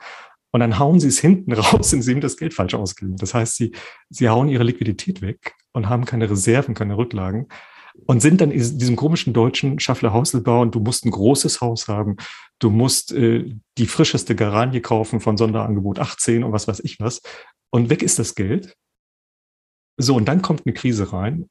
Und 0.50 0.60
dann 0.60 0.78
hauen 0.78 1.00
sie 1.00 1.08
es 1.08 1.18
hinten 1.18 1.52
raus, 1.54 1.92
indem 1.92 2.16
sie 2.16 2.20
das 2.20 2.36
Geld 2.36 2.54
falsch 2.54 2.74
ausgeben. 2.74 3.16
Das 3.16 3.34
heißt, 3.34 3.56
sie, 3.56 3.72
sie 4.10 4.28
hauen 4.28 4.48
ihre 4.48 4.64
Liquidität 4.64 5.22
weg 5.22 5.54
und 5.72 5.88
haben 5.88 6.04
keine 6.04 6.28
Reserven, 6.28 6.74
keine 6.74 6.96
Rücklagen 6.96 7.48
und 8.06 8.20
sind 8.20 8.40
dann 8.40 8.50
in 8.50 8.78
diesem 8.78 8.96
komischen 8.96 9.32
deutschen 9.32 9.80
Schaffler 9.80 10.12
Hauselbau 10.12 10.60
und 10.62 10.74
du 10.74 10.80
musst 10.80 11.04
ein 11.04 11.10
großes 11.10 11.60
Haus 11.60 11.88
haben, 11.88 12.16
du 12.58 12.70
musst 12.70 13.12
äh, 13.12 13.54
die 13.76 13.86
frischeste 13.86 14.34
Garage 14.34 14.80
kaufen 14.80 15.20
von 15.20 15.36
Sonderangebot 15.36 15.98
18 15.98 16.44
und 16.44 16.52
was 16.52 16.68
weiß 16.68 16.80
ich 16.80 17.00
was. 17.00 17.22
Und 17.70 17.90
weg 17.90 18.02
ist 18.02 18.18
das 18.18 18.34
Geld. 18.34 18.76
So, 19.98 20.14
und 20.14 20.26
dann 20.26 20.42
kommt 20.42 20.62
eine 20.64 20.72
Krise 20.72 21.12
rein 21.12 21.48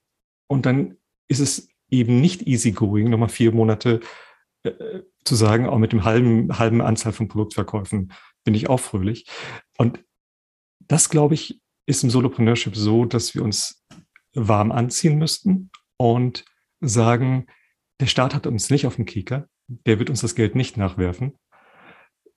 und 0.48 0.66
dann 0.66 0.98
ist 1.28 1.40
es 1.40 1.70
eben 1.90 2.20
nicht 2.20 2.48
easy 2.48 2.72
going, 2.72 3.10
nochmal 3.10 3.30
vier 3.30 3.52
Monate 3.52 4.00
äh, 4.64 5.02
zu 5.24 5.36
sagen, 5.36 5.68
auch 5.68 5.78
mit 5.78 5.92
dem 5.92 6.06
halben, 6.06 6.58
halben 6.58 6.82
Anzahl 6.82 7.12
von 7.12 7.28
Produktverkäufen 7.28 8.14
bin 8.44 8.54
ich 8.54 8.70
auch 8.70 8.80
fröhlich. 8.80 9.28
Und 9.78 10.04
das, 10.80 11.10
glaube 11.10 11.34
ich, 11.34 11.62
ist 11.86 12.04
im 12.04 12.10
Solopreneurship 12.10 12.76
so, 12.76 13.06
dass 13.06 13.36
wir 13.36 13.44
uns 13.44 13.86
warm 14.34 14.72
anziehen 14.72 15.18
müssten 15.18 15.70
und 15.98 16.46
sagen, 16.80 17.48
der 18.00 18.08
Staat 18.08 18.34
hat 18.34 18.48
uns 18.48 18.70
nicht 18.70 18.86
auf 18.86 18.96
dem 18.96 19.06
Kieker, 19.06 19.48
der 19.68 20.00
wird 20.00 20.10
uns 20.10 20.22
das 20.22 20.36
Geld 20.36 20.56
nicht 20.56 20.78
nachwerfen. 20.78 21.36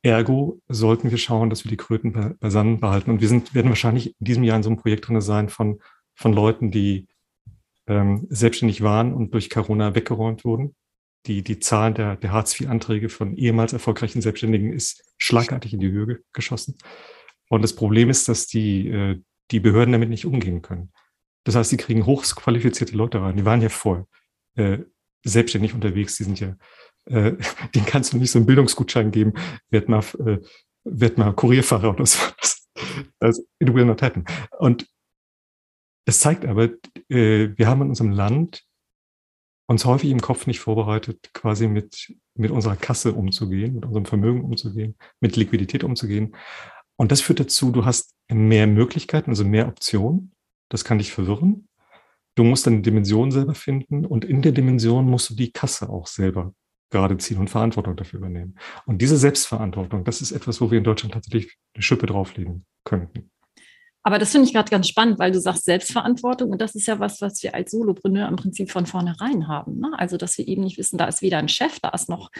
Ergo 0.02 0.60
sollten 0.68 1.10
wir 1.10 1.18
schauen, 1.18 1.50
dass 1.50 1.64
wir 1.64 1.70
die 1.70 1.76
Kröten 1.76 2.36
beisammen 2.38 2.80
behalten. 2.80 3.10
Und 3.10 3.20
wir 3.20 3.28
sind, 3.28 3.54
werden 3.54 3.68
wahrscheinlich 3.68 4.16
in 4.18 4.24
diesem 4.24 4.42
Jahr 4.44 4.56
in 4.56 4.62
so 4.62 4.70
einem 4.70 4.78
Projekt 4.78 5.08
drin 5.08 5.20
sein 5.20 5.48
von, 5.48 5.80
von 6.20 6.35
Leuten, 6.35 6.70
die 6.70 7.09
ähm, 7.87 8.26
selbstständig 8.28 8.83
waren 8.83 9.14
und 9.14 9.33
durch 9.33 9.48
Corona 9.48 9.94
weggeräumt 9.94 10.44
wurden. 10.44 10.76
Die, 11.26 11.42
die 11.42 11.59
Zahl 11.59 11.94
der, 11.94 12.16
der 12.16 12.33
Hartz-IV-Anträge 12.33 13.09
von 13.09 13.37
ehemals 13.37 13.72
erfolgreichen 13.72 14.20
Selbstständigen 14.20 14.72
ist 14.72 15.02
schlagartig 15.16 15.72
in 15.72 15.80
die 15.80 15.90
Höhe 15.90 16.20
geschossen. 16.33 16.76
Und 17.48 17.62
das 17.62 17.74
Problem 17.74 18.11
ist, 18.11 18.28
dass 18.28 18.46
die, 18.46 18.88
äh, 18.88 19.20
die 19.50 19.61
Behörden 19.61 19.92
damit 19.92 20.11
nicht 20.11 20.26
umgehen 20.26 20.61
können. 20.61 20.92
Das 21.44 21.56
heißt, 21.56 21.70
sie 21.70 21.78
kriegen 21.78 22.04
hochqualifizierte 22.04 22.96
Leute 22.96 23.22
rein. 23.22 23.37
Die 23.37 23.46
waren 23.46 23.62
ja 23.62 23.70
vorher 23.70 24.06
äh, 24.56 24.78
selbstständig 25.24 25.72
unterwegs. 25.72 26.16
Die 26.16 26.24
sind 26.24 26.38
ja, 26.38 26.54
äh, 27.06 27.33
denen 27.74 27.87
kannst 27.87 28.12
du 28.12 28.18
nicht 28.18 28.30
so 28.30 28.38
einen 28.38 28.46
Bildungsgutschein 28.46 29.11
geben. 29.11 29.33
Werd 29.70 29.88
mal, 29.88 30.04
äh, 30.26 30.38
werd 30.85 31.16
mal 31.16 31.33
Kurierfahrer 31.33 31.90
oder 31.90 32.04
so. 32.04 32.18
Das, 33.18 33.42
it 33.59 33.74
will 33.74 33.85
not 33.85 34.02
happen. 34.02 34.24
Und 34.59 34.87
es 36.04 36.20
zeigt 36.20 36.44
aber, 36.44 36.70
äh, 37.08 37.50
wir 37.56 37.66
haben 37.66 37.82
in 37.82 37.88
unserem 37.88 38.10
Land 38.10 38.64
uns 39.66 39.84
häufig 39.84 40.10
im 40.10 40.20
Kopf 40.20 40.46
nicht 40.46 40.58
vorbereitet, 40.58 41.30
quasi 41.32 41.68
mit, 41.68 42.12
mit 42.34 42.50
unserer 42.50 42.76
Kasse 42.76 43.12
umzugehen, 43.12 43.74
mit 43.76 43.84
unserem 43.84 44.04
Vermögen 44.04 44.42
umzugehen, 44.42 44.96
mit 45.20 45.36
Liquidität 45.36 45.84
umzugehen. 45.84 46.34
Und 46.96 47.12
das 47.12 47.20
führt 47.20 47.38
dazu, 47.38 47.70
du 47.70 47.84
hast 47.84 48.14
mehr 48.28 48.66
Möglichkeiten, 48.66 49.30
also 49.30 49.44
mehr 49.44 49.68
Optionen. 49.68 50.32
Das 50.68 50.84
kann 50.84 50.98
dich 50.98 51.12
verwirren. 51.12 51.68
Du 52.34 52.44
musst 52.44 52.66
deine 52.66 52.80
Dimension 52.80 53.30
selber 53.30 53.54
finden 53.54 54.04
und 54.04 54.24
in 54.24 54.42
der 54.42 54.52
Dimension 54.52 55.08
musst 55.08 55.30
du 55.30 55.34
die 55.34 55.52
Kasse 55.52 55.88
auch 55.88 56.06
selber 56.06 56.52
gerade 56.90 57.16
ziehen 57.18 57.38
und 57.38 57.48
Verantwortung 57.48 57.96
dafür 57.96 58.18
übernehmen. 58.18 58.58
Und 58.86 59.00
diese 59.00 59.16
Selbstverantwortung, 59.16 60.04
das 60.04 60.20
ist 60.20 60.32
etwas, 60.32 60.60
wo 60.60 60.70
wir 60.70 60.78
in 60.78 60.84
Deutschland 60.84 61.14
tatsächlich 61.14 61.56
eine 61.74 61.82
Schippe 61.82 62.06
drauflegen 62.06 62.66
könnten. 62.84 63.30
Aber 64.02 64.18
das 64.18 64.32
finde 64.32 64.46
ich 64.46 64.54
gerade 64.54 64.70
ganz 64.70 64.88
spannend, 64.88 65.18
weil 65.18 65.30
du 65.30 65.40
sagst 65.40 65.64
Selbstverantwortung 65.64 66.50
und 66.50 66.60
das 66.62 66.74
ist 66.74 66.86
ja 66.86 66.98
was, 66.98 67.20
was 67.20 67.42
wir 67.42 67.54
als 67.54 67.70
Solopreneur 67.70 68.28
im 68.28 68.36
Prinzip 68.36 68.70
von 68.70 68.86
vornherein 68.86 69.46
haben. 69.46 69.78
Ne? 69.78 69.90
Also, 69.96 70.16
dass 70.16 70.38
wir 70.38 70.48
eben 70.48 70.62
nicht 70.62 70.78
wissen, 70.78 70.96
da 70.96 71.04
ist 71.04 71.20
weder 71.20 71.38
ein 71.38 71.48
Chef, 71.48 71.80
da 71.80 71.90
ist 71.90 72.08
noch 72.08 72.30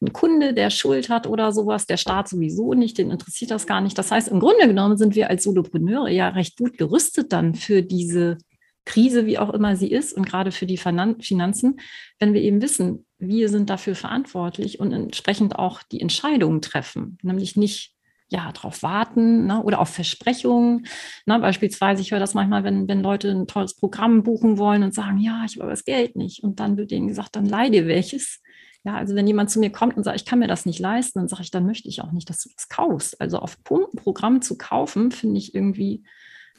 ein 0.00 0.12
Kunde, 0.12 0.54
der 0.54 0.70
Schuld 0.70 1.08
hat 1.08 1.26
oder 1.26 1.50
sowas, 1.50 1.86
der 1.86 1.96
Staat 1.96 2.28
sowieso 2.28 2.72
nicht, 2.74 2.98
den 2.98 3.10
interessiert 3.10 3.50
das 3.50 3.66
gar 3.66 3.80
nicht. 3.80 3.98
Das 3.98 4.12
heißt, 4.12 4.28
im 4.28 4.38
Grunde 4.38 4.68
genommen 4.68 4.96
sind 4.96 5.16
wir 5.16 5.28
als 5.28 5.42
Solopreneure 5.42 6.10
ja 6.10 6.28
recht 6.28 6.56
gut 6.56 6.78
gerüstet 6.78 7.32
dann 7.32 7.56
für 7.56 7.82
diese 7.82 8.38
Krise, 8.84 9.26
wie 9.26 9.38
auch 9.38 9.50
immer 9.50 9.76
sie 9.76 9.90
ist 9.90 10.14
und 10.14 10.24
gerade 10.24 10.50
für 10.50 10.66
die 10.66 10.78
Finanzen, 10.78 11.80
wenn 12.18 12.32
wir 12.32 12.40
eben 12.40 12.62
wissen, 12.62 13.04
wir 13.18 13.48
sind 13.48 13.68
dafür 13.68 13.94
verantwortlich 13.94 14.80
und 14.80 14.92
entsprechend 14.92 15.56
auch 15.56 15.82
die 15.82 16.00
Entscheidungen 16.00 16.62
treffen, 16.62 17.18
nämlich 17.22 17.56
nicht 17.56 17.97
ja, 18.30 18.52
darauf 18.52 18.82
warten 18.82 19.46
ne, 19.46 19.62
oder 19.62 19.80
auf 19.80 19.88
Versprechungen. 19.88 20.86
Ne, 21.26 21.38
beispielsweise, 21.38 22.02
ich 22.02 22.10
höre 22.10 22.20
das 22.20 22.34
manchmal, 22.34 22.64
wenn, 22.64 22.86
wenn 22.88 23.02
Leute 23.02 23.30
ein 23.30 23.46
tolles 23.46 23.74
Programm 23.74 24.22
buchen 24.22 24.58
wollen 24.58 24.82
und 24.82 24.94
sagen, 24.94 25.18
ja, 25.18 25.44
ich 25.46 25.54
habe 25.54 25.64
aber 25.64 25.70
das 25.70 25.84
Geld 25.84 26.16
nicht. 26.16 26.42
Und 26.42 26.60
dann 26.60 26.76
wird 26.76 26.90
denen 26.90 27.08
gesagt, 27.08 27.36
dann 27.36 27.46
leih 27.46 27.70
dir 27.70 27.86
welches. 27.86 28.40
Ja, 28.84 28.96
also 28.96 29.14
wenn 29.14 29.26
jemand 29.26 29.50
zu 29.50 29.58
mir 29.58 29.70
kommt 29.70 29.96
und 29.96 30.04
sagt, 30.04 30.20
ich 30.20 30.26
kann 30.26 30.38
mir 30.38 30.46
das 30.46 30.66
nicht 30.66 30.78
leisten, 30.78 31.18
dann 31.18 31.28
sage 31.28 31.42
ich, 31.42 31.50
dann 31.50 31.66
möchte 31.66 31.88
ich 31.88 32.02
auch 32.02 32.12
nicht, 32.12 32.28
dass 32.30 32.42
du 32.42 32.50
das 32.54 32.68
kaufst. 32.68 33.20
Also 33.20 33.38
auf 33.38 33.62
Pump 33.64 33.92
ein 33.92 33.96
Programm 33.96 34.40
zu 34.42 34.56
kaufen, 34.56 35.10
finde 35.10 35.38
ich 35.38 35.54
irgendwie, 35.54 36.04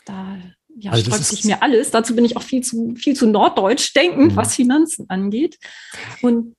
da 0.06 0.38
ja, 0.76 0.92
also 0.92 1.06
sträubt 1.06 1.26
sich 1.26 1.46
mir 1.46 1.62
alles. 1.62 1.92
Dazu 1.92 2.16
bin 2.16 2.26
ich 2.26 2.38
auch 2.38 2.44
viel 2.44 2.62
zu, 2.62 2.94
viel 2.96 3.16
zu 3.16 3.28
norddeutsch 3.28 3.96
denkend, 3.96 4.34
mhm. 4.34 4.36
was 4.36 4.56
Finanzen 4.56 5.10
angeht. 5.10 5.58
Und 6.22 6.56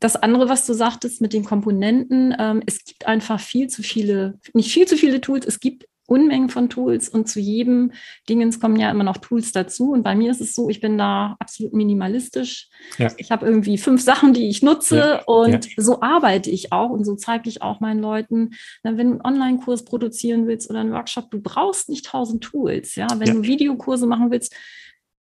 das 0.00 0.16
andere, 0.16 0.48
was 0.48 0.66
du 0.66 0.72
sagtest 0.74 1.20
mit 1.20 1.32
den 1.32 1.44
Komponenten, 1.44 2.34
ähm, 2.38 2.62
es 2.66 2.84
gibt 2.84 3.06
einfach 3.06 3.40
viel 3.40 3.68
zu 3.68 3.82
viele, 3.82 4.38
nicht 4.54 4.72
viel 4.72 4.86
zu 4.86 4.96
viele 4.96 5.20
Tools, 5.20 5.46
es 5.46 5.60
gibt 5.60 5.86
Unmengen 6.08 6.48
von 6.48 6.70
Tools 6.70 7.10
und 7.10 7.28
zu 7.28 7.38
jedem 7.38 7.92
Dingens 8.30 8.60
kommen 8.60 8.76
ja 8.76 8.90
immer 8.90 9.04
noch 9.04 9.18
Tools 9.18 9.52
dazu. 9.52 9.92
Und 9.92 10.02
bei 10.02 10.14
mir 10.14 10.30
ist 10.30 10.40
es 10.40 10.54
so, 10.54 10.70
ich 10.70 10.80
bin 10.80 10.96
da 10.96 11.36
absolut 11.38 11.74
minimalistisch. 11.74 12.70
Ja. 12.96 13.12
Ich 13.18 13.30
habe 13.30 13.44
irgendwie 13.44 13.76
fünf 13.76 14.00
Sachen, 14.00 14.32
die 14.32 14.48
ich 14.48 14.62
nutze 14.62 14.96
ja. 14.96 15.22
und 15.24 15.66
ja. 15.66 15.72
so 15.76 16.00
arbeite 16.00 16.50
ich 16.50 16.72
auch 16.72 16.88
und 16.88 17.04
so 17.04 17.14
zeige 17.14 17.50
ich 17.50 17.60
auch 17.60 17.80
meinen 17.80 18.00
Leuten, 18.00 18.54
wenn 18.82 18.96
du 18.96 19.02
einen 19.02 19.20
Online-Kurs 19.20 19.84
produzieren 19.84 20.46
willst 20.46 20.70
oder 20.70 20.80
einen 20.80 20.92
Workshop, 20.92 21.30
du 21.30 21.42
brauchst 21.42 21.90
nicht 21.90 22.06
tausend 22.06 22.42
Tools. 22.42 22.94
Ja, 22.94 23.08
wenn 23.18 23.34
du 23.34 23.42
Videokurse 23.42 24.06
machen 24.06 24.30
willst, 24.30 24.56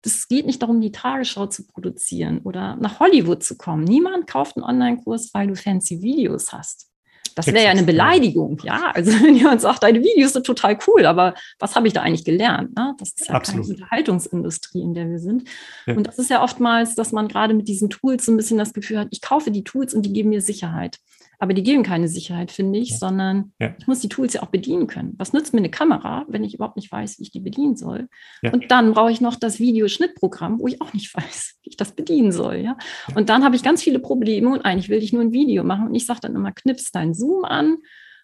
es 0.03 0.27
geht 0.27 0.45
nicht 0.45 0.61
darum, 0.61 0.81
die 0.81 0.91
Tagesschau 0.91 1.47
zu 1.47 1.65
produzieren 1.67 2.39
oder 2.43 2.75
nach 2.77 2.99
Hollywood 2.99 3.43
zu 3.43 3.57
kommen. 3.57 3.83
Niemand 3.83 4.27
kauft 4.27 4.57
einen 4.57 4.65
Online-Kurs, 4.65 5.31
weil 5.33 5.47
du 5.47 5.55
fancy 5.55 6.01
Videos 6.01 6.51
hast. 6.51 6.91
Das 7.35 7.47
wäre 7.47 7.63
ja 7.63 7.71
eine 7.71 7.83
Beleidigung, 7.83 8.59
ja. 8.63 8.91
Also 8.93 9.11
wenn 9.23 9.35
jemand 9.35 9.61
sagt, 9.61 9.83
deine 9.83 9.99
Videos 10.01 10.33
sind 10.33 10.45
total 10.45 10.77
cool, 10.87 11.05
aber 11.05 11.33
was 11.59 11.75
habe 11.75 11.87
ich 11.87 11.93
da 11.93 12.01
eigentlich 12.01 12.25
gelernt? 12.25 12.75
Ne? 12.75 12.93
Das 12.97 13.09
ist 13.09 13.27
ja 13.27 13.35
Absolut. 13.35 13.67
keine 13.67 13.75
Unterhaltungsindustrie, 13.75 14.81
in 14.81 14.93
der 14.93 15.09
wir 15.09 15.19
sind. 15.19 15.47
Ja. 15.85 15.95
Und 15.95 16.07
das 16.07 16.19
ist 16.19 16.29
ja 16.29 16.43
oftmals, 16.43 16.95
dass 16.95 17.11
man 17.11 17.27
gerade 17.27 17.53
mit 17.53 17.67
diesen 17.67 17.89
Tools 17.89 18.25
so 18.25 18.31
ein 18.31 18.37
bisschen 18.37 18.57
das 18.57 18.73
Gefühl 18.73 18.99
hat, 18.99 19.07
ich 19.11 19.21
kaufe 19.21 19.51
die 19.51 19.63
Tools 19.63 19.93
und 19.93 20.05
die 20.05 20.13
geben 20.13 20.29
mir 20.29 20.41
Sicherheit. 20.41 20.97
Aber 21.41 21.55
die 21.55 21.63
geben 21.63 21.81
keine 21.81 22.07
Sicherheit, 22.07 22.51
finde 22.51 22.77
ich, 22.77 22.91
ja. 22.91 22.97
sondern 22.97 23.51
ja. 23.59 23.73
ich 23.79 23.87
muss 23.87 23.99
die 23.99 24.09
Tools 24.09 24.33
ja 24.33 24.43
auch 24.43 24.49
bedienen 24.49 24.85
können. 24.85 25.15
Was 25.17 25.33
nützt 25.33 25.55
mir 25.55 25.57
eine 25.57 25.71
Kamera, 25.71 26.23
wenn 26.27 26.43
ich 26.43 26.53
überhaupt 26.53 26.75
nicht 26.75 26.91
weiß, 26.91 27.17
wie 27.17 27.23
ich 27.23 27.31
die 27.31 27.39
bedienen 27.39 27.75
soll? 27.75 28.09
Ja. 28.43 28.53
Und 28.53 28.69
dann 28.69 28.93
brauche 28.93 29.11
ich 29.11 29.21
noch 29.21 29.35
das 29.35 29.59
Videoschnittprogramm, 29.59 30.59
wo 30.59 30.67
ich 30.67 30.83
auch 30.83 30.93
nicht 30.93 31.11
weiß, 31.15 31.55
wie 31.63 31.69
ich 31.71 31.77
das 31.77 31.93
bedienen 31.93 32.31
soll. 32.31 32.57
Ja? 32.57 32.77
Und 33.15 33.29
dann 33.29 33.43
habe 33.43 33.55
ich 33.55 33.63
ganz 33.63 33.81
viele 33.81 33.97
Probleme 33.97 34.49
und 34.49 34.63
eigentlich 34.63 34.89
will 34.89 35.01
ich 35.01 35.13
nur 35.13 35.23
ein 35.23 35.33
Video 35.33 35.63
machen 35.63 35.87
und 35.87 35.95
ich 35.95 36.05
sage 36.05 36.19
dann 36.21 36.35
immer, 36.35 36.51
knips 36.51 36.91
deinen 36.91 37.15
Zoom 37.15 37.43
an 37.43 37.77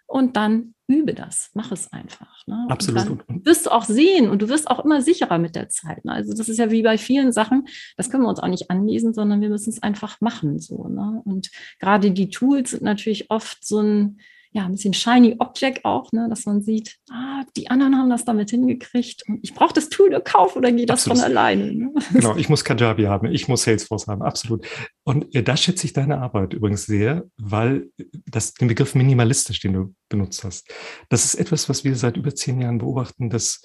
und 0.07 0.37
dann 0.37 0.73
übe 0.87 1.13
das, 1.13 1.51
mach 1.53 1.71
es 1.71 1.91
einfach. 1.91 2.45
Ne? 2.47 2.65
Absolut. 2.69 3.09
Und 3.09 3.23
dann 3.27 3.45
wirst 3.45 3.65
du 3.65 3.71
auch 3.71 3.83
sehen 3.83 4.29
und 4.29 4.41
du 4.41 4.47
wirst 4.47 4.69
auch 4.69 4.83
immer 4.83 5.01
sicherer 5.01 5.37
mit 5.37 5.55
der 5.55 5.67
Zeit. 5.67 6.05
Ne? 6.05 6.13
Also 6.13 6.33
das 6.33 6.47
ist 6.47 6.57
ja 6.57 6.71
wie 6.71 6.81
bei 6.81 6.97
vielen 6.97 7.33
Sachen, 7.33 7.67
das 7.97 8.09
können 8.09 8.23
wir 8.23 8.29
uns 8.29 8.39
auch 8.39 8.47
nicht 8.47 8.71
anlesen, 8.71 9.13
sondern 9.13 9.41
wir 9.41 9.49
müssen 9.49 9.69
es 9.69 9.83
einfach 9.83 10.21
machen. 10.21 10.59
So, 10.59 10.87
ne? 10.87 11.21
Und 11.25 11.51
gerade 11.79 12.11
die 12.11 12.29
Tools 12.29 12.71
sind 12.71 12.83
natürlich 12.83 13.29
oft 13.29 13.65
so 13.65 13.81
ein, 13.81 14.19
ja, 14.57 14.65
ein 14.65 14.71
bisschen 14.71 14.95
shiny 14.95 15.35
Object 15.37 15.85
auch, 15.85 16.11
ne, 16.11 16.27
dass 16.29 16.47
man 16.47 16.63
sieht, 16.63 16.97
ah, 17.11 17.43
die 17.55 17.69
anderen 17.69 17.95
haben 17.95 18.09
das 18.09 18.25
damit 18.25 18.49
hingekriegt 18.49 19.23
und 19.27 19.39
ich 19.43 19.53
brauche 19.53 19.73
das 19.73 19.89
Tool 19.89 20.09
nur 20.09 20.21
kaufen 20.21 20.57
oder 20.57 20.71
geht 20.71 20.89
das 20.89 21.01
absolut. 21.01 21.19
von 21.19 21.25
alleine. 21.25 21.73
Ne? 21.73 21.93
Genau, 22.11 22.35
ich 22.35 22.49
muss 22.49 22.63
Kajabi 22.63 23.03
haben, 23.03 23.31
ich 23.31 23.47
muss 23.47 23.63
Salesforce 23.63 24.07
haben, 24.07 24.23
absolut. 24.23 24.65
Und 25.03 25.31
ja, 25.33 25.43
da 25.43 25.55
schätze 25.55 25.85
ich 25.85 25.93
deine 25.93 26.17
Arbeit 26.17 26.55
übrigens 26.55 26.87
sehr, 26.87 27.25
weil 27.37 27.91
das, 28.25 28.55
den 28.55 28.67
Begriff 28.67 28.95
minimalistisch, 28.95 29.59
den 29.59 29.73
du 29.73 29.95
benutzt 30.09 30.43
hast, 30.43 30.67
das 31.09 31.23
ist 31.23 31.35
etwas, 31.35 31.69
was 31.69 31.83
wir 31.83 31.95
seit 31.95 32.17
über 32.17 32.33
zehn 32.33 32.59
Jahren 32.59 32.79
beobachten, 32.79 33.29
dass 33.29 33.61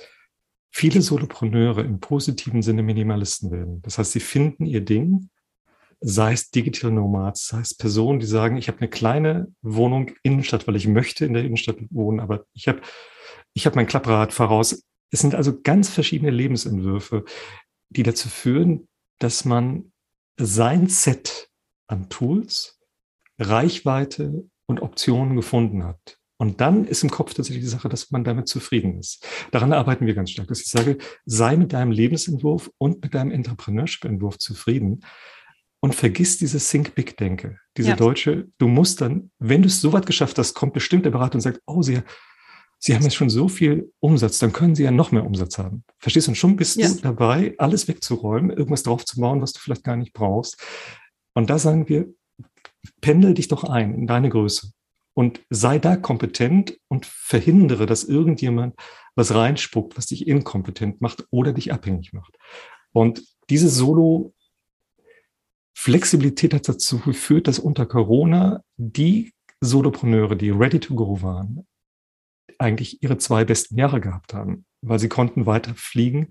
viele 0.70 1.00
Solopreneure 1.00 1.80
im 1.80 2.00
positiven 2.00 2.60
Sinne 2.60 2.82
Minimalisten 2.82 3.50
werden. 3.50 3.80
Das 3.80 3.96
heißt, 3.96 4.12
sie 4.12 4.20
finden 4.20 4.66
ihr 4.66 4.82
Ding, 4.82 5.30
sei 6.02 6.32
es 6.32 6.50
Digital 6.50 6.90
Nomads, 6.90 7.48
sei 7.48 7.60
es 7.60 7.74
Personen, 7.74 8.18
die 8.18 8.26
sagen, 8.26 8.56
ich 8.56 8.68
habe 8.68 8.78
eine 8.78 8.90
kleine 8.90 9.54
Wohnung 9.62 10.10
Innenstadt, 10.22 10.66
weil 10.66 10.76
ich 10.76 10.88
möchte 10.88 11.24
in 11.24 11.32
der 11.32 11.44
Innenstadt 11.44 11.76
wohnen, 11.90 12.20
aber 12.20 12.44
ich 12.52 12.68
habe 12.68 12.80
ich 13.54 13.66
hab 13.66 13.76
mein 13.76 13.86
Klapprad 13.86 14.32
voraus. 14.32 14.84
Es 15.10 15.20
sind 15.20 15.34
also 15.34 15.60
ganz 15.62 15.88
verschiedene 15.88 16.30
Lebensentwürfe, 16.30 17.24
die 17.90 18.02
dazu 18.02 18.28
führen, 18.28 18.88
dass 19.18 19.44
man 19.44 19.92
sein 20.38 20.88
Set 20.88 21.48
an 21.86 22.08
Tools, 22.08 22.80
Reichweite 23.38 24.48
und 24.66 24.80
Optionen 24.80 25.36
gefunden 25.36 25.84
hat. 25.84 26.18
Und 26.38 26.60
dann 26.60 26.86
ist 26.86 27.04
im 27.04 27.10
Kopf 27.10 27.34
tatsächlich 27.34 27.62
die 27.62 27.70
Sache, 27.70 27.88
dass 27.88 28.10
man 28.10 28.24
damit 28.24 28.48
zufrieden 28.48 28.98
ist. 28.98 29.24
Daran 29.52 29.72
arbeiten 29.72 30.06
wir 30.06 30.14
ganz 30.14 30.30
stark, 30.30 30.48
dass 30.48 30.60
ich 30.60 30.68
sage, 30.68 30.98
sei 31.24 31.56
mit 31.56 31.72
deinem 31.72 31.92
Lebensentwurf 31.92 32.70
und 32.78 33.02
mit 33.04 33.14
deinem 33.14 33.30
Entrepreneurship-Entwurf 33.30 34.38
zufrieden 34.38 35.04
und 35.82 35.96
vergiss 35.96 36.38
diese 36.38 36.58
Think 36.58 36.94
Big 36.94 37.16
Denke. 37.16 37.58
Diese 37.76 37.90
ja. 37.90 37.96
deutsche, 37.96 38.48
du 38.58 38.68
musst 38.68 39.00
dann, 39.00 39.32
wenn 39.40 39.62
du 39.62 39.66
es 39.66 39.80
so 39.80 39.92
weit 39.92 40.06
geschafft 40.06 40.38
hast, 40.38 40.54
kommt 40.54 40.74
bestimmt 40.74 41.04
der 41.04 41.10
Berater 41.10 41.34
und 41.34 41.40
sagt, 41.40 41.60
oh, 41.66 41.82
sie, 41.82 42.02
sie 42.78 42.94
haben 42.94 43.02
jetzt 43.02 43.16
schon 43.16 43.30
so 43.30 43.48
viel 43.48 43.92
Umsatz, 43.98 44.38
dann 44.38 44.52
können 44.52 44.76
sie 44.76 44.84
ja 44.84 44.92
noch 44.92 45.10
mehr 45.10 45.26
Umsatz 45.26 45.58
haben. 45.58 45.82
Verstehst 45.98 46.28
du? 46.28 46.30
Und 46.30 46.36
schon 46.36 46.54
bist 46.54 46.76
ja. 46.76 46.88
du 46.88 47.00
dabei, 47.00 47.56
alles 47.58 47.88
wegzuräumen, 47.88 48.50
irgendwas 48.50 48.84
draufzubauen, 48.84 49.42
was 49.42 49.52
du 49.54 49.58
vielleicht 49.58 49.82
gar 49.82 49.96
nicht 49.96 50.12
brauchst. 50.12 50.62
Und 51.34 51.50
da 51.50 51.58
sagen 51.58 51.88
wir, 51.88 52.14
pendel 53.00 53.34
dich 53.34 53.48
doch 53.48 53.64
ein 53.64 53.92
in 53.94 54.06
deine 54.06 54.28
Größe 54.28 54.70
und 55.14 55.40
sei 55.50 55.80
da 55.80 55.96
kompetent 55.96 56.78
und 56.86 57.06
verhindere, 57.06 57.86
dass 57.86 58.04
irgendjemand 58.04 58.76
was 59.16 59.34
reinspuckt, 59.34 59.98
was 59.98 60.06
dich 60.06 60.28
inkompetent 60.28 61.00
macht 61.00 61.26
oder 61.30 61.52
dich 61.52 61.72
abhängig 61.72 62.12
macht. 62.12 62.38
Und 62.92 63.24
diese 63.50 63.68
Solo 63.68 64.32
Flexibilität 65.74 66.54
hat 66.54 66.68
dazu 66.68 66.98
geführt, 66.98 67.48
dass 67.48 67.58
unter 67.58 67.86
Corona 67.86 68.62
die 68.76 69.32
Solopreneure, 69.60 70.36
die 70.36 70.50
ready 70.50 70.80
to 70.80 70.94
go 70.94 71.22
waren, 71.22 71.66
eigentlich 72.58 73.02
ihre 73.02 73.18
zwei 73.18 73.44
besten 73.44 73.78
Jahre 73.78 74.00
gehabt 74.00 74.34
haben, 74.34 74.64
weil 74.82 74.98
sie 74.98 75.08
konnten 75.08 75.46
weiter 75.46 75.72
fliegen, 75.74 76.28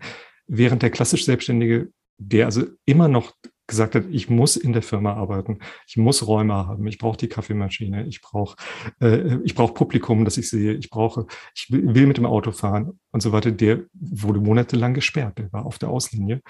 während 0.48 0.84
der 0.84 0.90
klassisch 0.90 1.26
Selbstständige, 1.26 1.92
der 2.18 2.46
also 2.46 2.66
immer 2.86 3.08
noch 3.08 3.34
gesagt 3.68 3.96
hat, 3.96 4.04
ich 4.12 4.30
muss 4.30 4.58
in 4.58 4.74
der 4.74 4.82
Firma 4.82 5.14
arbeiten, 5.14 5.60
ich 5.88 5.96
muss 5.96 6.28
Räume 6.28 6.54
haben, 6.54 6.86
ich 6.88 6.98
brauche 6.98 7.18
die 7.18 7.30
Kaffeemaschine, 7.30 8.06
ich 8.06 8.22
brauche 8.22 8.58
äh, 9.00 9.38
ich 9.44 9.56
brauche 9.56 9.74
Publikum, 9.74 10.26
das 10.26 10.38
ich 10.38 10.50
sehe, 10.50 10.74
ich 10.74 10.90
brauche, 10.90 11.26
ich 11.56 11.68
will 11.72 12.06
mit 12.06 12.18
dem 12.18 12.26
Auto 12.26 12.52
fahren 12.52 13.00
und 13.12 13.22
so 13.22 13.32
weiter. 13.32 13.52
Der 13.52 13.84
wurde 13.94 14.42
monatelang 14.42 14.94
gesperrt, 14.94 15.38
der 15.38 15.52
war 15.54 15.66
auf 15.66 15.80
der 15.80 15.90
Auslinie. 15.90 16.42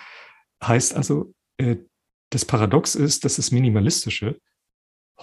Heißt 0.64 0.96
also, 0.96 1.34
äh, 1.58 1.78
das 2.32 2.46
Paradox 2.46 2.96
ist, 2.96 3.24
dass 3.24 3.36
das 3.36 3.52
Minimalistische 3.52 4.40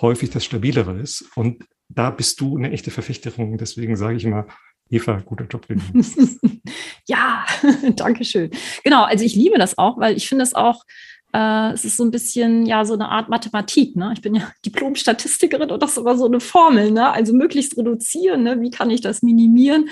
häufig 0.00 0.30
das 0.30 0.44
Stabilere 0.44 0.98
ist 1.00 1.24
und 1.34 1.64
da 1.88 2.10
bist 2.10 2.40
du 2.40 2.56
eine 2.56 2.70
echte 2.70 2.90
Verfechterin. 2.90 3.56
Deswegen 3.56 3.96
sage 3.96 4.16
ich 4.16 4.24
immer, 4.24 4.46
Eva, 4.90 5.20
guter 5.24 5.46
Job. 5.46 5.66
ja, 7.06 7.44
danke 7.96 8.24
schön. 8.24 8.50
Genau, 8.84 9.04
also 9.04 9.24
ich 9.24 9.34
liebe 9.34 9.58
das 9.58 9.76
auch, 9.76 9.98
weil 9.98 10.16
ich 10.16 10.28
finde 10.28 10.44
es 10.44 10.54
auch 10.54 10.84
äh, 11.32 11.72
es 11.72 11.84
ist 11.84 11.96
so 11.96 12.04
ein 12.04 12.10
bisschen 12.10 12.64
ja 12.66 12.84
so 12.84 12.94
eine 12.94 13.08
Art 13.08 13.28
Mathematik. 13.28 13.96
Ne? 13.96 14.12
Ich 14.14 14.22
bin 14.22 14.34
ja 14.34 14.50
Diplom-Statistikerin 14.64 15.70
und 15.70 15.82
das 15.82 15.92
ist 15.92 15.98
aber 15.98 16.16
so 16.16 16.26
eine 16.26 16.40
Formel. 16.40 16.90
Ne? 16.90 17.10
Also 17.10 17.34
möglichst 17.34 17.76
reduzieren. 17.76 18.42
Ne? 18.42 18.60
Wie 18.60 18.70
kann 18.70 18.90
ich 18.90 19.00
das 19.00 19.22
minimieren, 19.22 19.90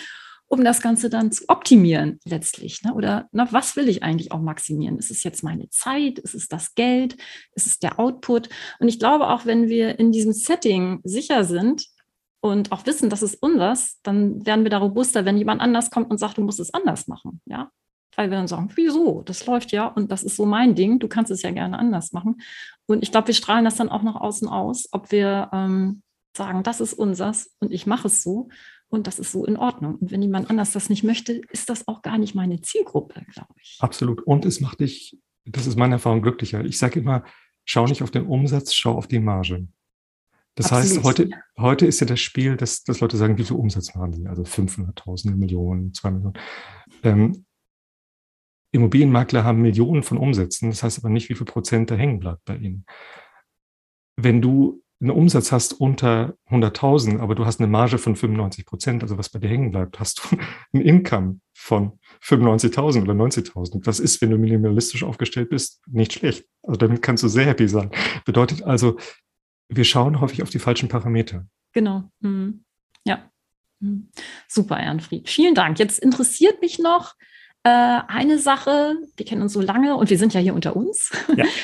um 0.49 0.65
das 0.65 0.81
Ganze 0.81 1.11
dann 1.11 1.33
zu 1.33 1.45
optimieren 1.49 2.21
letztlich? 2.25 2.83
Ne? 2.83 2.95
Oder 2.95 3.29
na, 3.33 3.53
was 3.53 3.77
will 3.77 3.89
ich 3.89 4.03
eigentlich 4.03 4.33
auch 4.33 4.41
maximieren? 4.41 4.99
Ist 4.99 5.11
es 5.11 5.23
jetzt 5.25 5.43
meine 5.43 5.69
Zeit? 5.71 6.19
Ist 6.19 6.35
es 6.35 6.49
das 6.49 6.75
Geld? 6.75 7.17
Ist 7.53 7.67
es 7.67 7.79
der 7.79 7.99
Output? 7.99 8.49
Und 8.79 8.89
ich 8.89 8.99
glaube 8.99 9.29
auch, 9.29 9.47
wenn 9.47 9.69
wir 9.69 9.99
in 9.99 10.13
diesem 10.13 10.33
Setting 10.33 11.01
sicher 11.05 11.45
sind, 11.45 11.87
und 12.41 12.71
auch 12.71 12.87
wissen, 12.87 13.11
das 13.11 13.23
ist 13.23 13.43
unseres, 13.43 14.01
dann 14.03 14.47
werden 14.47 14.65
wir 14.65 14.71
da 14.71 14.79
robuster, 14.79 15.25
wenn 15.25 15.37
jemand 15.37 15.61
anders 15.61 15.91
kommt 15.91 16.11
und 16.11 16.19
sagt, 16.19 16.39
du 16.39 16.43
musst 16.43 16.61
es 16.61 16.73
anders 16.73 17.09
machen. 17.09 17.41
Ja, 17.47 17.71
weil 18.15 18.31
wir 18.31 18.37
dann 18.37 18.49
sagen, 18.49 18.71
wieso? 18.75 19.23
Das 19.23 19.47
läuft 19.47 19.73
ja 19.73 19.87
und 19.87 20.11
das 20.11 20.23
ist 20.23 20.37
so 20.37 20.47
mein 20.47 20.75
Ding, 20.75 20.99
du 20.99 21.09
kannst 21.09 21.31
es 21.31 21.43
ja 21.43 21.51
gerne 21.51 21.79
anders 21.79 22.13
machen. 22.13 22.41
Und 22.87 23.03
ich 23.03 23.11
glaube, 23.11 23.29
wir 23.29 23.35
strahlen 23.35 23.65
das 23.65 23.77
dann 23.77 23.89
auch 23.89 24.03
nach 24.03 24.17
außen 24.17 24.49
aus, 24.49 24.89
ob 24.93 25.11
wir 25.11 25.51
ähm, 25.53 26.03
sagen, 26.37 26.63
das 26.63 26.81
ist 26.81 26.95
unsers 26.95 27.55
und 27.61 27.73
ich 27.73 27.87
mache 27.87 28.09
es 28.09 28.23
so 28.23 28.49
und 28.97 29.07
das 29.07 29.19
ist 29.19 29.31
so 29.31 29.45
in 29.45 29.57
Ordnung. 29.57 29.97
Und 29.97 30.11
wenn 30.11 30.23
jemand 30.23 30.51
anders 30.51 30.73
das 30.73 30.89
nicht 30.89 31.05
möchte, 31.05 31.41
ist 31.51 31.69
das 31.69 31.87
auch 31.87 32.03
gar 32.03 32.19
nicht 32.19 32.35
meine 32.35 32.61
Zielgruppe, 32.61 33.25
glaube 33.33 33.55
ich. 33.63 33.77
Absolut. 33.81 34.23
Und 34.23 34.45
es 34.45 34.61
macht 34.61 34.81
dich, 34.81 35.19
das 35.45 35.67
ist 35.67 35.79
meine 35.79 35.95
Erfahrung, 35.95 36.23
glücklicher. 36.23 36.65
Ich 36.65 36.79
sage 36.79 37.01
immer, 37.01 37.25
schau 37.65 37.87
nicht 37.87 38.03
auf 38.03 38.11
den 38.11 38.27
Umsatz, 38.27 38.75
schau 38.75 38.97
auf 38.97 39.07
die 39.07 39.21
Marge. 39.21 39.69
Das 40.57 40.73
Absolut. 40.73 40.97
heißt, 40.97 41.05
heute, 41.05 41.31
heute 41.59 41.87
ist 41.87 42.01
ja 42.01 42.07
das 42.07 42.21
Spiel, 42.21 42.57
dass, 42.57 42.83
dass 42.83 43.01
Leute 43.01 43.19
sagen, 43.19 43.37
wie 43.37 43.45
viel 43.45 43.57
Umsatz 43.57 43.95
machen 43.95 44.15
sie? 44.15 44.27
Also 44.27 44.43
500.000 44.43 45.37
Millionen, 45.37 45.93
2 45.93 46.11
Millionen. 46.11 46.39
Ähm, 47.03 47.45
Immobilienmakler 48.73 49.45
haben 49.45 49.61
Millionen 49.61 50.03
von 50.03 50.19
Umsätzen, 50.19 50.71
das 50.71 50.83
heißt 50.83 50.99
aber 50.99 51.11
nicht, 51.11 51.29
wie 51.29 51.35
viel 51.35 51.47
Prozent 51.47 51.91
da 51.91 51.95
hängen 51.95 52.19
bleibt 52.19 52.45
bei 52.45 52.57
ihnen. 52.57 52.87
Wenn 54.17 54.41
du 54.41 54.83
einen 55.01 55.11
Umsatz 55.11 55.53
hast 55.53 55.75
unter 55.75 56.37
100.000, 56.51 57.21
aber 57.21 57.35
du 57.35 57.45
hast 57.45 57.61
eine 57.61 57.67
Marge 57.67 57.99
von 57.99 58.17
95 58.17 58.65
Prozent, 58.65 59.03
also 59.03 59.19
was 59.19 59.29
bei 59.29 59.39
dir 59.39 59.49
hängen 59.49 59.71
bleibt, 59.71 60.01
hast 60.01 60.23
du 60.23 60.37
ein 60.73 60.81
Income 60.81 61.41
von 61.55 61.99
95.000 62.23 63.03
oder 63.03 63.13
90.000. 63.13 63.83
Das 63.85 64.01
ist, 64.01 64.21
wenn 64.23 64.31
du 64.31 64.39
minimalistisch 64.39 65.05
aufgestellt 65.05 65.51
bist, 65.51 65.83
nicht 65.87 66.15
schlecht. 66.15 66.47
Also 66.63 66.79
damit 66.79 67.03
kannst 67.03 67.23
du 67.23 67.29
sehr 67.29 67.45
happy 67.45 67.69
sein. 67.69 67.91
Bedeutet 68.25 68.63
also, 68.63 68.97
wir 69.69 69.85
schauen 69.85 70.21
häufig 70.21 70.43
auf 70.43 70.51
die 70.51 70.59
falschen 70.59 70.89
Parameter. 70.89 71.47
Genau. 71.73 72.11
Mhm. 72.21 72.65
Ja. 73.05 73.31
Mhm. 73.81 74.09
Super, 74.49 74.81
Ehrenfried. 74.81 75.29
Vielen 75.29 75.55
Dank. 75.55 75.79
Jetzt 75.79 75.99
interessiert 75.99 76.63
mich 76.63 76.79
noch, 76.79 77.15
äh, 77.67 77.69
eine 78.07 78.39
Sache, 78.39 78.95
wir 79.17 79.27
kennen 79.27 79.43
uns 79.43 79.53
so 79.53 79.61
lange 79.61 79.97
und 79.97 80.09
wir 80.09 80.19
sind 80.19 80.33
ja 80.33 80.41
hier 80.41 80.55
unter 80.55 80.77
uns. 80.77 81.11
Ja. 81.37 81.45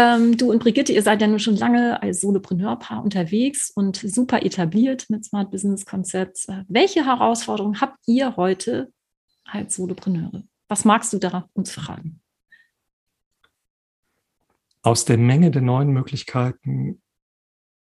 ähm, 0.00 0.38
du 0.38 0.50
und 0.50 0.60
Brigitte, 0.60 0.94
ihr 0.94 1.02
seid 1.02 1.20
ja 1.20 1.26
nun 1.26 1.38
schon 1.38 1.56
lange 1.56 2.02
als 2.02 2.22
Solopreneur-Paar 2.22 3.04
unterwegs 3.04 3.70
und 3.70 3.96
super 3.96 4.42
etabliert 4.42 5.10
mit 5.10 5.26
Smart 5.26 5.50
Business 5.50 5.84
Konzepts. 5.84 6.48
Äh, 6.48 6.64
welche 6.68 7.04
Herausforderungen 7.04 7.82
habt 7.82 7.98
ihr 8.06 8.36
heute 8.36 8.90
als 9.44 9.76
Solopreneure? 9.76 10.44
Was 10.68 10.86
magst 10.86 11.12
du 11.12 11.18
da 11.18 11.48
uns 11.52 11.70
fragen? 11.70 12.22
Aus 14.82 15.04
der 15.04 15.18
Menge 15.18 15.50
der 15.50 15.60
neuen 15.60 15.90
Möglichkeiten 15.90 17.02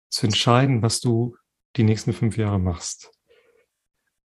zu 0.09 0.27
entscheiden, 0.27 0.81
was 0.81 1.01
du 1.01 1.35
die 1.75 1.83
nächsten 1.83 2.13
fünf 2.13 2.37
Jahre 2.37 2.59
machst. 2.59 3.11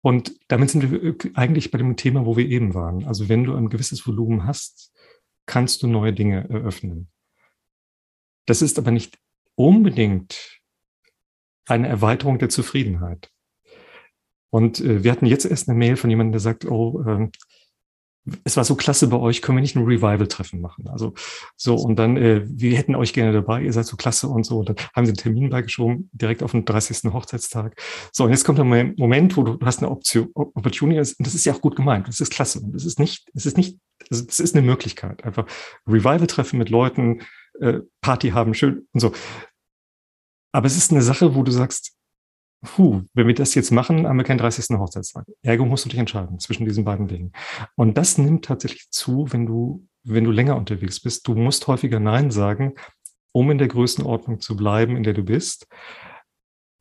Und 0.03 0.39
damit 0.49 0.71
sind 0.71 0.91
wir 0.91 1.15
eigentlich 1.35 1.71
bei 1.71 1.79
dem 1.79 1.97
Thema, 1.97 2.27
wo 2.27 2.37
wir 2.37 2.47
eben 2.47 2.75
waren. 2.75 3.07
Also 3.07 3.31
wenn 3.31 3.45
du 3.45 3.55
ein 3.55 3.71
gewisses 3.71 4.07
Volumen 4.07 4.45
hast, 4.45 4.93
kannst 5.47 5.83
du 5.83 5.87
neue 5.87 6.13
Dinge 6.13 6.49
eröffnen. 6.51 7.09
Das 8.51 8.63
ist 8.63 8.81
aber 8.81 8.91
nicht 8.91 9.17
unbedingt 9.55 10.61
eine 11.69 11.87
Erweiterung 11.87 12.41
der 12.41 12.49
Zufriedenheit. 12.49 13.31
Und 14.53 14.81
äh, 14.81 15.05
wir 15.05 15.13
hatten 15.13 15.27
jetzt 15.27 15.45
erst 15.45 15.69
eine 15.69 15.79
Mail 15.79 15.95
von 15.95 16.11
jemandem, 16.11 16.33
der 16.33 16.41
sagt, 16.41 16.65
oh, 16.65 17.01
äh, 17.01 17.29
es 18.43 18.57
war 18.57 18.65
so 18.65 18.75
klasse 18.75 19.07
bei 19.07 19.19
euch, 19.19 19.41
können 19.41 19.59
wir 19.59 19.63
nicht 19.63 19.77
ein 19.77 19.85
Revival-Treffen 19.85 20.61
machen? 20.61 20.89
Also 20.89 21.15
so, 21.55 21.77
und 21.77 21.95
dann, 21.95 22.17
äh, 22.17 22.43
wir 22.45 22.77
hätten 22.77 22.97
euch 22.97 23.13
gerne 23.13 23.33
dabei, 23.33 23.63
ihr 23.63 23.73
seid 23.73 23.87
so 23.87 23.97
klasse 23.97 24.27
und 24.27 24.43
so. 24.43 24.59
Und 24.59 24.71
dann 24.71 24.77
haben 24.97 25.07
sie 25.07 25.11
einen 25.11 25.17
Termin 25.17 25.51
beigeschoben, 25.51 26.11
direkt 26.13 26.43
auf 26.43 26.51
den 26.51 26.65
30. 26.65 27.13
Hochzeitstag. 27.13 27.81
So, 28.11 28.25
und 28.25 28.31
jetzt 28.31 28.43
kommt 28.43 28.59
der 28.59 28.65
Moment, 28.65 29.37
wo 29.37 29.45
du, 29.45 29.59
du 29.59 29.65
hast 29.65 29.79
eine 29.79 29.93
Option, 29.93 30.29
Opportunity, 30.35 30.99
und 30.99 31.25
das 31.25 31.37
ist 31.37 31.45
ja 31.45 31.55
auch 31.55 31.61
gut 31.61 31.77
gemeint, 31.77 32.09
das 32.09 32.19
ist 32.19 32.33
klasse. 32.33 32.59
Und 32.59 32.73
das 32.73 32.85
ist 32.85 32.99
nicht, 32.99 33.31
es 33.33 33.47
ist 33.47 33.57
nicht, 33.57 33.79
das 34.09 34.41
ist 34.41 34.57
eine 34.57 34.67
Möglichkeit. 34.67 35.23
Einfach 35.23 35.47
Revival-Treffen 35.87 36.59
mit 36.59 36.69
Leuten, 36.69 37.21
äh, 37.61 37.81
Party 38.01 38.31
haben, 38.31 38.55
schön 38.55 38.87
und 38.93 39.01
so. 39.01 39.13
Aber 40.53 40.67
es 40.67 40.77
ist 40.77 40.91
eine 40.91 41.03
Sache, 41.03 41.35
wo 41.35 41.43
du 41.43 41.53
sagst, 41.53 41.97
puh, 42.63 43.03
wenn 43.15 43.27
wir 43.27 43.35
das 43.35 43.55
jetzt 43.55 43.71
machen, 43.71 44.07
haben 44.07 44.17
wir 44.17 44.25
keinen 44.25 44.39
30. 44.39 44.77
Hochzeitstag. 44.79 45.27
Ergo 45.43 45.65
musst 45.65 45.85
du 45.85 45.89
dich 45.89 45.99
entscheiden 45.99 46.39
zwischen 46.39 46.67
diesen 46.67 46.85
beiden 46.85 47.09
Dingen. 47.09 47.33
Und 47.77 47.97
das 47.97 48.19
nimmt 48.19 48.45
tatsächlich 48.45 48.91
zu, 48.91 49.27
wenn 49.31 49.47
du, 49.47 49.87
wenn 50.03 50.25
du 50.25 50.31
länger 50.31 50.57
unterwegs 50.57 51.01
bist. 51.01 51.27
Du 51.27 51.35
musst 51.35 51.67
häufiger 51.67 52.01
Nein 52.01 52.31
sagen, 52.31 52.75
um 53.33 53.51
in 53.51 53.59
der 53.59 53.69
Größenordnung 53.69 54.41
zu 54.41 54.57
bleiben, 54.57 54.97
in 54.97 55.05
der 55.05 55.15
du 55.15 55.23
bist. 55.23 55.67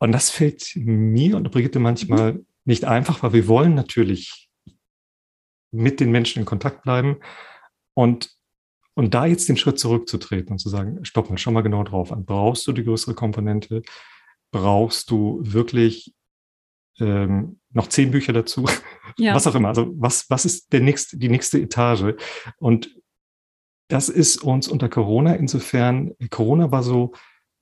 Und 0.00 0.12
das 0.12 0.30
fällt 0.30 0.72
mir 0.74 1.36
und 1.36 1.50
Brigitte 1.50 1.78
manchmal 1.78 2.44
nicht 2.64 2.84
einfach, 2.84 3.22
weil 3.22 3.32
wir 3.32 3.48
wollen 3.48 3.74
natürlich 3.74 4.50
mit 5.72 6.00
den 6.00 6.10
Menschen 6.10 6.40
in 6.40 6.46
Kontakt 6.46 6.82
bleiben 6.82 7.18
und 7.94 8.30
und 9.00 9.14
da 9.14 9.26
jetzt 9.26 9.48
den 9.48 9.56
Schritt 9.56 9.78
zurückzutreten 9.78 10.52
und 10.52 10.58
zu 10.58 10.68
sagen, 10.68 11.04
stopp 11.04 11.28
mal, 11.28 11.38
schau 11.38 11.50
mal 11.50 11.62
genau 11.62 11.82
drauf 11.82 12.12
an. 12.12 12.24
Brauchst 12.24 12.66
du 12.66 12.72
die 12.72 12.84
größere 12.84 13.14
Komponente? 13.14 13.82
brauchst 14.50 15.10
du 15.10 15.40
wirklich 15.42 16.14
ähm, 16.98 17.60
noch 17.70 17.88
zehn 17.88 18.10
Bücher 18.10 18.32
dazu, 18.32 18.66
ja. 19.16 19.34
was 19.34 19.46
auch 19.46 19.54
immer. 19.54 19.68
Also 19.68 19.92
was, 19.96 20.28
was 20.28 20.44
ist 20.44 20.72
der 20.72 20.80
nächste, 20.80 21.18
die 21.18 21.28
nächste 21.28 21.60
Etage? 21.60 22.14
Und 22.58 22.94
das 23.88 24.08
ist 24.08 24.42
uns 24.42 24.68
unter 24.68 24.88
Corona 24.88 25.34
insofern, 25.34 26.12
Corona 26.30 26.70
war 26.70 26.82
so, 26.82 27.12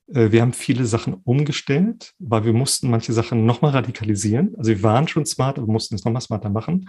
äh, 0.08 0.30
wir 0.30 0.42
haben 0.42 0.52
viele 0.52 0.84
Sachen 0.84 1.14
umgestellt, 1.14 2.14
weil 2.18 2.44
wir 2.44 2.52
mussten 2.52 2.90
manche 2.90 3.12
Sachen 3.12 3.46
nochmal 3.46 3.72
radikalisieren. 3.72 4.54
Also 4.56 4.70
wir 4.70 4.82
waren 4.82 5.08
schon 5.08 5.26
smart, 5.26 5.58
aber 5.58 5.70
mussten 5.70 5.94
es 5.94 6.04
nochmal 6.04 6.22
smarter 6.22 6.50
machen. 6.50 6.88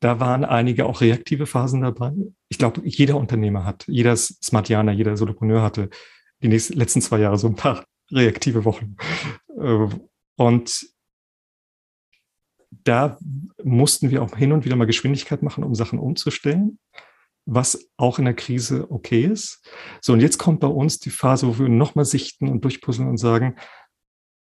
Da 0.00 0.18
waren 0.18 0.44
einige 0.46 0.86
auch 0.86 1.02
reaktive 1.02 1.46
Phasen 1.46 1.82
dabei. 1.82 2.12
Ich 2.48 2.58
glaube, 2.58 2.80
jeder 2.84 3.16
Unternehmer 3.16 3.64
hat, 3.64 3.86
jeder 3.86 4.16
Smartianer, 4.16 4.92
jeder 4.92 5.16
Solopreneur 5.16 5.62
hatte 5.62 5.90
die 6.42 6.48
nächsten, 6.48 6.74
letzten 6.74 7.02
zwei 7.02 7.20
Jahre 7.20 7.38
so 7.38 7.48
ein 7.48 7.54
paar 7.54 7.84
reaktive 8.10 8.64
Wochen. 8.64 8.96
Äh, 9.58 9.88
und 10.36 10.86
da 12.70 13.18
mussten 13.62 14.10
wir 14.10 14.22
auch 14.22 14.34
hin 14.36 14.52
und 14.52 14.64
wieder 14.64 14.76
mal 14.76 14.86
Geschwindigkeit 14.86 15.42
machen, 15.42 15.64
um 15.64 15.74
Sachen 15.74 15.98
umzustellen, 15.98 16.78
was 17.44 17.90
auch 17.98 18.18
in 18.18 18.24
der 18.24 18.34
Krise 18.34 18.90
okay 18.90 19.24
ist. 19.24 19.62
So, 20.00 20.14
und 20.14 20.20
jetzt 20.20 20.38
kommt 20.38 20.60
bei 20.60 20.68
uns 20.68 20.98
die 20.98 21.10
Phase, 21.10 21.46
wo 21.46 21.58
wir 21.58 21.68
nochmal 21.68 22.06
sichten 22.06 22.48
und 22.48 22.64
durchpuzzeln 22.64 23.08
und 23.08 23.18
sagen, 23.18 23.56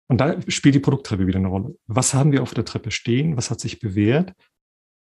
und 0.08 0.20
da 0.20 0.40
spielt 0.48 0.74
die 0.74 0.80
Produkttreppe 0.80 1.26
wieder 1.26 1.38
eine 1.38 1.48
Rolle. 1.48 1.76
Was 1.86 2.14
haben 2.14 2.32
wir 2.32 2.42
auf 2.42 2.54
der 2.54 2.64
Treppe 2.64 2.90
stehen? 2.90 3.36
Was 3.36 3.50
hat 3.50 3.60
sich 3.60 3.80
bewährt? 3.80 4.32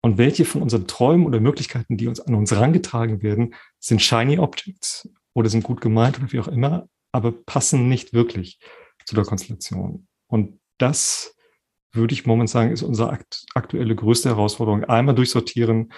Und 0.04 0.18
welche 0.18 0.46
von 0.46 0.62
unseren 0.62 0.86
Träumen 0.86 1.26
oder 1.26 1.40
Möglichkeiten, 1.40 1.98
die 1.98 2.08
uns 2.08 2.20
an 2.20 2.36
uns 2.36 2.52
herangetragen 2.52 3.22
werden, 3.22 3.56
sind 3.80 4.02
shiny 4.02 4.38
Objects 4.38 5.10
oder 5.34 5.50
sind 5.50 5.64
gut 5.64 5.82
gemeint 5.82 6.20
oder 6.20 6.32
wie 6.32 6.40
auch 6.40 6.48
immer, 6.48 6.88
aber 7.12 7.32
passen 7.32 7.88
nicht 7.88 8.14
wirklich 8.14 8.60
zu 9.06 9.16
der 9.16 9.24
Konstellation. 9.24 10.08
Und 10.28 10.60
das 10.78 11.36
würde 11.94 12.14
ich 12.14 12.26
momentan 12.26 12.48
sagen, 12.48 12.72
ist 12.72 12.84
unsere 12.84 13.12
akt 13.12 13.46
aktuelle 13.54 13.96
größte 13.96 14.30
Herausforderung. 14.30 14.84
Einmal 14.84 15.16
durchsortieren, 15.16 15.92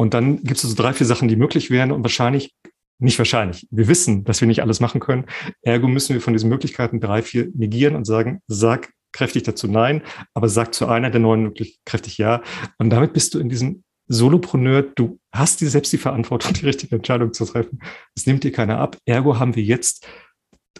und 0.00 0.14
dann 0.14 0.42
gibt 0.44 0.52
es 0.52 0.62
so 0.62 0.74
drei, 0.74 0.94
vier 0.94 1.06
Sachen, 1.06 1.28
die 1.28 1.36
möglich 1.36 1.70
wären 1.70 1.92
und 1.92 2.02
wahrscheinlich, 2.02 2.54
nicht 2.98 3.18
wahrscheinlich, 3.18 3.68
wir 3.70 3.86
wissen, 3.86 4.24
dass 4.24 4.40
wir 4.40 4.48
nicht 4.48 4.62
alles 4.62 4.80
machen 4.80 4.98
können. 4.98 5.26
Ergo 5.60 5.88
müssen 5.88 6.14
wir 6.14 6.22
von 6.22 6.32
diesen 6.32 6.48
Möglichkeiten 6.48 7.00
drei, 7.00 7.20
vier 7.20 7.50
negieren 7.54 7.96
und 7.96 8.06
sagen, 8.06 8.40
sag 8.46 8.90
kräftig 9.12 9.44
dazu 9.44 9.68
nein, 9.68 10.02
aber 10.34 10.48
sag 10.48 10.74
zu 10.74 10.86
einer 10.86 11.10
der 11.10 11.20
neuen 11.20 11.44
wirklich 11.44 11.80
kräftig 11.84 12.18
ja. 12.18 12.42
Und 12.78 12.90
damit 12.90 13.12
bist 13.12 13.34
du 13.34 13.38
in 13.38 13.48
diesem 13.48 13.84
Solopreneur, 14.08 14.82
du 14.82 15.20
hast 15.32 15.60
dir 15.60 15.70
selbst 15.70 15.92
die 15.92 15.98
Verantwortung, 15.98 16.52
die 16.60 16.66
richtige 16.66 16.96
Entscheidung 16.96 17.32
zu 17.32 17.44
treffen. 17.44 17.80
Es 18.14 18.26
nimmt 18.26 18.44
dir 18.44 18.52
keiner 18.52 18.78
ab. 18.78 18.96
Ergo 19.04 19.38
haben 19.38 19.54
wir 19.54 19.62
jetzt 19.62 20.06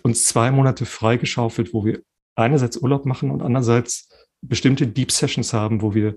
uns 0.02 0.24
zwei 0.24 0.50
Monate 0.50 0.86
freigeschaufelt, 0.86 1.72
wo 1.72 1.84
wir 1.84 2.00
einerseits 2.34 2.76
Urlaub 2.78 3.06
machen 3.06 3.30
und 3.30 3.42
andererseits 3.42 4.08
bestimmte 4.42 4.86
Deep 4.86 5.12
Sessions 5.12 5.52
haben, 5.52 5.82
wo 5.82 5.94
wir 5.94 6.16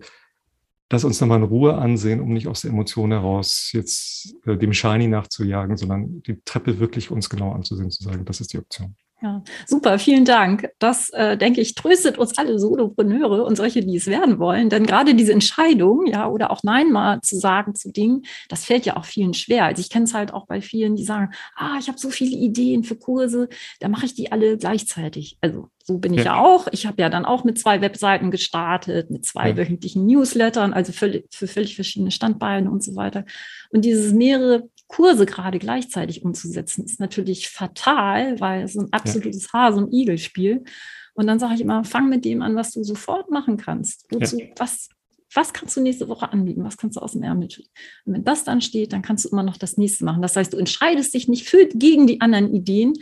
das 0.89 1.03
uns 1.03 1.19
nochmal 1.19 1.39
in 1.39 1.45
Ruhe 1.45 1.75
ansehen, 1.75 2.21
um 2.21 2.33
nicht 2.33 2.47
aus 2.47 2.61
der 2.61 2.71
Emotion 2.71 3.11
heraus 3.11 3.71
jetzt 3.73 4.35
äh, 4.45 4.57
dem 4.57 4.73
Shiny 4.73 5.07
nachzujagen, 5.07 5.75
sondern 5.75 6.21
die 6.23 6.41
Treppe 6.45 6.79
wirklich 6.79 7.09
uns 7.09 7.29
genau 7.29 7.51
anzusehen, 7.51 7.89
zu 7.89 8.03
sagen, 8.03 8.25
das 8.25 8.41
ist 8.41 8.53
die 8.53 8.59
Option. 8.59 8.95
Ja, 9.23 9.41
super, 9.65 9.99
vielen 9.99 10.25
Dank. 10.25 10.67
Das, 10.79 11.09
äh, 11.11 11.37
denke 11.37 11.61
ich, 11.61 11.75
tröstet 11.75 12.17
uns 12.17 12.37
alle 12.37 12.59
Solopreneure 12.59 13.45
und 13.45 13.55
solche, 13.55 13.79
die 13.79 13.95
es 13.95 14.07
werden 14.07 14.37
wollen. 14.37 14.69
Denn 14.69 14.85
gerade 14.85 15.15
diese 15.15 15.31
Entscheidung, 15.31 16.05
ja, 16.07 16.27
oder 16.27 16.51
auch 16.51 16.61
Nein 16.63 16.91
mal 16.91 17.21
zu 17.21 17.37
sagen 17.39 17.73
zu 17.73 17.89
Dingen, 17.93 18.23
das 18.49 18.65
fällt 18.65 18.85
ja 18.85 18.97
auch 18.97 19.05
vielen 19.05 19.33
schwer. 19.33 19.63
Also 19.63 19.79
ich 19.79 19.89
kenne 19.89 20.03
es 20.03 20.13
halt 20.13 20.33
auch 20.33 20.45
bei 20.45 20.59
vielen, 20.59 20.97
die 20.97 21.05
sagen, 21.05 21.31
ah, 21.55 21.77
ich 21.79 21.87
habe 21.87 21.97
so 21.97 22.09
viele 22.09 22.35
Ideen 22.35 22.83
für 22.83 22.97
Kurse, 22.97 23.47
da 23.79 23.87
mache 23.87 24.07
ich 24.07 24.13
die 24.13 24.29
alle 24.29 24.57
gleichzeitig. 24.57 25.37
Also 25.39 25.69
so 25.85 25.97
bin 25.97 26.13
ich 26.13 26.23
ja, 26.23 26.39
auch. 26.39 26.67
Ich 26.71 26.85
habe 26.85 27.01
ja 27.01 27.09
dann 27.09 27.25
auch 27.25 27.43
mit 27.43 27.59
zwei 27.59 27.81
Webseiten 27.81 28.31
gestartet, 28.31 29.11
mit 29.11 29.25
zwei 29.25 29.49
ja. 29.49 29.57
wöchentlichen 29.57 30.05
Newslettern, 30.05 30.71
also 30.71 30.93
für, 30.93 31.23
für 31.29 31.47
völlig 31.47 31.75
verschiedene 31.75 32.09
Standbeine 32.09 32.71
und 32.71 32.81
so 32.81 32.95
weiter. 32.95 33.25
Und 33.69 33.83
dieses 33.83 34.13
mehrere 34.13 34.69
Kurse 34.87 35.25
gerade 35.25 35.59
gleichzeitig 35.59 36.23
umzusetzen, 36.23 36.85
ist 36.85 37.01
natürlich 37.01 37.49
fatal, 37.49 38.39
weil 38.39 38.63
es 38.63 38.75
ein 38.75 38.93
absolutes 38.93 39.49
ja. 39.51 39.59
Hase- 39.59 39.77
und 39.77 39.91
Igel-Spiel. 39.91 40.63
Und 41.15 41.27
dann 41.27 41.39
sage 41.39 41.55
ich 41.55 41.61
immer, 41.61 41.83
fang 41.83 42.07
mit 42.07 42.23
dem 42.23 42.41
an, 42.41 42.55
was 42.55 42.71
du 42.71 42.83
sofort 42.83 43.29
machen 43.29 43.57
kannst. 43.57 44.05
Wozu, 44.09 44.39
ja. 44.39 44.45
was, 44.57 44.87
was 45.33 45.51
kannst 45.51 45.75
du 45.75 45.81
nächste 45.81 46.07
Woche 46.07 46.31
anbieten? 46.31 46.63
Was 46.63 46.77
kannst 46.77 46.95
du 46.95 47.01
aus 47.01 47.11
dem 47.11 47.23
Ärmel 47.23 47.49
tun? 47.49 47.65
Und 48.05 48.13
wenn 48.13 48.23
das 48.23 48.45
dann 48.45 48.61
steht, 48.61 48.93
dann 48.93 49.01
kannst 49.01 49.25
du 49.25 49.29
immer 49.29 49.43
noch 49.43 49.57
das 49.57 49.75
nächste 49.75 50.05
machen. 50.05 50.21
Das 50.21 50.37
heißt, 50.37 50.53
du 50.53 50.57
entscheidest 50.57 51.13
dich 51.13 51.27
nicht 51.27 51.49
für, 51.49 51.67
gegen 51.67 52.07
die 52.07 52.21
anderen 52.21 52.53
Ideen, 52.53 52.93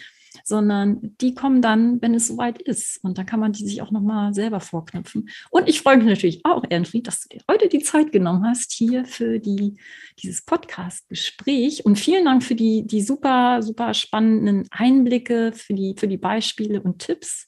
sondern 0.43 1.15
die 1.21 1.33
kommen 1.33 1.61
dann, 1.61 2.01
wenn 2.01 2.13
es 2.13 2.27
soweit 2.27 2.61
ist. 2.61 3.03
Und 3.03 3.17
dann 3.17 3.25
kann 3.25 3.39
man 3.39 3.53
die 3.53 3.65
sich 3.65 3.81
auch 3.81 3.91
nochmal 3.91 4.33
selber 4.33 4.59
vorknüpfen. 4.59 5.29
Und 5.49 5.67
ich 5.67 5.81
freue 5.81 5.97
mich 5.97 6.05
natürlich 6.05 6.41
auch, 6.45 6.63
Ehrenfried, 6.69 7.07
dass 7.07 7.21
du 7.21 7.29
dir 7.29 7.43
heute 7.49 7.67
die 7.67 7.83
Zeit 7.83 8.11
genommen 8.11 8.45
hast 8.45 8.71
hier 8.71 9.05
für 9.05 9.39
die, 9.39 9.77
dieses 10.19 10.43
Podcast-Gespräch. 10.43 11.85
Und 11.85 11.97
vielen 11.97 12.25
Dank 12.25 12.43
für 12.43 12.55
die, 12.55 12.85
die 12.85 13.01
super, 13.01 13.61
super 13.61 13.93
spannenden 13.93 14.67
Einblicke, 14.71 15.51
für 15.53 15.73
die, 15.73 15.95
für 15.97 16.07
die 16.07 16.17
Beispiele 16.17 16.81
und 16.81 16.99
Tipps. 16.99 17.47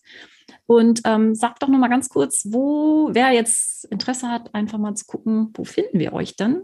Und 0.65 1.01
ähm, 1.05 1.35
sag 1.35 1.59
doch 1.59 1.67
nochmal 1.67 1.89
ganz 1.89 2.09
kurz, 2.09 2.47
wo, 2.49 3.09
wer 3.11 3.31
jetzt 3.31 3.85
Interesse 3.85 4.29
hat, 4.29 4.53
einfach 4.53 4.77
mal 4.77 4.95
zu 4.95 5.05
gucken, 5.05 5.51
wo 5.55 5.63
finden 5.63 5.99
wir 5.99 6.13
euch 6.13 6.35
denn? 6.35 6.63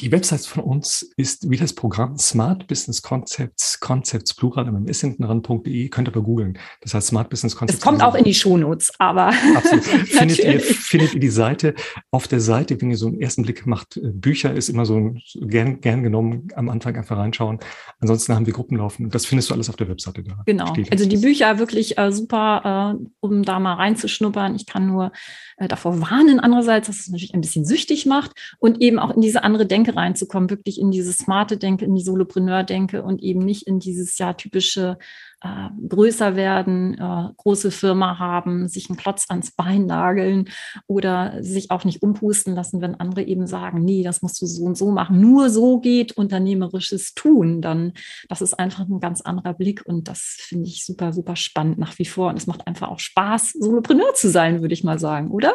Die 0.00 0.10
Website 0.12 0.46
von 0.46 0.64
uns 0.64 1.12
ist 1.18 1.50
wie 1.50 1.58
das 1.58 1.74
Programm 1.74 2.16
Smart 2.16 2.66
Business 2.66 3.02
Concepts, 3.02 3.78
Concepts 3.80 4.32
Plural 4.32 4.66
im 4.66 4.86
S 4.86 5.02
hinten 5.02 5.24
ran.de, 5.24 5.88
könnt 5.90 6.08
ihr 6.08 6.12
aber 6.12 6.22
googeln. 6.22 6.58
Das 6.80 6.94
heißt 6.94 7.08
Smart 7.08 7.28
Business 7.28 7.54
Concepts. 7.54 7.78
Es 7.78 7.84
kommt 7.84 8.02
auch 8.02 8.14
in 8.14 8.24
die 8.24 8.32
Shownotes, 8.32 8.92
aber. 8.98 9.28
Absolut. 9.54 9.84
findet, 10.08 10.38
ihr, 10.38 10.60
findet 10.60 11.12
ihr 11.12 11.20
die 11.20 11.28
Seite. 11.28 11.74
Auf 12.10 12.28
der 12.28 12.40
Seite, 12.40 12.80
wenn 12.80 12.90
ihr 12.90 12.96
so 12.96 13.08
einen 13.08 13.20
ersten 13.20 13.42
Blick 13.42 13.66
macht, 13.66 13.98
äh, 13.98 14.10
Bücher 14.12 14.54
ist 14.54 14.70
immer 14.70 14.86
so 14.86 15.14
gern, 15.34 15.82
gern 15.82 16.02
genommen, 16.02 16.48
am 16.54 16.70
Anfang 16.70 16.96
einfach 16.96 17.18
reinschauen. 17.18 17.58
Ansonsten 18.00 18.34
haben 18.34 18.46
wir 18.46 18.54
Gruppen 18.54 18.78
laufen. 18.78 19.10
Das 19.10 19.26
findest 19.26 19.50
du 19.50 19.54
alles 19.54 19.68
auf 19.68 19.76
der 19.76 19.88
Webseite 19.88 20.22
da. 20.22 20.42
Genau. 20.46 20.72
Also 20.90 21.06
die 21.06 21.18
Bücher 21.18 21.58
wirklich 21.58 21.98
äh, 21.98 22.10
super, 22.10 22.96
äh, 22.98 23.06
um 23.20 23.42
da 23.42 23.58
mal 23.58 23.74
reinzuschnuppern. 23.74 24.54
Ich 24.54 24.64
kann 24.64 24.86
nur 24.86 25.12
äh, 25.58 25.68
davor 25.68 26.00
warnen, 26.00 26.40
andererseits, 26.40 26.86
dass 26.86 27.00
es 27.00 27.08
natürlich 27.08 27.34
ein 27.34 27.42
bisschen 27.42 27.66
süchtig 27.66 28.06
macht 28.06 28.32
und 28.58 28.80
eben 28.80 28.98
auch 28.98 29.10
in 29.10 29.20
diese 29.20 29.44
andere 29.44 29.66
Denke 29.66 29.89
reinzukommen, 29.90 30.50
wirklich 30.50 30.80
in 30.80 30.90
diese 30.90 31.12
smarte 31.12 31.56
Denke, 31.56 31.84
in 31.84 31.94
die 31.94 32.02
Solopreneur-Denke 32.02 33.02
und 33.02 33.22
eben 33.22 33.40
nicht 33.40 33.66
in 33.66 33.78
dieses 33.78 34.18
ja 34.18 34.32
typische 34.32 34.98
äh, 35.42 35.70
größer 35.88 36.36
werden, 36.36 36.98
äh, 36.98 37.32
große 37.36 37.70
Firma 37.70 38.18
haben, 38.18 38.68
sich 38.68 38.90
einen 38.90 38.98
Klotz 38.98 39.26
ans 39.28 39.52
Bein 39.52 39.86
nageln 39.86 40.50
oder 40.86 41.42
sich 41.42 41.70
auch 41.70 41.84
nicht 41.84 42.02
umpusten 42.02 42.54
lassen, 42.54 42.80
wenn 42.80 42.94
andere 42.94 43.22
eben 43.22 43.46
sagen, 43.46 43.82
nee, 43.82 44.02
das 44.02 44.20
musst 44.22 44.40
du 44.42 44.46
so 44.46 44.64
und 44.64 44.76
so 44.76 44.90
machen. 44.90 45.20
Nur 45.20 45.48
so 45.48 45.80
geht 45.80 46.12
unternehmerisches 46.12 47.14
Tun. 47.14 47.62
Dann, 47.62 47.94
das 48.28 48.42
ist 48.42 48.58
einfach 48.58 48.86
ein 48.86 49.00
ganz 49.00 49.22
anderer 49.22 49.54
Blick 49.54 49.82
und 49.86 50.08
das 50.08 50.36
finde 50.38 50.68
ich 50.68 50.84
super, 50.84 51.12
super 51.12 51.36
spannend 51.36 51.78
nach 51.78 51.98
wie 51.98 52.04
vor. 52.04 52.28
Und 52.28 52.36
es 52.36 52.46
macht 52.46 52.66
einfach 52.66 52.88
auch 52.88 53.00
Spaß, 53.00 53.52
Solopreneur 53.52 54.12
zu 54.14 54.28
sein, 54.28 54.60
würde 54.60 54.74
ich 54.74 54.84
mal 54.84 54.98
sagen, 54.98 55.30
oder? 55.30 55.54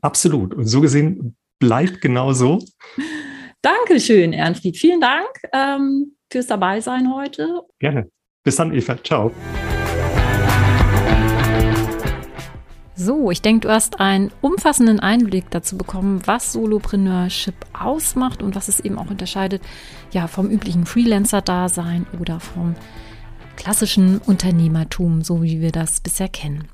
Absolut. 0.00 0.54
Und 0.54 0.66
so 0.66 0.80
gesehen 0.80 1.36
bleibt 1.60 2.00
genau 2.00 2.32
so. 2.32 2.58
Dankeschön, 3.64 4.34
Ernfried. 4.34 4.76
Vielen 4.76 5.00
Dank 5.00 5.26
ähm, 5.54 6.16
fürs 6.30 6.46
Dabeisein 6.46 7.14
heute. 7.14 7.62
Gerne. 7.78 8.10
Bis 8.42 8.56
dann, 8.56 8.74
Eva. 8.74 9.02
Ciao. 9.02 9.32
So, 12.94 13.30
ich 13.30 13.40
denke, 13.40 13.66
du 13.66 13.72
hast 13.72 14.00
einen 14.00 14.30
umfassenden 14.42 15.00
Einblick 15.00 15.46
dazu 15.50 15.78
bekommen, 15.78 16.20
was 16.26 16.52
Solopreneurship 16.52 17.54
ausmacht 17.72 18.42
und 18.42 18.54
was 18.54 18.68
es 18.68 18.80
eben 18.80 18.98
auch 18.98 19.08
unterscheidet, 19.08 19.62
ja, 20.12 20.26
vom 20.26 20.50
üblichen 20.50 20.84
Freelancer-Dasein 20.84 22.06
oder 22.20 22.40
vom 22.40 22.74
klassischen 23.56 24.18
Unternehmertum, 24.18 25.22
so 25.22 25.42
wie 25.42 25.62
wir 25.62 25.72
das 25.72 26.02
bisher 26.02 26.28
kennen. 26.28 26.68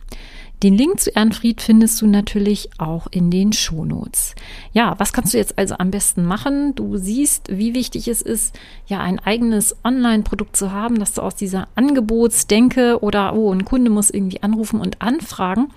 Den 0.63 0.77
Link 0.77 1.01
zu 1.01 1.11
Ehrenfried 1.11 1.63
findest 1.63 2.03
du 2.03 2.07
natürlich 2.07 2.69
auch 2.77 3.07
in 3.11 3.31
den 3.31 3.55
Shownotes. 3.55 4.35
Ja, 4.75 4.95
was 4.99 5.15
kannst 5.15 5.33
du 5.33 5.39
jetzt 5.39 5.57
also 5.57 5.77
am 5.79 5.91
besten 5.91 6.27
machen? 6.27 6.75
Du 6.75 6.99
siehst, 6.99 7.49
wie 7.49 7.73
wichtig 7.73 8.09
es 8.09 8.21
ist, 8.21 8.59
ja, 8.87 9.01
ein 9.01 9.19
eigenes 9.21 9.75
Online-Produkt 9.85 10.57
zu 10.57 10.71
haben, 10.71 10.99
dass 10.99 11.15
du 11.15 11.23
aus 11.23 11.35
dieser 11.35 11.69
Angebotsdenke 11.77 13.03
oder, 13.03 13.35
oh, 13.35 13.51
ein 13.53 13.65
Kunde 13.65 13.91
muss 13.91 14.11
irgendwie 14.11 14.43
anrufen 14.43 14.81
und 14.81 15.01
anfragen, 15.01 15.69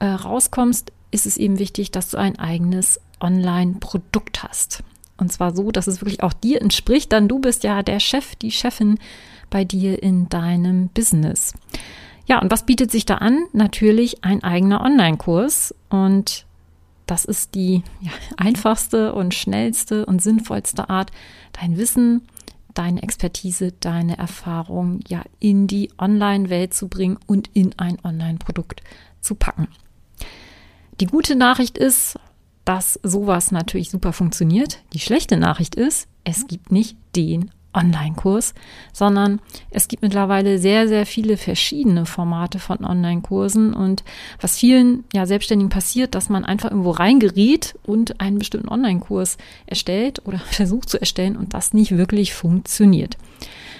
äh, 0.00 0.06
rauskommst, 0.06 0.90
ist 1.12 1.26
es 1.26 1.36
eben 1.36 1.60
wichtig, 1.60 1.92
dass 1.92 2.10
du 2.10 2.16
ein 2.16 2.36
eigenes 2.36 3.00
Online-Produkt 3.20 4.42
hast. 4.42 4.82
Und 5.16 5.32
zwar 5.32 5.54
so, 5.54 5.70
dass 5.70 5.86
es 5.86 6.00
wirklich 6.00 6.24
auch 6.24 6.32
dir 6.32 6.60
entspricht, 6.60 7.12
dann 7.12 7.28
du 7.28 7.38
bist 7.38 7.62
ja 7.62 7.84
der 7.84 8.00
Chef, 8.00 8.34
die 8.34 8.50
Chefin 8.50 8.98
bei 9.48 9.64
dir 9.64 10.02
in 10.02 10.28
deinem 10.28 10.88
Business. 10.88 11.54
Ja, 12.26 12.40
und 12.40 12.50
was 12.50 12.64
bietet 12.64 12.90
sich 12.90 13.04
da 13.04 13.16
an? 13.16 13.46
Natürlich 13.52 14.24
ein 14.24 14.42
eigener 14.42 14.80
Online-Kurs. 14.80 15.74
Und 15.90 16.46
das 17.06 17.24
ist 17.24 17.54
die 17.54 17.82
ja, 18.00 18.10
einfachste 18.36 19.14
und 19.14 19.34
schnellste 19.34 20.06
und 20.06 20.22
sinnvollste 20.22 20.88
Art, 20.88 21.10
dein 21.52 21.76
Wissen, 21.76 22.22
deine 22.72 23.02
Expertise, 23.02 23.72
deine 23.72 24.18
Erfahrung 24.18 25.00
ja 25.06 25.22
in 25.38 25.66
die 25.66 25.90
Online-Welt 25.98 26.74
zu 26.74 26.88
bringen 26.88 27.18
und 27.26 27.48
in 27.52 27.78
ein 27.78 27.98
Online-Produkt 28.02 28.82
zu 29.20 29.34
packen. 29.34 29.68
Die 31.00 31.06
gute 31.06 31.36
Nachricht 31.36 31.78
ist, 31.78 32.18
dass 32.64 32.98
sowas 33.02 33.52
natürlich 33.52 33.90
super 33.90 34.12
funktioniert. 34.12 34.82
Die 34.92 35.00
schlechte 35.00 35.36
Nachricht 35.36 35.74
ist, 35.74 36.08
es 36.24 36.46
gibt 36.46 36.72
nicht 36.72 36.96
den 37.14 37.50
Online-Kurs, 37.74 38.54
sondern 38.92 39.40
es 39.70 39.88
gibt 39.88 40.02
mittlerweile 40.02 40.58
sehr, 40.58 40.88
sehr 40.88 41.06
viele 41.06 41.36
verschiedene 41.36 42.06
Formate 42.06 42.58
von 42.58 42.84
Online-Kursen 42.84 43.74
und 43.74 44.04
was 44.40 44.58
vielen 44.58 45.04
ja 45.12 45.26
Selbstständigen 45.26 45.70
passiert, 45.70 46.14
dass 46.14 46.28
man 46.28 46.44
einfach 46.44 46.70
irgendwo 46.70 46.90
reingerät 46.90 47.74
und 47.84 48.20
einen 48.20 48.38
bestimmten 48.38 48.68
Online-Kurs 48.68 49.38
erstellt 49.66 50.22
oder 50.26 50.38
versucht 50.46 50.88
zu 50.88 51.00
erstellen 51.00 51.36
und 51.36 51.54
das 51.54 51.72
nicht 51.72 51.96
wirklich 51.96 52.34
funktioniert. 52.34 53.16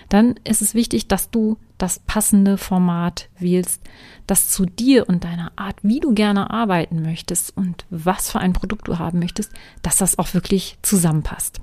Dann 0.09 0.35
ist 0.45 0.63
es 0.63 0.75
wichtig, 0.75 1.09
dass 1.09 1.31
du 1.31 1.57
das 1.79 1.99
passende 1.99 2.59
Format 2.59 3.29
wählst, 3.39 3.83
das 4.27 4.49
zu 4.49 4.65
dir 4.65 5.09
und 5.09 5.25
deiner 5.25 5.53
Art, 5.57 5.77
wie 5.83 6.01
du 6.01 6.15
gerne 6.15 6.51
arbeiten 6.51 7.03
möchtest 7.03 7.57
und 7.57 7.85
was 7.91 8.31
für 8.31 8.41
ein 8.41 8.53
Produkt 8.53 8.89
du 8.89 8.99
haben 8.99 9.19
möchtest, 9.19 9.53
dass 9.83 9.97
das 9.97 10.19
auch 10.19 10.35
wirklich 10.35 10.79
zusammenpasst. 10.83 11.61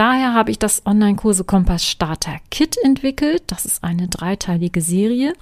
Daher 0.00 0.32
habe 0.32 0.50
ich 0.50 0.58
das 0.58 0.86
Online-Kurse 0.86 1.44
Kompass 1.44 1.84
Starter 1.84 2.38
Kit 2.50 2.78
entwickelt. 2.82 3.42
Das 3.48 3.66
ist 3.66 3.84
eine 3.84 4.08
dreiteilige 4.08 4.80
Serie, 4.80 5.34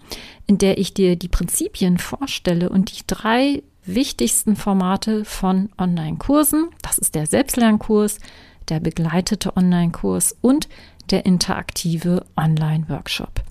in 0.48 0.58
der 0.58 0.78
ich 0.78 0.92
dir 0.92 1.14
die 1.14 1.28
Prinzipien 1.28 1.96
vorstelle 1.96 2.68
und 2.68 2.90
die 2.90 3.04
drei 3.06 3.62
wichtigsten 3.84 4.56
Formate 4.56 5.24
von 5.24 5.68
Online-Kursen. 5.78 6.70
Das 6.82 6.98
ist 6.98 7.14
der 7.14 7.26
Selbstlernkurs, 7.26 8.18
der 8.68 8.80
begleitete 8.80 9.56
Online-Kurs 9.56 10.36
und 10.40 10.68
der 11.10 11.24
interaktive 11.24 12.26
Online-Workshop. 12.36 13.42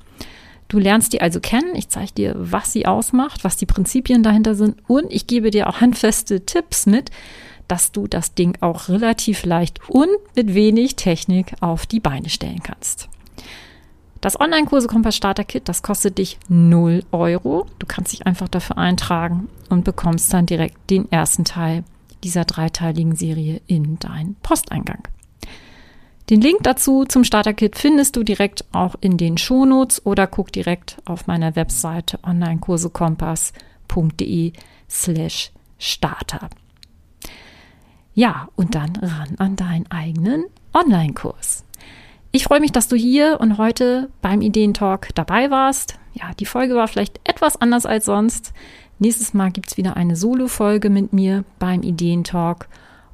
Du 0.67 0.77
lernst 0.77 1.13
die 1.13 1.21
also 1.21 1.39
kennen. 1.39 1.73
Ich 1.75 1.87
zeige 1.87 2.11
dir, 2.11 2.35
was 2.37 2.73
sie 2.73 2.85
ausmacht, 2.85 3.45
was 3.45 3.55
die 3.55 3.65
Prinzipien 3.65 4.23
dahinter 4.23 4.55
sind 4.55 4.75
und 4.89 5.05
ich 5.09 5.25
gebe 5.25 5.51
dir 5.51 5.69
auch 5.69 5.79
handfeste 5.79 6.45
Tipps 6.45 6.85
mit, 6.85 7.11
dass 7.67 7.91
du 7.91 8.07
das 8.07 8.33
Ding 8.33 8.57
auch 8.61 8.89
relativ 8.89 9.45
leicht 9.45 9.79
und 9.89 10.09
mit 10.35 10.53
wenig 10.53 10.95
Technik 10.95 11.53
auf 11.61 11.85
die 11.85 11.99
Beine 11.99 12.29
stellen 12.29 12.63
kannst. 12.63 13.09
Das 14.21 14.39
Online-Kurse 14.39 14.87
Kompass 14.87 15.15
Starter 15.15 15.43
Kit, 15.43 15.69
das 15.69 15.83
kostet 15.83 16.17
dich 16.17 16.39
0 16.49 17.03
Euro. 17.11 17.67
Du 17.77 17.85
kannst 17.85 18.13
dich 18.13 18.25
einfach 18.25 18.47
dafür 18.47 18.77
eintragen 18.77 19.47
und 19.69 19.83
bekommst 19.83 20.33
dann 20.33 20.47
direkt 20.47 20.89
den 20.89 21.11
ersten 21.11 21.45
Teil 21.45 21.83
dieser 22.23 22.45
dreiteiligen 22.45 23.15
Serie 23.15 23.61
in 23.67 23.99
deinen 23.99 24.35
Posteingang. 24.41 25.03
Den 26.29 26.41
Link 26.41 26.57
dazu 26.63 27.05
zum 27.05 27.23
Starter-Kit 27.23 27.77
findest 27.77 28.17
du 28.17 28.23
direkt 28.23 28.65
auch 28.73 28.95
in 28.99 29.17
den 29.17 29.37
Shownotes 29.37 30.05
oder 30.05 30.27
guck 30.27 30.51
direkt 30.51 30.97
auf 31.05 31.25
meiner 31.27 31.55
Webseite 31.55 32.19
onlinekursekompass.de 32.23 34.51
slash 34.89 35.51
starter. 35.77 36.49
Ja, 38.17 38.49
und 38.55 38.73
dann 38.73 38.95
ran 38.95 39.35
an 39.37 39.55
deinen 39.57 39.85
eigenen 39.91 40.45
Online-Kurs. 40.73 41.63
Ich 42.31 42.45
freue 42.45 42.59
mich, 42.59 42.71
dass 42.71 42.87
du 42.87 42.95
hier 42.95 43.37
und 43.39 43.59
heute 43.59 44.09
beim 44.23 44.41
Ideentalk 44.41 45.13
dabei 45.13 45.51
warst. 45.51 45.99
Ja, 46.15 46.31
die 46.39 46.47
Folge 46.47 46.73
war 46.73 46.87
vielleicht 46.87 47.19
etwas 47.25 47.61
anders 47.61 47.85
als 47.85 48.05
sonst. 48.05 48.53
Nächstes 48.97 49.35
Mal 49.35 49.51
gibt 49.51 49.67
es 49.67 49.77
wieder 49.77 49.97
eine 49.97 50.15
Solo-Folge 50.15 50.89
mit 50.89 51.13
mir 51.13 51.43
beim 51.59 51.83
Ideentalk 51.83 52.67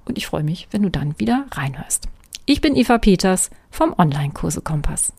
und 0.06 0.18
ich 0.18 0.26
freue 0.26 0.46
mich, 0.46 0.70
wenn 0.72 0.84
du 0.84 0.90
dann 0.90 1.20
wieder 1.20 1.48
reinhörst. 1.52 2.08
Ich 2.46 2.62
bin 2.62 2.74
Eva 2.74 2.98
Peters 2.98 3.50
vom 3.72 3.94
Online-Kurse 3.98 4.62
Kompass. 4.62 5.12